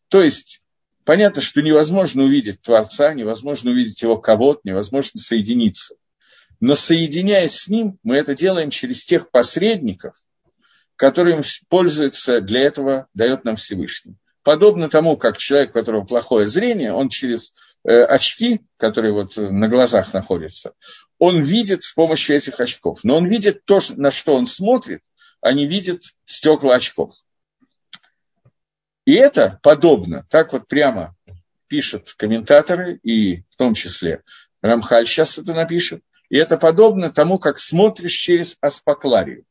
То 0.10 0.22
есть, 0.22 0.62
понятно, 1.06 1.42
что 1.42 1.62
невозможно 1.62 2.24
увидеть 2.24 2.62
Творца, 2.62 3.14
невозможно 3.14 3.72
увидеть 3.72 4.02
его 4.02 4.18
кого-то, 4.18 4.62
невозможно 4.66 5.20
соединиться. 5.20 5.96
Но 6.60 6.76
соединяясь 6.76 7.56
с 7.56 7.68
ним, 7.70 8.00
мы 8.04 8.18
это 8.18 8.36
делаем 8.36 8.70
через 8.70 9.06
тех 9.06 9.32
посредников, 9.32 10.16
которым 10.96 11.42
пользуется 11.70 12.42
для 12.42 12.62
этого, 12.62 13.08
дает 13.14 13.46
нам 13.46 13.56
Всевышний. 13.56 14.16
Подобно 14.44 14.90
тому, 14.90 15.18
как 15.18 15.38
человек, 15.38 15.70
у 15.70 15.74
которого 15.74 16.04
плохое 16.04 16.48
зрение, 16.48 16.92
он 16.94 17.10
через 17.10 17.54
Э, 17.86 18.04
очки, 18.06 18.62
которые 18.78 19.12
вот 19.12 19.36
на 19.36 19.68
глазах 19.68 20.14
находятся, 20.14 20.74
он 21.20 21.44
видит 21.44 21.84
с 21.84 21.92
помощью 21.92 22.38
этих 22.38 22.60
очков. 22.62 23.00
Но 23.04 23.18
он 23.18 23.28
видит 23.28 23.66
то, 23.66 23.80
на 23.98 24.10
что 24.10 24.36
он 24.36 24.46
смотрит, 24.46 25.04
а 25.42 25.52
не 25.52 25.68
видит 25.68 26.02
стекла 26.24 26.76
очков. 26.76 27.14
И 29.06 29.14
это 29.16 29.60
подобно, 29.62 30.26
так 30.30 30.54
вот 30.54 30.70
прямо 30.70 31.14
пишут 31.68 32.14
комментаторы, 32.16 33.00
и 33.04 33.42
в 33.50 33.58
том 33.58 33.74
числе 33.74 34.24
Рамхаль 34.62 35.06
сейчас 35.06 35.38
это 35.38 35.54
напишет, 35.54 36.02
и 36.30 36.38
это 36.38 36.56
подобно 36.56 37.12
тому, 37.12 37.38
как 37.38 37.60
смотришь 37.60 38.14
через 38.14 38.58
аспакларию. 38.62 39.44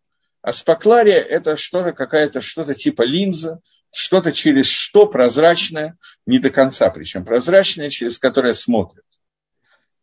Аспаклария– 0.43 1.21
это 1.21 1.57
что-то, 1.57 1.93
какая-то, 1.93 2.41
что-то 2.41 2.75
типа 2.75 3.03
линза, 3.03 3.61
что-то 3.95 4.33
через 4.33 4.67
что 4.67 5.07
прозрачное, 5.07 5.97
не 6.27 6.41
до 6.41 6.51
конца 6.51 6.91
причем, 6.91 7.25
прозрачное, 7.25 7.91
через 7.91 8.19
которое 8.19 8.53
смотрят. 8.53 9.05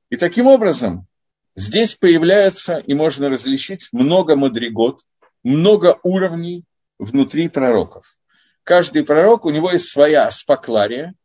И 0.09 0.15
таким 0.15 0.47
образом 0.47 1.07
здесь 1.55 1.95
появляется, 1.95 2.77
и 2.77 2.93
можно 2.93 3.29
различить, 3.29 3.89
много 3.91 4.37
мадригот, 4.37 5.01
много 5.43 5.99
уровней 6.03 6.63
внутри 6.97 7.49
пророков. 7.49 8.17
Каждый 8.63 9.03
пророк, 9.03 9.45
у 9.45 9.49
него 9.49 9.71
есть 9.71 9.89
своя 9.89 10.25
аспаклария, 10.25 11.15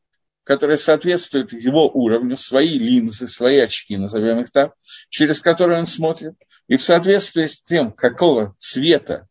которая 0.44 0.76
соответствует 0.76 1.52
его 1.52 1.88
уровню, 1.88 2.36
свои 2.36 2.78
линзы, 2.78 3.26
свои 3.26 3.58
очки, 3.58 3.96
назовем 3.96 4.40
их 4.40 4.50
так, 4.50 4.74
через 5.08 5.40
которые 5.40 5.78
он 5.78 5.86
смотрит. 5.86 6.34
И 6.68 6.76
в 6.76 6.84
соответствии 6.84 7.46
с 7.46 7.60
тем, 7.60 7.92
какого 7.92 8.54
цвета 8.58 9.28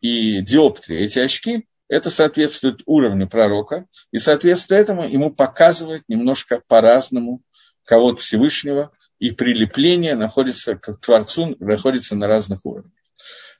и 0.00 0.40
диоптрии 0.42 1.02
эти 1.02 1.18
очки, 1.18 1.66
это 1.88 2.08
соответствует 2.08 2.82
уровню 2.86 3.28
пророка, 3.28 3.86
и 4.12 4.18
соответственно 4.18 4.78
этому 4.78 5.08
ему 5.08 5.34
показывает 5.34 6.04
немножко 6.08 6.62
по-разному 6.68 7.42
кого-то 7.84 8.20
Всевышнего, 8.20 8.92
и 9.18 9.32
прилепление 9.32 10.14
находится 10.14 10.76
к 10.76 10.94
Творцу, 11.00 11.56
находится 11.58 12.16
на 12.16 12.26
разных 12.26 12.64
уровнях. 12.64 12.92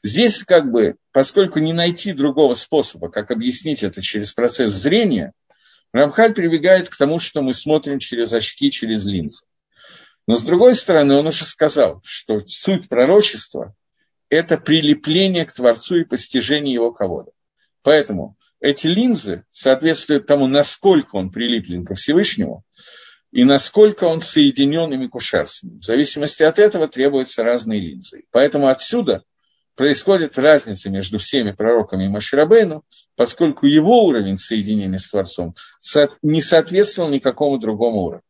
Здесь 0.03 0.43
как 0.45 0.71
бы, 0.71 0.97
поскольку 1.13 1.59
не 1.59 1.73
найти 1.73 2.13
другого 2.13 2.55
способа, 2.55 3.11
как 3.11 3.31
объяснить 3.31 3.83
это 3.83 4.01
через 4.01 4.33
процесс 4.33 4.73
зрения, 4.73 5.33
Рамхаль 5.93 6.35
прибегает 6.35 6.89
к 6.89 6.97
тому, 6.97 7.19
что 7.19 7.43
мы 7.43 7.53
смотрим 7.53 7.99
через 7.99 8.33
очки, 8.33 8.71
через 8.71 9.05
линзы. 9.05 9.45
Но 10.27 10.37
с 10.37 10.43
другой 10.43 10.75
стороны, 10.75 11.15
он 11.15 11.27
уже 11.27 11.45
сказал, 11.45 12.01
что 12.05 12.39
суть 12.41 12.89
пророчества– 12.89 13.75
это 14.29 14.57
прилепление 14.57 15.45
к 15.45 15.53
Творцу 15.53 15.97
и 15.97 16.05
постижение 16.05 16.75
его 16.75 16.93
кого-то. 16.93 17.33
Поэтому 17.83 18.37
эти 18.61 18.87
линзы 18.87 19.45
соответствуют 19.49 20.27
тому, 20.27 20.47
насколько 20.47 21.17
он 21.17 21.31
прилеплен 21.31 21.85
ко 21.85 21.95
Всевышнему 21.95 22.65
и 23.33 23.45
насколько 23.45 24.05
он 24.05 24.21
соединен 24.21 24.93
ими 24.93 25.09
ним. 25.63 25.79
В 25.81 25.85
зависимости 25.85 26.43
от 26.43 26.59
этого 26.59 26.87
требуются 26.89 27.43
разные 27.43 27.81
линзы. 27.81 28.25
Поэтому 28.31 28.69
отсюда 28.69 29.25
происходит 29.81 30.37
разница 30.37 30.91
между 30.91 31.17
всеми 31.17 31.53
пророками 31.53 32.05
и 32.05 32.09
Маширабейну, 32.09 32.85
поскольку 33.17 33.65
его 33.65 34.05
уровень 34.05 34.37
соединения 34.37 34.99
с 34.99 35.09
Творцом 35.09 35.55
не 36.21 36.43
соответствовал 36.43 37.09
никакому 37.09 37.57
другому 37.57 38.03
уровню. 38.03 38.23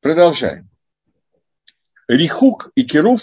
Продолжаем. 0.00 0.70
Рихук 2.06 2.70
и 2.76 2.84
Керуф, 2.84 3.22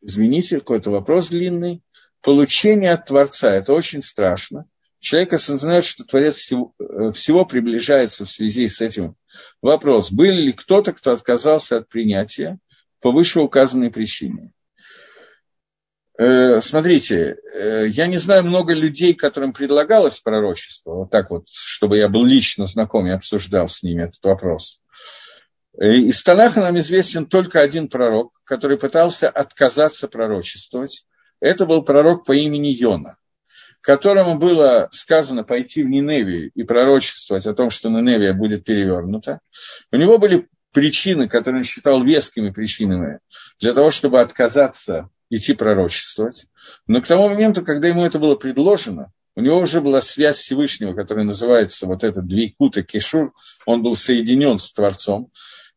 извините, 0.00 0.58
какой-то 0.58 0.90
вопрос 0.90 1.28
длинный, 1.28 1.84
получение 2.20 2.90
от 2.90 3.06
Творца, 3.06 3.54
это 3.54 3.74
очень 3.74 4.02
страшно. 4.02 4.66
Человек 4.98 5.34
осознает, 5.34 5.84
что 5.84 6.02
Творец 6.02 6.34
всего, 6.34 6.74
э, 6.80 7.12
всего 7.12 7.44
приближается 7.44 8.26
в 8.26 8.30
связи 8.30 8.68
с 8.68 8.80
этим. 8.80 9.14
Вопрос, 9.62 10.10
был 10.10 10.32
ли 10.32 10.52
кто-то, 10.52 10.92
кто 10.92 11.12
отказался 11.12 11.76
от 11.76 11.88
принятия 11.88 12.58
по 13.00 13.12
вышеуказанной 13.12 13.92
причине? 13.92 14.52
Э, 16.16 16.60
смотрите, 16.60 17.38
э, 17.52 17.86
я 17.88 18.06
не 18.06 18.18
знаю 18.18 18.44
много 18.44 18.72
людей, 18.72 19.14
которым 19.14 19.52
предлагалось 19.52 20.20
пророчество, 20.20 20.94
вот 20.94 21.10
так 21.10 21.30
вот, 21.30 21.48
чтобы 21.48 21.98
я 21.98 22.08
был 22.08 22.24
лично 22.24 22.66
знаком 22.66 23.06
и 23.06 23.10
обсуждал 23.10 23.66
с 23.66 23.82
ними 23.82 24.02
этот 24.02 24.22
вопрос. 24.22 24.80
Из 25.76 26.22
Танаха 26.22 26.60
нам 26.60 26.78
известен 26.78 27.26
только 27.26 27.60
один 27.60 27.88
пророк, 27.88 28.32
который 28.44 28.78
пытался 28.78 29.28
отказаться 29.28 30.06
пророчествовать. 30.06 31.04
Это 31.40 31.66
был 31.66 31.82
пророк 31.82 32.24
по 32.24 32.32
имени 32.32 32.68
Йона, 32.68 33.16
которому 33.80 34.38
было 34.38 34.86
сказано 34.92 35.42
пойти 35.42 35.82
в 35.82 35.88
Ниневию 35.88 36.52
и 36.54 36.62
пророчествовать 36.62 37.46
о 37.46 37.54
том, 37.54 37.70
что 37.70 37.90
Ниневия 37.90 38.34
будет 38.34 38.64
перевернута. 38.64 39.40
У 39.90 39.96
него 39.96 40.18
были 40.18 40.48
причины, 40.74 41.28
которые 41.28 41.60
он 41.60 41.64
считал 41.64 42.04
вескими 42.04 42.50
причинами 42.50 43.20
для 43.60 43.72
того, 43.72 43.90
чтобы 43.90 44.20
отказаться 44.20 45.08
идти 45.30 45.54
пророчествовать. 45.54 46.46
Но 46.86 47.00
к 47.00 47.06
тому 47.06 47.28
моменту, 47.28 47.64
когда 47.64 47.88
ему 47.88 48.04
это 48.04 48.18
было 48.18 48.34
предложено, 48.34 49.12
у 49.36 49.40
него 49.40 49.58
уже 49.58 49.80
была 49.80 50.00
связь 50.00 50.38
Всевышнего, 50.38 50.94
которая 50.94 51.24
называется 51.24 51.86
вот 51.86 52.04
этот 52.04 52.26
Двейкута 52.26 52.82
Кишур, 52.82 53.32
он 53.66 53.82
был 53.82 53.96
соединен 53.96 54.58
с 54.58 54.72
Творцом. 54.72 55.30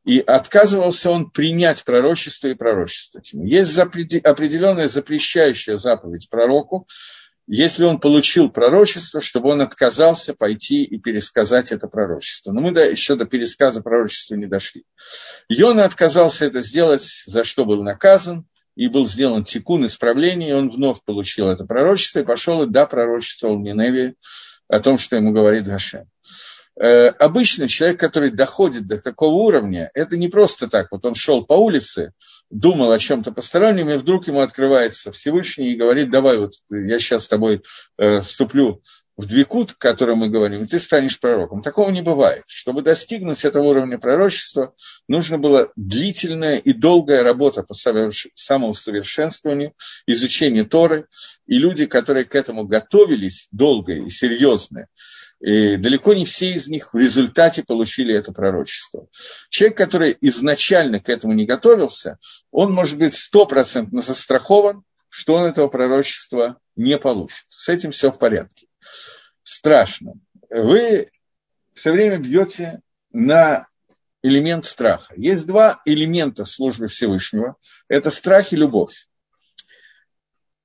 И 0.03 0.19
отказывался 0.19 1.11
он 1.11 1.31
принять 1.31 1.83
пророчество 1.83 2.47
и 2.47 2.53
пророчествовать. 2.53 3.31
Есть 3.33 3.77
определенная 3.77 4.87
запрещающая 4.87 5.75
заповедь 5.75 6.29
пророку, 6.29 6.87
если 7.47 7.85
он 7.85 7.99
получил 7.99 8.49
пророчество, 8.49 9.21
чтобы 9.21 9.49
он 9.49 9.61
отказался 9.61 10.33
пойти 10.33 10.83
и 10.83 10.99
пересказать 10.99 11.71
это 11.71 11.87
пророчество. 11.87 12.51
Но 12.51 12.59
мы 12.61 12.71
до, 12.71 12.89
еще 12.89 13.15
до 13.15 13.25
пересказа 13.25 13.81
пророчества 13.81 14.35
не 14.35 14.47
дошли. 14.47 14.83
Йона 15.47 15.85
отказался 15.85 16.45
это 16.45 16.61
сделать, 16.61 17.23
за 17.25 17.45
что 17.45 17.65
был 17.65 17.83
наказан, 17.83 18.45
и 18.75 18.89
был 18.89 19.07
сделан 19.07 19.43
тикун 19.43 19.85
исправление, 19.85 20.49
и 20.49 20.53
он 20.53 20.69
вновь 20.69 21.01
получил 21.03 21.47
это 21.47 21.65
пророчество, 21.65 22.19
и 22.19 22.25
пошел 22.25 22.61
и 22.61 22.69
да, 22.69 22.85
пророчествовал 22.85 23.57
Ниневе 23.57 24.15
о 24.67 24.79
том, 24.79 24.97
что 24.97 25.15
ему 25.15 25.31
говорит 25.31 25.65
Гашем. 25.65 26.09
Э, 26.79 27.07
обычно 27.07 27.67
человек, 27.67 27.99
который 27.99 28.29
доходит 28.29 28.85
до 28.87 29.01
такого 29.01 29.33
уровня, 29.33 29.89
это 29.95 30.15
не 30.15 30.27
просто 30.27 30.67
так. 30.67 30.89
Вот 30.91 31.05
он 31.05 31.15
шел 31.15 31.43
по 31.45 31.53
улице, 31.53 32.13
думал 32.51 32.91
о 32.91 32.99
чем-то 32.99 33.31
постороннем, 33.31 33.89
и 33.89 33.97
вдруг 33.97 34.27
ему 34.27 34.41
открывается 34.41 35.11
Всевышний 35.11 35.73
и 35.73 35.75
говорит, 35.75 36.11
давай 36.11 36.37
вот 36.37 36.53
я 36.69 36.99
сейчас 36.99 37.23
с 37.23 37.27
тобой 37.27 37.63
э, 37.97 38.21
вступлю 38.21 38.83
в 39.15 39.25
двикут, 39.25 39.71
о 39.71 39.75
котором 39.75 40.19
мы 40.19 40.29
говорим, 40.29 40.63
и 40.63 40.67
ты 40.67 40.77
станешь 40.77 41.19
пророком. 41.19 41.63
Такого 41.63 41.89
не 41.89 42.03
бывает. 42.03 42.43
Чтобы 42.45 42.83
достигнуть 42.83 43.43
этого 43.43 43.63
уровня 43.63 43.97
пророчества, 43.97 44.75
нужно 45.07 45.39
было 45.39 45.71
длительная 45.75 46.57
и 46.57 46.71
долгая 46.71 47.23
работа 47.23 47.63
по 47.63 47.73
самоусовершенствованию, 47.73 49.73
изучение 50.05 50.65
Торы, 50.65 51.07
и 51.47 51.57
люди, 51.57 51.87
которые 51.87 52.25
к 52.25 52.35
этому 52.35 52.65
готовились 52.65 53.47
долго 53.51 53.93
и 53.93 54.09
серьезно, 54.09 54.85
и 55.39 55.77
далеко 55.77 56.13
не 56.13 56.25
все 56.25 56.53
из 56.53 56.67
них 56.67 56.93
в 56.93 56.97
результате 56.97 57.63
получили 57.63 58.15
это 58.15 58.31
пророчество. 58.31 59.07
Человек, 59.49 59.77
который 59.77 60.17
изначально 60.21 60.99
к 60.99 61.09
этому 61.09 61.33
не 61.33 61.45
готовился, 61.45 62.17
он 62.51 62.73
может 62.73 62.97
быть 62.97 63.13
стопроцентно 63.13 64.01
застрахован, 64.01 64.83
что 65.09 65.35
он 65.35 65.45
этого 65.45 65.67
пророчества 65.67 66.57
не 66.75 66.97
получит. 66.97 67.45
С 67.49 67.69
этим 67.69 67.91
все 67.91 68.11
в 68.11 68.19
порядке. 68.19 68.67
Страшно. 69.43 70.13
Вы 70.49 71.09
все 71.73 71.91
время 71.91 72.17
бьете 72.17 72.81
на 73.11 73.67
элемент 74.23 74.65
страха. 74.65 75.13
Есть 75.15 75.45
два 75.45 75.81
элемента 75.85 76.43
в 76.43 76.49
службе 76.49 76.87
Всевышнего. 76.87 77.55
Это 77.87 78.09
страх 78.09 78.51
и 78.53 78.55
любовь. 78.55 79.07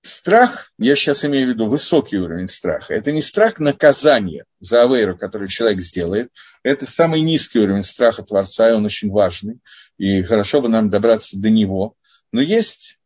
Страх, 0.05 0.73
я 0.79 0.97
сейчас 0.97 1.25
имею 1.25 1.47
в 1.47 1.51
виду 1.51 1.69
высокий 1.69 2.19
уровень 2.19 2.49
страха, 2.49 2.93
это 2.93 3.13
не 3.13 3.23
страх 3.23 3.61
наказания 3.61 4.47
за 4.59 4.83
авейру, 4.83 5.17
который 5.17 5.47
человек 5.47 5.81
сделает, 5.81 6.33
это 6.65 6.91
самый 6.91 7.21
низкий 7.21 7.61
уровень 7.61 7.83
страха 7.83 8.25
Творца, 8.25 8.69
и 8.69 8.73
он 8.73 8.85
очень 8.85 9.13
важный, 9.13 9.61
и 9.99 10.23
хорошо 10.23 10.61
бы 10.61 10.69
нам 10.69 10.91
добраться 10.91 11.39
до 11.39 11.51
него. 11.51 11.95
Но 12.33 12.41
есть 12.41 12.99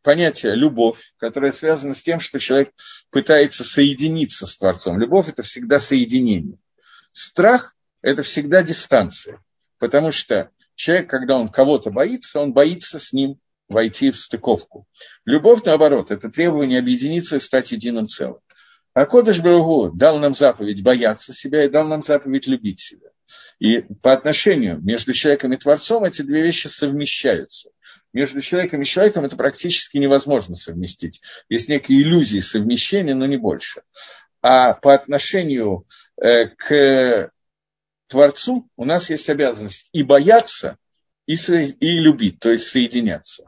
понятие 0.00 0.56
любовь, 0.56 1.12
которое 1.18 1.52
связано 1.52 1.92
с 1.92 2.02
тем, 2.02 2.18
что 2.18 2.38
человек 2.38 2.70
пытается 3.10 3.62
соединиться 3.62 4.46
с 4.46 4.56
Творцом. 4.56 4.98
Любовь– 4.98 5.28
это 5.28 5.42
всегда 5.42 5.78
соединение. 5.78 6.56
Страх– 7.10 7.76
это 8.00 8.22
всегда 8.22 8.62
дистанция, 8.62 9.42
потому 9.78 10.10
что 10.10 10.48
человек, 10.76 11.10
когда 11.10 11.36
он 11.36 11.50
кого-то 11.50 11.90
боится, 11.90 12.40
он 12.40 12.54
боится 12.54 12.98
с 12.98 13.12
ним 13.12 13.38
войти 13.72 14.10
в 14.10 14.18
стыковку. 14.18 14.86
Любовь, 15.24 15.62
наоборот, 15.64 16.10
это 16.10 16.30
требование 16.30 16.78
объединиться 16.78 17.36
и 17.36 17.40
стать 17.40 17.72
единым 17.72 18.06
целым. 18.06 18.38
А 18.94 19.06
Кодыш 19.06 19.40
Барагу 19.40 19.90
дал 19.94 20.18
нам 20.18 20.34
заповедь 20.34 20.82
бояться 20.82 21.32
себя 21.32 21.64
и 21.64 21.68
дал 21.68 21.86
нам 21.86 22.02
заповедь 22.02 22.46
любить 22.46 22.78
себя. 22.78 23.08
И 23.58 23.80
по 24.02 24.12
отношению 24.12 24.80
между 24.82 25.12
человеком 25.14 25.52
и 25.52 25.56
Творцом 25.56 26.04
эти 26.04 26.22
две 26.22 26.42
вещи 26.42 26.66
совмещаются. 26.66 27.70
Между 28.12 28.42
человеком 28.42 28.82
и 28.82 28.86
человеком 28.86 29.24
это 29.24 29.36
практически 29.36 29.96
невозможно 29.96 30.54
совместить. 30.54 31.22
Есть 31.48 31.70
некие 31.70 32.02
иллюзии 32.02 32.40
совмещения, 32.40 33.14
но 33.14 33.24
не 33.24 33.38
больше. 33.38 33.82
А 34.42 34.74
по 34.74 34.92
отношению 34.92 35.86
э, 36.20 36.46
к 36.46 37.30
Творцу 38.08 38.68
у 38.76 38.84
нас 38.84 39.08
есть 39.08 39.30
обязанность 39.30 39.88
и 39.92 40.02
бояться, 40.02 40.76
и, 41.26 41.34
и 41.34 41.98
любить, 41.98 42.38
то 42.40 42.50
есть 42.50 42.68
соединяться. 42.68 43.44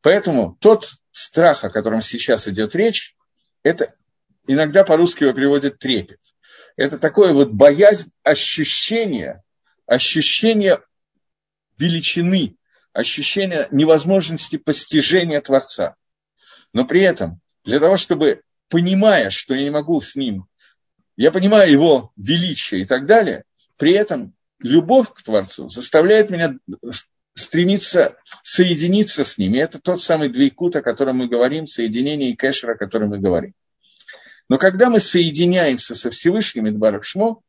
Поэтому 0.00 0.56
тот 0.60 0.94
страх, 1.10 1.64
о 1.64 1.70
котором 1.70 2.00
сейчас 2.00 2.48
идет 2.48 2.74
речь, 2.74 3.16
это 3.62 3.94
иногда 4.46 4.84
по-русски 4.84 5.24
его 5.24 5.32
переводят 5.32 5.78
трепет. 5.78 6.20
Это 6.76 6.98
такое 6.98 7.32
вот 7.32 7.50
боязнь 7.50 8.10
ощущения, 8.22 9.42
ощущение 9.86 10.80
величины, 11.78 12.56
ощущение 12.92 13.68
невозможности 13.70 14.56
постижения 14.56 15.40
Творца. 15.40 15.96
Но 16.72 16.84
при 16.84 17.02
этом, 17.02 17.40
для 17.64 17.80
того, 17.80 17.96
чтобы, 17.96 18.42
понимая, 18.68 19.30
что 19.30 19.54
я 19.54 19.62
не 19.62 19.70
могу 19.70 20.00
с 20.00 20.16
ним, 20.16 20.46
я 21.16 21.30
понимаю 21.30 21.70
его 21.70 22.12
величие 22.16 22.82
и 22.82 22.84
так 22.84 23.06
далее, 23.06 23.44
при 23.76 23.92
этом 23.92 24.34
любовь 24.58 25.12
к 25.12 25.22
Творцу 25.22 25.68
заставляет 25.68 26.30
меня 26.30 26.56
стремиться 27.34 28.16
соединиться 28.42 29.24
с 29.24 29.38
ними. 29.38 29.58
Это 29.58 29.80
тот 29.80 30.00
самый 30.00 30.28
двейкут, 30.28 30.76
о 30.76 30.82
котором 30.82 31.18
мы 31.18 31.28
говорим, 31.28 31.66
соединение 31.66 32.30
и 32.30 32.36
кэшер, 32.36 32.70
о 32.70 32.76
котором 32.76 33.10
мы 33.10 33.18
говорим. 33.18 33.54
Но 34.48 34.58
когда 34.58 34.90
мы 34.90 35.00
соединяемся 35.00 35.94
со 35.94 36.10
Всевышним 36.10 36.68
Идбарах 36.68 37.04
Шмо, 37.04 37.40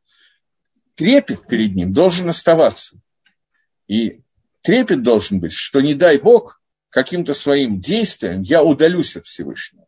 трепет 0.94 1.46
перед 1.46 1.74
ним 1.74 1.92
должен 1.92 2.28
оставаться. 2.28 2.98
И 3.86 4.22
трепет 4.62 5.02
должен 5.02 5.40
быть, 5.40 5.52
что 5.52 5.80
не 5.80 5.94
дай 5.94 6.18
Бог, 6.18 6.60
каким-то 6.88 7.34
своим 7.34 7.78
действием 7.78 8.42
я 8.42 8.62
удалюсь 8.62 9.16
от 9.16 9.26
Всевышнего. 9.26 9.86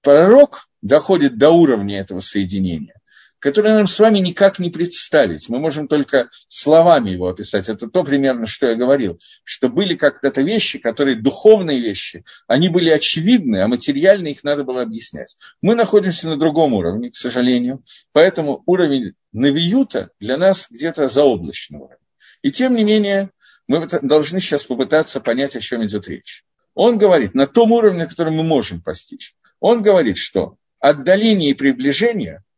Пророк 0.00 0.68
доходит 0.80 1.36
до 1.36 1.50
уровня 1.50 2.00
этого 2.00 2.20
соединения, 2.20 2.94
который 3.42 3.72
нам 3.72 3.88
с 3.88 3.98
вами 3.98 4.20
никак 4.20 4.60
не 4.60 4.70
представить. 4.70 5.48
Мы 5.48 5.58
можем 5.58 5.88
только 5.88 6.30
словами 6.46 7.10
его 7.10 7.26
описать. 7.26 7.68
Это 7.68 7.88
то 7.88 8.04
примерно, 8.04 8.46
что 8.46 8.68
я 8.68 8.76
говорил, 8.76 9.18
что 9.42 9.68
были 9.68 9.96
как-то 9.96 10.40
вещи, 10.42 10.78
которые 10.78 11.20
духовные 11.20 11.80
вещи, 11.80 12.24
они 12.46 12.68
были 12.68 12.88
очевидны, 12.90 13.56
а 13.56 13.66
материальные 13.66 14.34
их 14.34 14.44
надо 14.44 14.62
было 14.62 14.82
объяснять. 14.82 15.36
Мы 15.60 15.74
находимся 15.74 16.28
на 16.28 16.36
другом 16.36 16.72
уровне, 16.72 17.10
к 17.10 17.16
сожалению, 17.16 17.82
поэтому 18.12 18.62
уровень 18.64 19.14
Навиюта 19.32 20.10
для 20.20 20.36
нас 20.36 20.68
где-то 20.70 21.08
заоблачный 21.08 21.80
уровень. 21.80 21.96
И 22.42 22.52
тем 22.52 22.76
не 22.76 22.84
менее, 22.84 23.30
мы 23.66 23.88
должны 24.02 24.38
сейчас 24.38 24.66
попытаться 24.66 25.18
понять, 25.18 25.56
о 25.56 25.60
чем 25.60 25.84
идет 25.84 26.06
речь. 26.06 26.44
Он 26.74 26.96
говорит, 26.96 27.34
на 27.34 27.48
том 27.48 27.72
уровне, 27.72 28.06
который 28.06 28.32
мы 28.32 28.44
можем 28.44 28.80
постичь. 28.80 29.34
Он 29.58 29.82
говорит, 29.82 30.16
что 30.16 30.58
отдаление 30.78 31.50
и 31.50 31.54
приближение– 31.54 32.44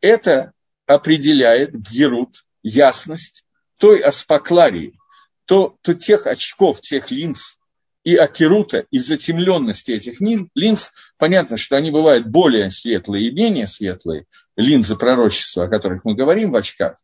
это 0.00 0.52
определяет 0.86 1.74
герут, 1.74 2.44
ясность 2.62 3.44
той 3.78 4.00
аспакларии, 4.00 4.98
то, 5.44 5.76
то 5.82 5.94
тех 5.94 6.26
очков, 6.26 6.80
тех 6.80 7.10
линз 7.10 7.58
и 8.04 8.16
акерута, 8.16 8.86
и 8.90 8.98
затемленности 8.98 9.92
этих 9.92 10.20
линз, 10.20 10.92
понятно, 11.16 11.56
что 11.56 11.76
они 11.76 11.90
бывают 11.90 12.26
более 12.26 12.70
светлые 12.70 13.28
и 13.28 13.32
менее 13.32 13.66
светлые, 13.66 14.26
линзы 14.56 14.96
пророчества, 14.96 15.64
о 15.64 15.68
которых 15.68 16.04
мы 16.04 16.14
говорим 16.14 16.52
в 16.52 16.56
очках, 16.56 16.96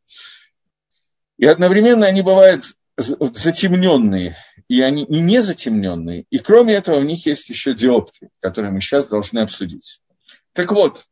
и 1.36 1.46
одновременно 1.46 2.06
они 2.06 2.22
бывают 2.22 2.64
затемненные, 2.96 4.36
и 4.68 4.80
они 4.80 5.04
и 5.04 5.20
не 5.20 5.42
затемненные. 5.42 6.26
И 6.30 6.38
кроме 6.38 6.74
этого, 6.74 7.00
в 7.00 7.04
них 7.04 7.26
есть 7.26 7.48
еще 7.48 7.74
диоптрии, 7.74 8.30
которые 8.40 8.72
мы 8.72 8.80
сейчас 8.80 9.08
должны 9.08 9.40
обсудить. 9.40 10.00
Так 10.52 10.70
вот, 10.70 11.04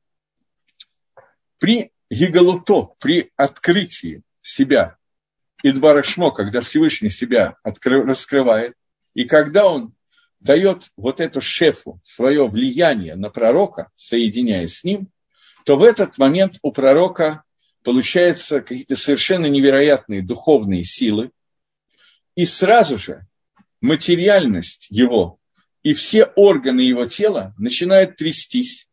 при 1.62 1.92
Егалуто, 2.10 2.88
при 2.98 3.30
открытии 3.36 4.22
себя, 4.40 4.96
Идбарашмо, 5.62 6.32
когда 6.32 6.60
Всевышний 6.60 7.08
себя 7.08 7.56
раскрывает, 7.62 8.74
и 9.14 9.22
когда 9.26 9.68
он 9.68 9.94
дает 10.40 10.90
вот 10.96 11.20
эту 11.20 11.40
шефу 11.40 12.00
свое 12.02 12.48
влияние 12.48 13.14
на 13.14 13.30
пророка, 13.30 13.92
соединяясь 13.94 14.78
с 14.78 14.82
ним, 14.82 15.08
то 15.64 15.76
в 15.76 15.84
этот 15.84 16.18
момент 16.18 16.56
у 16.62 16.72
пророка 16.72 17.44
получаются 17.84 18.60
какие-то 18.60 18.96
совершенно 18.96 19.46
невероятные 19.46 20.20
духовные 20.20 20.82
силы, 20.82 21.30
и 22.34 22.44
сразу 22.44 22.98
же 22.98 23.24
материальность 23.80 24.88
его 24.90 25.38
и 25.84 25.92
все 25.92 26.24
органы 26.24 26.80
его 26.80 27.06
тела 27.06 27.54
начинают 27.56 28.16
трястись 28.16 28.88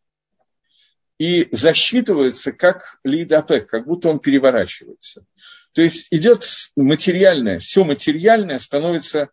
и 1.20 1.50
засчитываются 1.52 2.52
как 2.54 2.98
лидопек, 3.04 3.68
как 3.68 3.86
будто 3.86 4.10
он 4.10 4.20
переворачивается. 4.20 5.26
То 5.74 5.84
есть 5.84 6.08
идет 6.10 6.44
материальное, 6.76 7.60
все 7.60 7.84
материальное 7.84 8.58
становится 8.58 9.30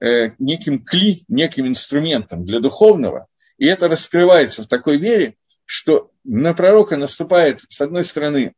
э, 0.00 0.30
неким 0.38 0.82
кли, 0.82 1.24
неким 1.28 1.66
инструментом 1.66 2.46
для 2.46 2.60
духовного, 2.60 3.26
и 3.58 3.66
это 3.66 3.88
раскрывается 3.88 4.62
в 4.62 4.68
такой 4.68 4.98
вере, 4.98 5.34
что 5.64 6.12
на 6.22 6.54
пророка 6.54 6.96
наступает, 6.96 7.62
с 7.68 7.80
одной 7.80 8.04
стороны, 8.04 8.54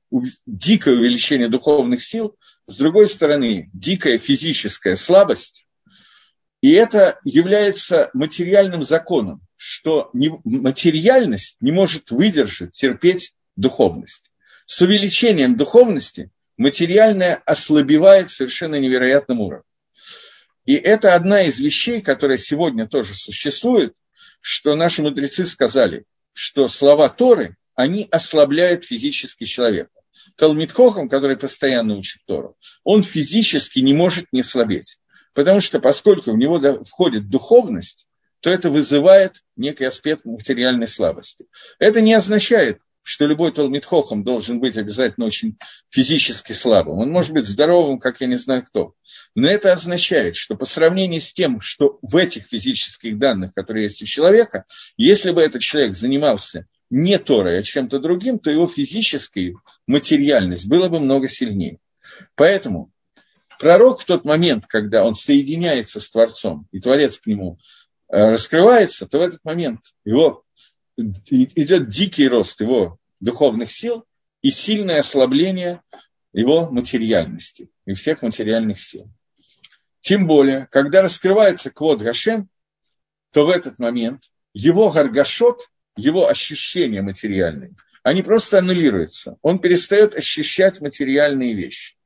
дикое 0.46 0.94
увеличение 0.94 1.48
духовных 1.48 2.02
сил, 2.02 2.36
с 2.66 2.76
другой 2.76 3.08
стороны, 3.08 3.70
дикая 3.72 4.18
физическая 4.18 4.94
слабость, 4.94 5.64
и 6.60 6.72
это 6.72 7.18
является 7.24 8.10
материальным 8.14 8.82
законом, 8.82 9.40
что 9.56 10.10
материальность 10.12 11.56
не 11.60 11.72
может 11.72 12.10
выдержать, 12.10 12.72
терпеть 12.72 13.34
духовность. 13.56 14.30
С 14.64 14.82
увеличением 14.82 15.56
духовности 15.56 16.30
материальное 16.56 17.40
ослабевает 17.46 18.30
совершенно 18.30 18.76
невероятным 18.76 19.40
уровнем. 19.40 19.64
И 20.64 20.74
это 20.74 21.14
одна 21.14 21.42
из 21.42 21.60
вещей, 21.60 22.02
которая 22.02 22.36
сегодня 22.36 22.86
тоже 22.86 23.14
существует, 23.14 23.96
что 24.40 24.74
наши 24.74 25.02
мудрецы 25.02 25.46
сказали– 25.46 26.04
что 26.38 26.68
слова 26.68 27.08
Торы, 27.08 27.56
они 27.74 28.06
ослабляют 28.12 28.84
физически 28.84 29.42
человека. 29.42 29.90
Талмитхохам, 30.36 31.08
который 31.08 31.36
постоянно 31.36 31.96
учит 31.96 32.20
Тору, 32.26 32.56
он 32.84 33.02
физически 33.02 33.80
не 33.80 33.92
может 33.92 34.26
не 34.30 34.44
слабеть. 34.44 35.00
Потому 35.38 35.60
что 35.60 35.78
поскольку 35.78 36.32
в 36.32 36.36
него 36.36 36.60
входит 36.82 37.30
духовность, 37.30 38.08
то 38.40 38.50
это 38.50 38.70
вызывает 38.70 39.44
некий 39.54 39.84
аспект 39.84 40.24
материальной 40.24 40.88
слабости. 40.88 41.46
Это 41.78 42.00
не 42.00 42.12
означает, 42.12 42.80
что 43.04 43.24
любой 43.24 43.52
Талмитхохам 43.52 44.24
должен 44.24 44.58
быть 44.58 44.76
обязательно 44.76 45.26
очень 45.26 45.56
физически 45.90 46.50
слабым. 46.50 46.98
Он 46.98 47.12
может 47.12 47.34
быть 47.34 47.46
здоровым, 47.46 48.00
как 48.00 48.20
я 48.20 48.26
не 48.26 48.34
знаю 48.34 48.64
кто. 48.64 48.94
Но 49.36 49.48
это 49.48 49.72
означает, 49.72 50.34
что 50.34 50.56
по 50.56 50.64
сравнению 50.64 51.20
с 51.20 51.32
тем, 51.32 51.60
что 51.60 52.00
в 52.02 52.16
этих 52.16 52.46
физических 52.46 53.16
данных, 53.16 53.54
которые 53.54 53.84
есть 53.84 54.02
у 54.02 54.06
человека, 54.06 54.64
если 54.96 55.30
бы 55.30 55.40
этот 55.40 55.62
человек 55.62 55.94
занимался 55.94 56.66
не 56.90 57.16
Торой, 57.16 57.60
а 57.60 57.62
чем-то 57.62 58.00
другим, 58.00 58.40
то 58.40 58.50
его 58.50 58.66
физическая 58.66 59.52
материальность 59.86 60.66
была 60.66 60.88
бы 60.88 60.98
много 60.98 61.28
сильнее. 61.28 61.78
Поэтому 62.34 62.90
пророк 63.58 64.00
в 64.00 64.04
тот 64.04 64.24
момент, 64.24 64.66
когда 64.66 65.04
он 65.04 65.14
соединяется 65.14 66.00
с 66.00 66.10
Творцом, 66.10 66.66
и 66.72 66.80
Творец 66.80 67.18
к 67.18 67.26
нему 67.26 67.58
э, 68.08 68.30
раскрывается, 68.30 69.06
то 69.06 69.18
в 69.18 69.22
этот 69.22 69.44
момент 69.44 69.80
его 70.04 70.44
идет 70.96 71.88
дикий 71.88 72.28
рост 72.28 72.60
его 72.60 72.98
духовных 73.20 73.70
сил 73.70 74.04
и 74.42 74.50
сильное 74.50 75.00
ослабление 75.00 75.82
его 76.32 76.70
материальности 76.70 77.70
и 77.86 77.94
всех 77.94 78.22
материальных 78.22 78.80
сил. 78.80 79.08
Тем 80.00 80.26
более, 80.26 80.68
когда 80.70 81.02
раскрывается 81.02 81.70
Квод 81.70 82.00
Гашем, 82.00 82.48
то 83.32 83.44
в 83.44 83.50
этот 83.50 83.78
момент 83.78 84.22
его 84.54 84.90
гаргашот, 84.90 85.68
его 85.96 86.28
ощущения 86.28 87.02
материальные, 87.02 87.74
они 88.02 88.22
просто 88.22 88.58
аннулируются. 88.58 89.36
Он 89.42 89.58
перестает 89.58 90.16
ощущать 90.16 90.80
материальные 90.80 91.54
вещи. 91.54 91.97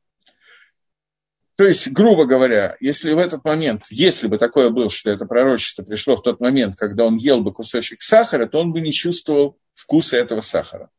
То 1.62 1.68
есть, 1.68 1.92
грубо 1.92 2.26
говоря, 2.26 2.76
если 2.80 3.12
в 3.12 3.18
этот 3.18 3.44
момент, 3.44 3.84
если 3.88 4.26
бы 4.26 4.36
такое 4.36 4.70
было, 4.70 4.90
что 4.90 5.12
это 5.12 5.26
пророчество 5.26 5.84
пришло 5.84 6.16
в 6.16 6.22
тот 6.22 6.40
момент, 6.40 6.74
когда 6.74 7.04
он 7.04 7.14
ел 7.14 7.40
бы 7.40 7.52
кусочек 7.52 8.00
сахара, 8.00 8.46
то 8.46 8.58
он 8.58 8.72
бы 8.72 8.80
не 8.80 8.92
чувствовал 8.92 9.56
вкуса 9.72 10.16
этого 10.16 10.40
сахара. 10.40 10.90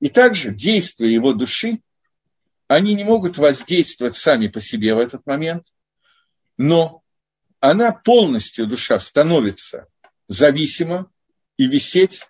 И 0.00 0.08
также 0.08 0.54
действия 0.54 1.12
его 1.12 1.34
души, 1.34 1.82
они 2.68 2.94
не 2.94 3.04
могут 3.04 3.36
воздействовать 3.36 4.16
сами 4.16 4.48
по 4.48 4.62
себе 4.62 4.94
в 4.94 4.98
этот 4.98 5.26
момент, 5.26 5.66
но 6.56 7.02
она 7.58 7.92
полностью, 7.92 8.66
душа, 8.66 8.98
становится 8.98 9.88
зависима 10.26 11.10
и 11.58 11.66
висеть 11.66 12.26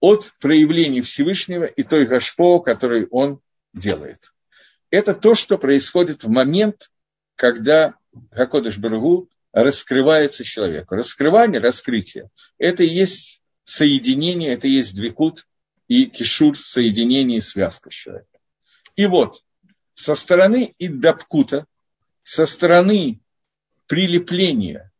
от 0.00 0.32
проявлений 0.40 1.02
Всевышнего 1.02 1.64
и 1.64 1.82
той 1.82 2.06
гашпо, 2.06 2.60
который 2.60 3.06
он 3.10 3.40
делает 3.74 4.32
это 4.90 5.14
то, 5.14 5.34
что 5.34 5.58
происходит 5.58 6.24
в 6.24 6.28
момент, 6.28 6.90
когда 7.34 7.94
Гакодыш 8.12 8.78
Баргу 8.78 9.28
раскрывается 9.52 10.44
человеку. 10.44 10.94
Раскрывание, 10.94 11.60
раскрытие– 11.60 12.30
это 12.58 12.84
и 12.84 12.88
есть 12.88 13.42
соединение, 13.62 14.52
это 14.52 14.68
и 14.68 14.72
есть 14.72 14.94
двикут 14.94 15.46
и 15.88 16.06
кишур, 16.06 16.56
соединение 16.56 17.38
и 17.38 17.40
связка 17.40 17.90
с 17.90 17.94
человеком. 17.94 18.40
И 18.96 19.06
вот, 19.06 19.42
со 19.94 20.14
стороны 20.14 20.74
Иддапкута, 20.78 21.66
со 22.22 22.46
стороны 22.46 23.20
прилепления 23.86 24.92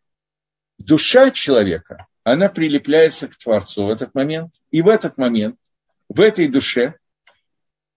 душа 0.79 1.31
человека, 1.31 2.07
она 2.23 2.49
прилепляется 2.49 3.29
к 3.29 3.37
Творцу 3.37 3.87
в 3.87 3.91
этот 3.91 4.15
момент. 4.15 4.55
И 4.71 4.83
в 4.83 4.89
этот 4.89 5.17
момент, 5.17 5.59
в 6.09 6.21
этой 6.21 6.49
душе 6.49 6.95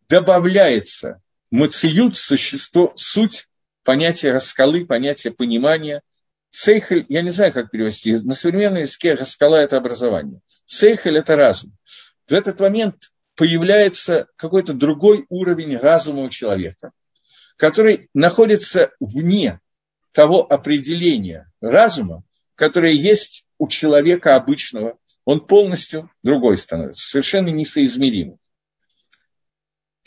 добавляется 0.07 1.21
Мациют– 1.51 2.15
существо, 2.17 2.91
суть 2.95 3.47
понятия 3.83 4.31
раскалы, 4.31 4.85
понятия 4.85 5.31
понимания. 5.31 6.01
Сейхель, 6.49 7.05
я 7.09 7.21
не 7.21 7.31
знаю, 7.31 7.53
как 7.53 7.71
перевести, 7.71 8.15
на 8.15 8.35
современном 8.35 8.81
языке 8.81 9.15
раскала– 9.15 9.55
это 9.57 9.77
образование. 9.77 10.41
Сейхель– 10.65 11.17
это 11.19 11.35
разум. 11.35 11.75
В 12.27 12.33
этот 12.33 12.59
момент 12.59 13.11
появляется 13.35 14.27
какой-то 14.35 14.73
другой 14.73 15.25
уровень 15.29 15.77
разума 15.77 16.21
у 16.23 16.29
человека, 16.29 16.91
который 17.55 18.09
находится 18.13 18.91
вне 18.99 19.59
того 20.11 20.45
определения 20.51 21.51
разума, 21.61 22.23
которое 22.55 22.93
есть 22.93 23.45
у 23.57 23.67
человека 23.67 24.35
обычного. 24.35 24.97
Он 25.25 25.39
полностью 25.45 26.11
другой 26.21 26.57
становится, 26.57 27.09
совершенно 27.09 27.49
несоизмеримый. 27.49 28.37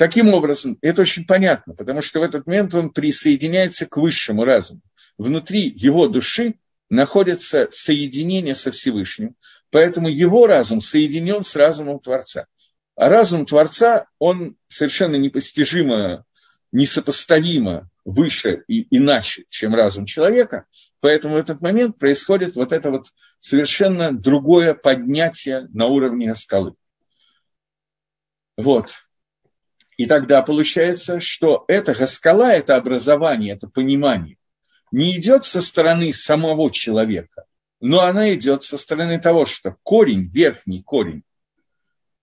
Таким 0.03 0.35
образом, 0.35 0.79
это 0.83 1.03
очень 1.03 1.25
понятно, 1.25 1.77
потому 1.77 2.03
что 2.03 2.19
в 2.19 2.25
этот 2.25 2.45
момент 2.45 2.75
он 2.75 2.91
присоединяется 2.91 3.87
к 3.87 3.99
высшему 3.99 4.45
разуму. 4.45 4.81
Внутри 5.17 5.73
его 5.77 6.09
души 6.09 6.55
находится 6.91 7.69
соединение 7.71 8.55
со 8.55 8.73
Всевышним, 8.73 9.37
поэтому 9.71 10.09
его 10.09 10.49
разум 10.49 10.81
соединен 10.81 11.43
с 11.45 11.55
разумом 11.55 12.01
Творца. 12.01 12.47
А 12.97 13.09
разум 13.09 13.47
Творца, 13.47 14.07
он 14.19 14.57
совершенно 14.67 15.15
непостижимо, 15.15 16.25
несопоставимо 16.73 17.89
выше 18.05 18.65
и 18.67 18.85
иначе, 18.91 19.45
чем 19.51 19.73
разум 19.73 20.05
человека. 20.05 20.65
Поэтому 20.99 21.37
в 21.37 21.39
этот 21.39 21.61
момент 21.61 21.97
происходит 22.01 22.57
вот 22.57 22.73
это 22.73 22.91
вот 22.91 23.07
совершенно 23.39 24.11
другое 24.11 24.75
поднятие 24.75 25.69
на 25.73 25.87
уровне 25.87 26.35
скалы. 26.35 26.75
Вот. 28.57 28.91
И 29.97 30.07
тогда 30.07 30.43
получается, 30.43 31.21
что 31.21 31.65
эта 31.69 32.07
скала, 32.07 32.53
это 32.53 32.77
образование, 32.77 33.55
это 33.55 33.69
понимание, 33.69 34.37
не 34.91 35.17
идет 35.17 35.45
со 35.45 35.61
стороны 35.61 36.13
самого 36.13 36.71
человека, 36.71 37.45
но 37.81 38.01
она 38.01 38.35
идет 38.35 38.63
со 38.63 38.79
стороны 38.79 39.21
того, 39.21 39.45
что 39.47 39.77
корень, 39.83 40.29
верхний 40.29 40.83
корень, 40.83 41.23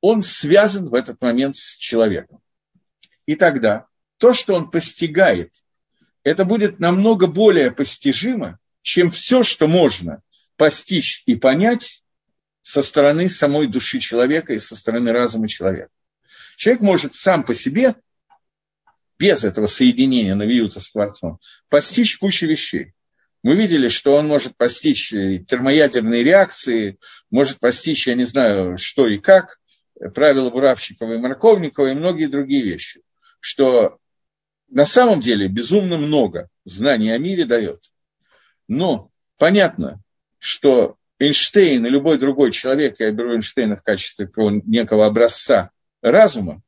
он 0.01 0.23
связан 0.23 0.89
в 0.89 0.93
этот 0.93 1.21
момент 1.21 1.55
с 1.55 1.77
человеком. 1.77 2.39
И 3.25 3.35
тогда 3.35 3.85
то, 4.17 4.33
что 4.33 4.55
он 4.55 4.71
постигает, 4.71 5.53
это 6.23 6.45
будет 6.45 6.79
намного 6.79 7.27
более 7.27 7.71
постижимо, 7.71 8.59
чем 8.81 9.11
все, 9.11 9.43
что 9.43 9.67
можно 9.67 10.21
постичь 10.57 11.23
и 11.25 11.35
понять 11.35 12.03
со 12.61 12.81
стороны 12.81 13.29
самой 13.29 13.67
души 13.67 13.99
человека 13.99 14.53
и 14.53 14.59
со 14.59 14.75
стороны 14.75 15.11
разума 15.11 15.47
человека. 15.47 15.91
Человек 16.59 16.81
может 16.81 17.15
сам 17.15 17.45
по 17.45 17.53
себе, 17.53 17.95
без 19.17 19.45
этого 19.45 19.65
соединения 19.65 20.35
Навиюта 20.35 20.81
с 20.81 20.91
Творцом, 20.91 21.39
постичь 21.69 22.17
кучу 22.17 22.47
вещей. 22.47 22.91
Мы 23.43 23.55
видели, 23.55 23.87
что 23.87 24.13
он 24.13 24.27
может 24.27 24.57
постичь 24.57 25.11
термоядерные 25.11 26.21
реакции, 26.21 26.99
может 27.31 27.61
постичь, 27.61 28.07
я 28.07 28.15
не 28.15 28.25
знаю, 28.25 28.75
что 28.75 29.07
и 29.07 29.19
как, 29.19 29.57
правила 30.13 30.49
Буравщикова 30.49 31.13
и 31.13 31.17
Марковникова 31.17 31.91
и 31.91 31.95
многие 31.95 32.25
другие 32.25 32.65
вещи. 32.65 33.03
Что 33.39 33.97
на 34.67 34.83
самом 34.83 35.21
деле 35.21 35.47
безумно 35.47 35.97
много 35.97 36.49
знаний 36.65 37.11
о 37.11 37.17
мире 37.19 37.45
дает. 37.45 37.83
Но 38.67 39.11
понятно, 39.37 40.01
что 40.39 40.97
Эйнштейн 41.19 41.85
и 41.85 41.89
любой 41.89 42.17
другой 42.17 42.51
человек, 42.51 42.99
я 42.99 43.11
беру 43.11 43.31
Эйнштейна 43.31 43.77
в 43.77 43.81
качестве 43.81 44.29
некого 44.65 45.05
образца 45.05 45.71
разума, 46.01 46.61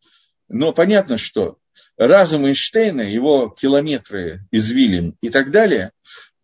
но 0.48 0.74
понятно, 0.74 1.18
что 1.18 1.58
разум 1.98 2.46
Эйнштейна, 2.46 3.02
его 3.02 3.50
километры 3.50 4.40
извилин 4.52 5.16
и 5.22 5.30
так 5.30 5.52
далее, 5.52 5.92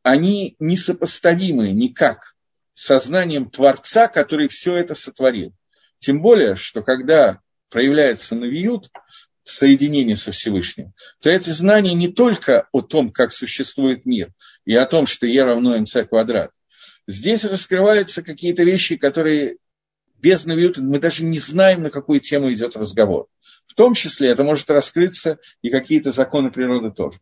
они 0.03 0.55
несопоставимы 0.59 1.71
никак 1.71 2.35
с 2.73 2.85
сознанием 2.85 3.49
Творца, 3.49 4.07
который 4.07 4.47
все 4.47 4.75
это 4.75 4.95
сотворил. 4.95 5.53
Тем 5.97 6.21
более, 6.21 6.55
что 6.55 6.81
когда 6.83 7.41
проявляется 7.69 8.35
навиют, 8.35 8.89
соединение 9.43 10.15
со 10.15 10.31
Всевышним, 10.31 10.93
то 11.21 11.29
эти 11.29 11.49
знания 11.49 11.93
не 11.93 12.09
только 12.09 12.67
о 12.71 12.81
том, 12.81 13.11
как 13.11 13.31
существует 13.31 14.05
мир, 14.05 14.31
и 14.65 14.75
о 14.75 14.85
том, 14.85 15.07
что 15.07 15.25
Е 15.25 15.43
равно 15.43 15.77
МЦ 15.77 16.07
квадрат. 16.09 16.51
Здесь 17.07 17.45
раскрываются 17.45 18.21
какие-то 18.21 18.63
вещи, 18.63 18.97
которые 18.97 19.57
без 20.17 20.45
навиюта 20.45 20.81
мы 20.81 20.99
даже 20.99 21.23
не 21.23 21.39
знаем, 21.39 21.83
на 21.83 21.89
какую 21.89 22.19
тему 22.19 22.51
идет 22.51 22.75
разговор. 22.75 23.27
В 23.65 23.73
том 23.73 23.93
числе 23.93 24.29
это 24.29 24.43
может 24.43 24.69
раскрыться 24.69 25.39
и 25.61 25.69
какие-то 25.69 26.11
законы 26.11 26.51
природы 26.51 26.91
тоже. 26.91 27.19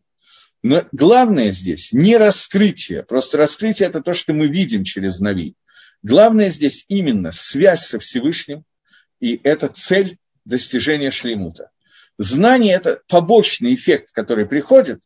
Но 0.62 0.84
главное 0.92 1.50
здесь 1.50 1.92
не 1.92 2.16
раскрытие, 2.16 3.02
просто 3.02 3.38
раскрытие 3.38 3.88
это 3.88 4.00
то, 4.00 4.14
что 4.14 4.32
мы 4.32 4.48
видим 4.48 4.84
через 4.84 5.20
Нави. 5.20 5.54
Главное 6.02 6.50
здесь 6.50 6.84
именно 6.88 7.30
связь 7.32 7.86
со 7.86 7.98
Всевышним, 7.98 8.64
и 9.20 9.40
это 9.42 9.68
цель 9.68 10.18
достижения 10.44 11.10
шлеймута. 11.10 11.70
Знание– 12.18 12.74
это 12.76 13.02
побочный 13.08 13.74
эффект, 13.74 14.12
который 14.12 14.46
приходит, 14.46 15.02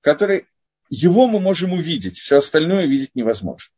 который 0.00 0.46
его 0.90 1.26
мы 1.28 1.38
можем 1.38 1.72
увидеть, 1.72 2.18
все 2.18 2.38
остальное 2.38 2.86
видеть 2.86 3.14
невозможно. 3.14 3.72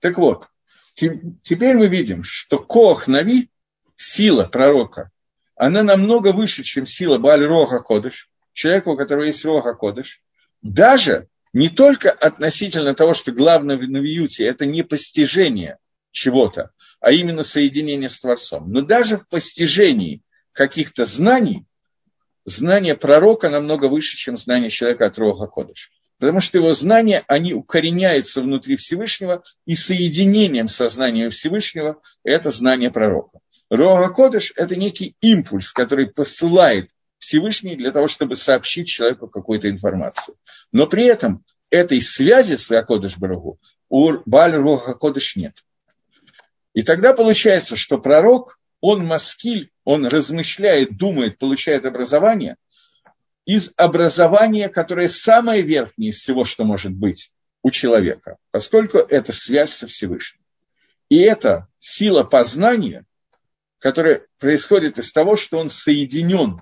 Так 0.00 0.18
вот, 0.18 0.48
теперь 0.96 1.76
мы 1.76 1.88
видим, 1.88 2.22
что 2.24 2.58
Кох 2.58 3.06
Нави, 3.06 3.50
сила 3.94 4.44
пророка, 4.44 5.10
она 5.54 5.82
намного 5.82 6.32
выше, 6.32 6.62
чем 6.62 6.86
сила 6.86 7.18
Баль 7.18 7.44
Роха 7.44 7.80
Кодыш, 7.80 8.28
человека, 8.52 8.88
у 8.88 8.96
которого 8.96 9.24
есть 9.24 9.44
Роха 9.44 9.74
Кодыш, 9.74 10.22
даже 10.62 11.28
не 11.52 11.68
только 11.68 12.10
относительно 12.10 12.94
того, 12.94 13.14
что 13.14 13.32
главное 13.32 13.76
в 13.76 13.88
Навиюте– 13.88 14.44
это 14.46 14.66
не 14.66 14.82
постижение 14.82 15.78
чего-то, 16.10 16.70
а 17.00 17.12
именно 17.12 17.42
соединение 17.42 18.08
с 18.08 18.20
Творцом, 18.20 18.70
но 18.70 18.80
даже 18.80 19.18
в 19.18 19.28
постижении 19.28 20.22
каких-то 20.52 21.04
знаний 21.04 21.66
знание 22.44 22.94
пророка 22.94 23.50
намного 23.50 23.86
выше, 23.86 24.16
чем 24.16 24.36
знание 24.36 24.70
человека 24.70 25.06
от 25.06 25.18
Роха 25.18 25.46
Кодыш. 25.46 25.90
Потому 26.18 26.40
что 26.40 26.58
его 26.58 26.72
знания, 26.72 27.24
они 27.26 27.52
укореняются 27.52 28.40
внутри 28.40 28.76
Всевышнего, 28.76 29.42
и 29.66 29.74
соединением 29.74 30.68
сознания 30.68 31.28
Всевышнего– 31.30 32.00
это 32.24 32.50
знание 32.50 32.90
пророка. 32.90 33.40
Роха 33.68 34.08
Кодыш– 34.10 34.52
это 34.56 34.76
некий 34.76 35.14
импульс, 35.20 35.72
который 35.72 36.06
посылает 36.06 36.90
Всевышний 37.18 37.76
для 37.76 37.90
того, 37.90 38.08
чтобы 38.08 38.34
сообщить 38.34 38.88
человеку 38.88 39.28
какую-то 39.28 39.68
информацию. 39.68 40.36
Но 40.72 40.86
при 40.86 41.04
этом 41.04 41.44
этой 41.70 42.00
связи 42.00 42.54
с 42.54 42.70
Акодыш 42.70 43.18
Барагу 43.18 43.58
у 43.88 44.12
Баль 44.24 44.54
Роха 44.54 44.94
Кодыш 44.94 45.36
нет. 45.36 45.64
И 46.72 46.82
тогда 46.82 47.12
получается, 47.12 47.76
что 47.76 47.98
пророк 47.98 48.58
он 48.80 49.04
маскиль, 49.04 49.70
он 49.84 50.06
размышляет, 50.06 50.96
думает, 50.96 51.38
получает 51.38 51.86
образование 51.86 52.56
из 53.46 53.72
образования, 53.76 54.68
которое 54.68 55.08
самое 55.08 55.62
верхнее 55.62 56.10
из 56.10 56.18
всего, 56.18 56.44
что 56.44 56.64
может 56.64 56.92
быть 56.92 57.32
у 57.62 57.70
человека, 57.70 58.36
поскольку 58.50 58.98
это 58.98 59.32
связь 59.32 59.72
со 59.72 59.86
Всевышним. 59.86 60.42
И 61.08 61.18
это 61.18 61.68
сила 61.78 62.24
познания, 62.24 63.06
которая 63.78 64.26
происходит 64.38 64.98
из 64.98 65.12
того, 65.12 65.36
что 65.36 65.58
он 65.58 65.70
соединен 65.70 66.60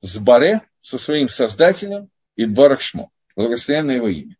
с 0.00 0.18
Баре, 0.18 0.60
со 0.80 0.98
своим 0.98 1.28
создателем 1.28 2.10
и 2.36 2.44
Барахшмо, 2.44 3.10
благословенное 3.34 3.96
его 3.96 4.08
имя. 4.08 4.36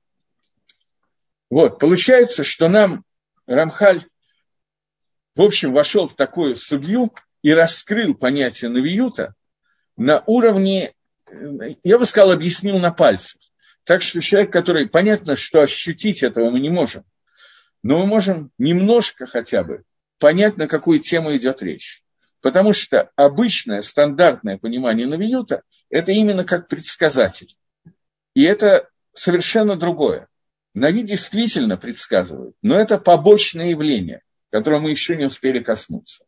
Вот, 1.51 1.81
получается, 1.81 2.45
что 2.45 2.69
нам 2.69 3.05
Рамхаль 3.47 4.05
в 5.35 5.43
общем, 5.43 5.73
вошел 5.73 6.07
в 6.07 6.15
такую 6.15 6.55
судью 6.55 7.13
и 7.43 7.53
раскрыл 7.53 8.15
понятие 8.15 8.71
навиюта 8.71 9.35
на 9.97 10.23
уровне, 10.27 10.93
я 11.83 11.99
бы 11.99 12.07
сказал, 12.07 12.33
объяснил 12.33 12.79
на 12.79 12.93
пальцах. 12.93 13.41
Так 13.85 14.03
что 14.03 14.21
человек, 14.21 14.53
который, 14.53 14.89
понятно, 14.89 15.37
что 15.37 15.61
ощутить 15.61 16.23
этого 16.23 16.51
мы 16.51 16.61
не 16.61 16.71
можем, 16.71 17.05
но 17.83 17.99
мы 17.99 18.07
можем 18.07 18.51
немножко 18.59 19.27
хотя 19.27 19.63
бы 19.63 19.85
понять, 20.19 20.57
на 20.57 20.67
какую 20.67 21.01
тему 21.01 21.37
идет 21.37 21.63
речь. 21.63 22.03
Потому 22.41 22.73
что 22.73 23.11
обычное, 23.17 23.81
стандартное 23.81 24.59
понимание 24.59 25.07
навиюта– 25.07 25.63
это 25.91 26.13
именно 26.13 26.45
как 26.45 26.69
предсказатель. 26.69 27.55
И 28.35 28.43
это 28.43 28.89
совершенно 29.13 29.77
другое. 29.77 30.29
Нави 30.75 31.03
действительно 31.03 31.77
предсказывает, 31.77 32.55
но 32.63 32.79
это 32.79 32.99
побочное 32.99 33.71
явление– 33.71 34.23
которого 34.55 34.83
мы 34.83 34.91
еще 34.91 35.17
не 35.17 35.25
успели 35.25 35.59
коснуться. 35.59 36.25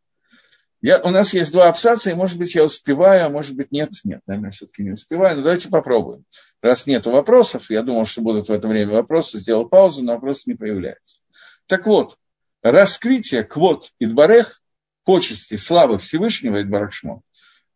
Я, 0.83 1.01
у 1.01 1.11
нас 1.11 1.33
есть 1.33 1.53
два 1.53 1.69
абзаца, 1.69 2.11
и, 2.11 2.15
может 2.15 2.39
быть, 2.39 2.55
я 2.55 2.65
успеваю, 2.65 3.27
а 3.27 3.31
может 3.31 3.57
быть, 3.57 3.73
нет. 3.73 3.91
Нет, 4.05 4.21
наверное, 4.27 4.51
все-таки 4.51 4.83
не 4.83 4.91
успеваю, 4.91 5.37
но 5.37 5.43
давайте 5.43 5.69
попробуем. 5.69 6.25
Раз 6.61 6.87
нет 6.87 7.07
вопросов, 7.07 7.71
я 7.71 7.83
думал, 7.83 8.05
что 8.05 8.21
будут 8.23 8.49
в 8.49 8.53
это 8.53 8.69
время 8.69 8.93
вопросы, 8.93 9.39
сделал 9.39 9.69
паузу, 9.69 10.05
но 10.05 10.15
вопросы 10.15 10.51
не 10.51 10.55
появляются. 10.55 11.23
Так 11.67 11.87
вот, 11.87 12.17
раскрытие 12.63 13.45
квот 13.45 13.93
Идбарех, 13.99 14.63
почести, 15.05 15.57
славы 15.57 15.99
Всевышнего 15.99 16.63
Идбарахшмо, 16.63 17.23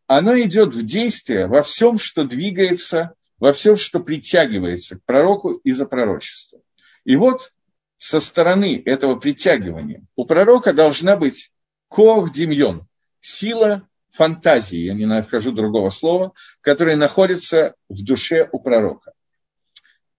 оно 0.06 0.38
идет 0.40 0.74
в 0.74 0.84
действие 0.84 1.46
во 1.46 1.62
всем, 1.62 1.98
что 1.98 2.24
двигается, 2.24 3.14
во 3.38 3.52
всем, 3.52 3.76
что 3.76 4.00
притягивается 4.00 4.98
к 4.98 5.04
пророку 5.04 5.52
из-за 5.64 5.86
пророчества. 5.86 6.60
И 7.04 7.16
вот 7.16 7.52
со 7.96 8.18
стороны 8.18 8.82
этого 8.84 9.16
притягивания 9.16 10.04
у 10.16 10.24
пророка 10.26 10.72
должна 10.72 11.16
быть 11.16 11.50
кох 11.88 12.32
демьон, 12.32 12.86
сила 13.20 13.88
фантазии, 14.10 14.78
я 14.78 14.94
не 14.94 15.06
нахожу 15.06 15.52
другого 15.52 15.88
слова, 15.90 16.32
которая 16.60 16.96
находится 16.96 17.74
в 17.88 18.04
душе 18.04 18.48
у 18.50 18.58
пророка. 18.58 19.12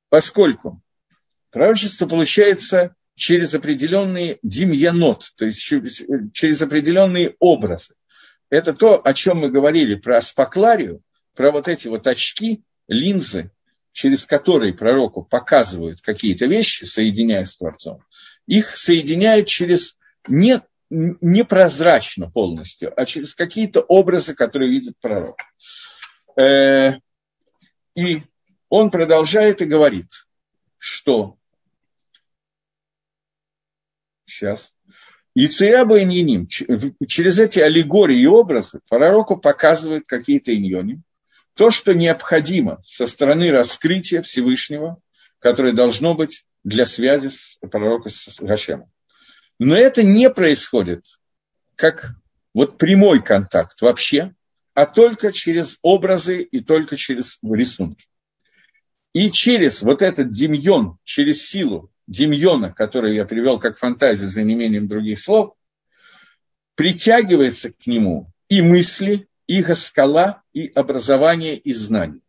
Поскольку 0.09 0.81
пророчество 1.51 2.07
получается 2.07 2.95
через 3.15 3.53
определенные 3.53 4.39
демьянот, 4.41 5.23
то 5.35 5.45
есть 5.45 5.61
через 5.61 6.61
определенные 6.61 7.35
образы. 7.39 7.95
Это 8.49 8.73
то, 8.73 9.01
о 9.01 9.13
чем 9.13 9.39
мы 9.39 9.49
говорили 9.49 9.95
про 9.95 10.17
аспакларию, 10.17 11.01
про 11.35 11.51
вот 11.51 11.67
эти 11.67 11.87
вот 11.87 12.07
очки, 12.07 12.63
линзы, 12.87 13.51
через 13.93 14.25
которые 14.25 14.73
пророку 14.73 15.23
показывают 15.23 16.01
какие-то 16.01 16.45
вещи, 16.45 16.83
соединяя 16.83 17.45
с 17.45 17.57
Творцом, 17.57 18.03
их 18.47 18.75
соединяют 18.75 19.47
через 19.47 19.97
не 20.27 20.61
непрозрачно 20.91 22.29
полностью, 22.29 22.93
а 22.99 23.05
через 23.05 23.33
какие-то 23.33 23.81
образы, 23.81 24.35
которые 24.35 24.69
видит 24.69 24.95
пророк. 24.99 25.37
Э, 26.37 26.95
и 27.95 28.23
он 28.69 28.91
продолжает 28.91 29.61
и 29.61 29.65
говорит, 29.65 30.07
что 30.77 31.37
сейчас 34.25 34.73
Яцеяба 35.33 36.01
иньяним, 36.01 36.47
через 37.07 37.39
эти 37.39 37.59
аллегории 37.59 38.19
и 38.19 38.27
образы 38.27 38.81
пророку 38.89 39.37
показывают 39.37 40.03
какие-то 40.05 40.53
иньони, 40.53 41.01
то, 41.53 41.69
что 41.69 41.93
необходимо 41.93 42.81
со 42.83 43.07
стороны 43.07 43.49
раскрытия 43.51 44.21
Всевышнего, 44.21 45.01
которое 45.39 45.71
должно 45.71 46.15
быть 46.15 46.43
для 46.63 46.85
связи 46.85 47.27
с 47.27 47.57
пророком 47.61 48.11
с 48.11 48.41
Гашемом. 48.41 48.91
Но 49.63 49.75
это 49.75 50.01
не 50.01 50.27
происходит 50.31 51.05
как 51.75 52.15
вот 52.51 52.79
прямой 52.79 53.21
контакт 53.21 53.79
вообще, 53.81 54.33
а 54.73 54.87
только 54.87 55.31
через 55.31 55.77
образы 55.83 56.41
и 56.41 56.61
только 56.61 56.95
через 56.95 57.37
рисунки. 57.43 58.07
И 59.13 59.29
через 59.29 59.83
вот 59.83 60.01
этот 60.01 60.31
демьон, 60.31 60.97
через 61.03 61.47
силу 61.47 61.91
демьона, 62.07 62.73
который 62.73 63.15
я 63.15 63.23
привел 63.23 63.59
как 63.59 63.77
фантазию 63.77 64.29
за 64.29 64.41
неимением 64.41 64.87
других 64.87 65.19
слов, 65.19 65.53
притягивается 66.73 67.71
к 67.71 67.85
нему 67.85 68.31
и 68.49 68.63
мысли, 68.63 69.27
и 69.45 69.61
гаскала, 69.61 70.41
и 70.53 70.69
образование, 70.69 71.55
и 71.55 71.71
знание. 71.71 72.21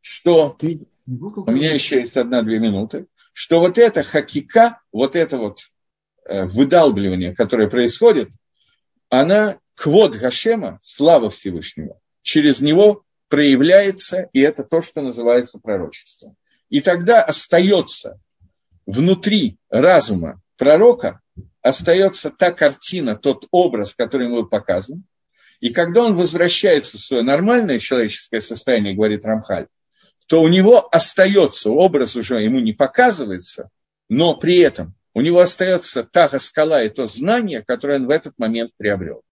Что 0.00 0.58
у 1.06 1.50
меня 1.52 1.72
еще 1.72 2.00
есть 2.00 2.16
одна-две 2.16 2.58
минуты, 2.58 3.06
что 3.32 3.60
вот 3.60 3.78
это 3.78 4.02
хакика, 4.02 4.80
вот 4.90 5.14
это 5.14 5.38
вот 5.38 5.70
выдалбливание, 6.28 7.34
которое 7.34 7.68
происходит, 7.68 8.30
она 9.08 9.58
квод 9.74 10.16
Гашема, 10.16 10.78
слава 10.82 11.30
Всевышнего, 11.30 12.00
через 12.22 12.60
него 12.60 13.04
проявляется, 13.28 14.28
и 14.32 14.40
это 14.40 14.64
то, 14.64 14.80
что 14.80 15.02
называется 15.02 15.58
пророчеством. 15.58 16.36
И 16.68 16.80
тогда 16.80 17.22
остается 17.22 18.20
внутри 18.86 19.58
разума 19.68 20.40
пророка 20.56 21.20
остается 21.62 22.30
та 22.30 22.52
картина, 22.52 23.16
тот 23.16 23.46
образ, 23.50 23.94
который 23.94 24.28
ему 24.28 24.46
показан. 24.46 25.04
И 25.60 25.70
когда 25.70 26.04
он 26.04 26.16
возвращается 26.16 26.96
в 26.96 27.00
свое 27.00 27.22
нормальное 27.22 27.78
человеческое 27.78 28.40
состояние, 28.40 28.94
говорит 28.94 29.24
Рамхаль, 29.24 29.66
то 30.28 30.40
у 30.40 30.48
него 30.48 30.88
остается, 30.90 31.70
образ 31.70 32.16
уже 32.16 32.40
ему 32.40 32.60
не 32.60 32.72
показывается, 32.72 33.70
но 34.08 34.36
при 34.36 34.58
этом 34.58 34.94
у 35.16 35.22
него 35.22 35.40
остается 35.40 36.04
та 36.04 36.28
скала 36.38 36.82
и 36.82 36.90
то 36.90 37.06
знание, 37.06 37.64
которое 37.66 37.98
он 37.98 38.06
в 38.06 38.10
этот 38.10 38.38
момент 38.38 38.72
приобрел. 38.76 39.22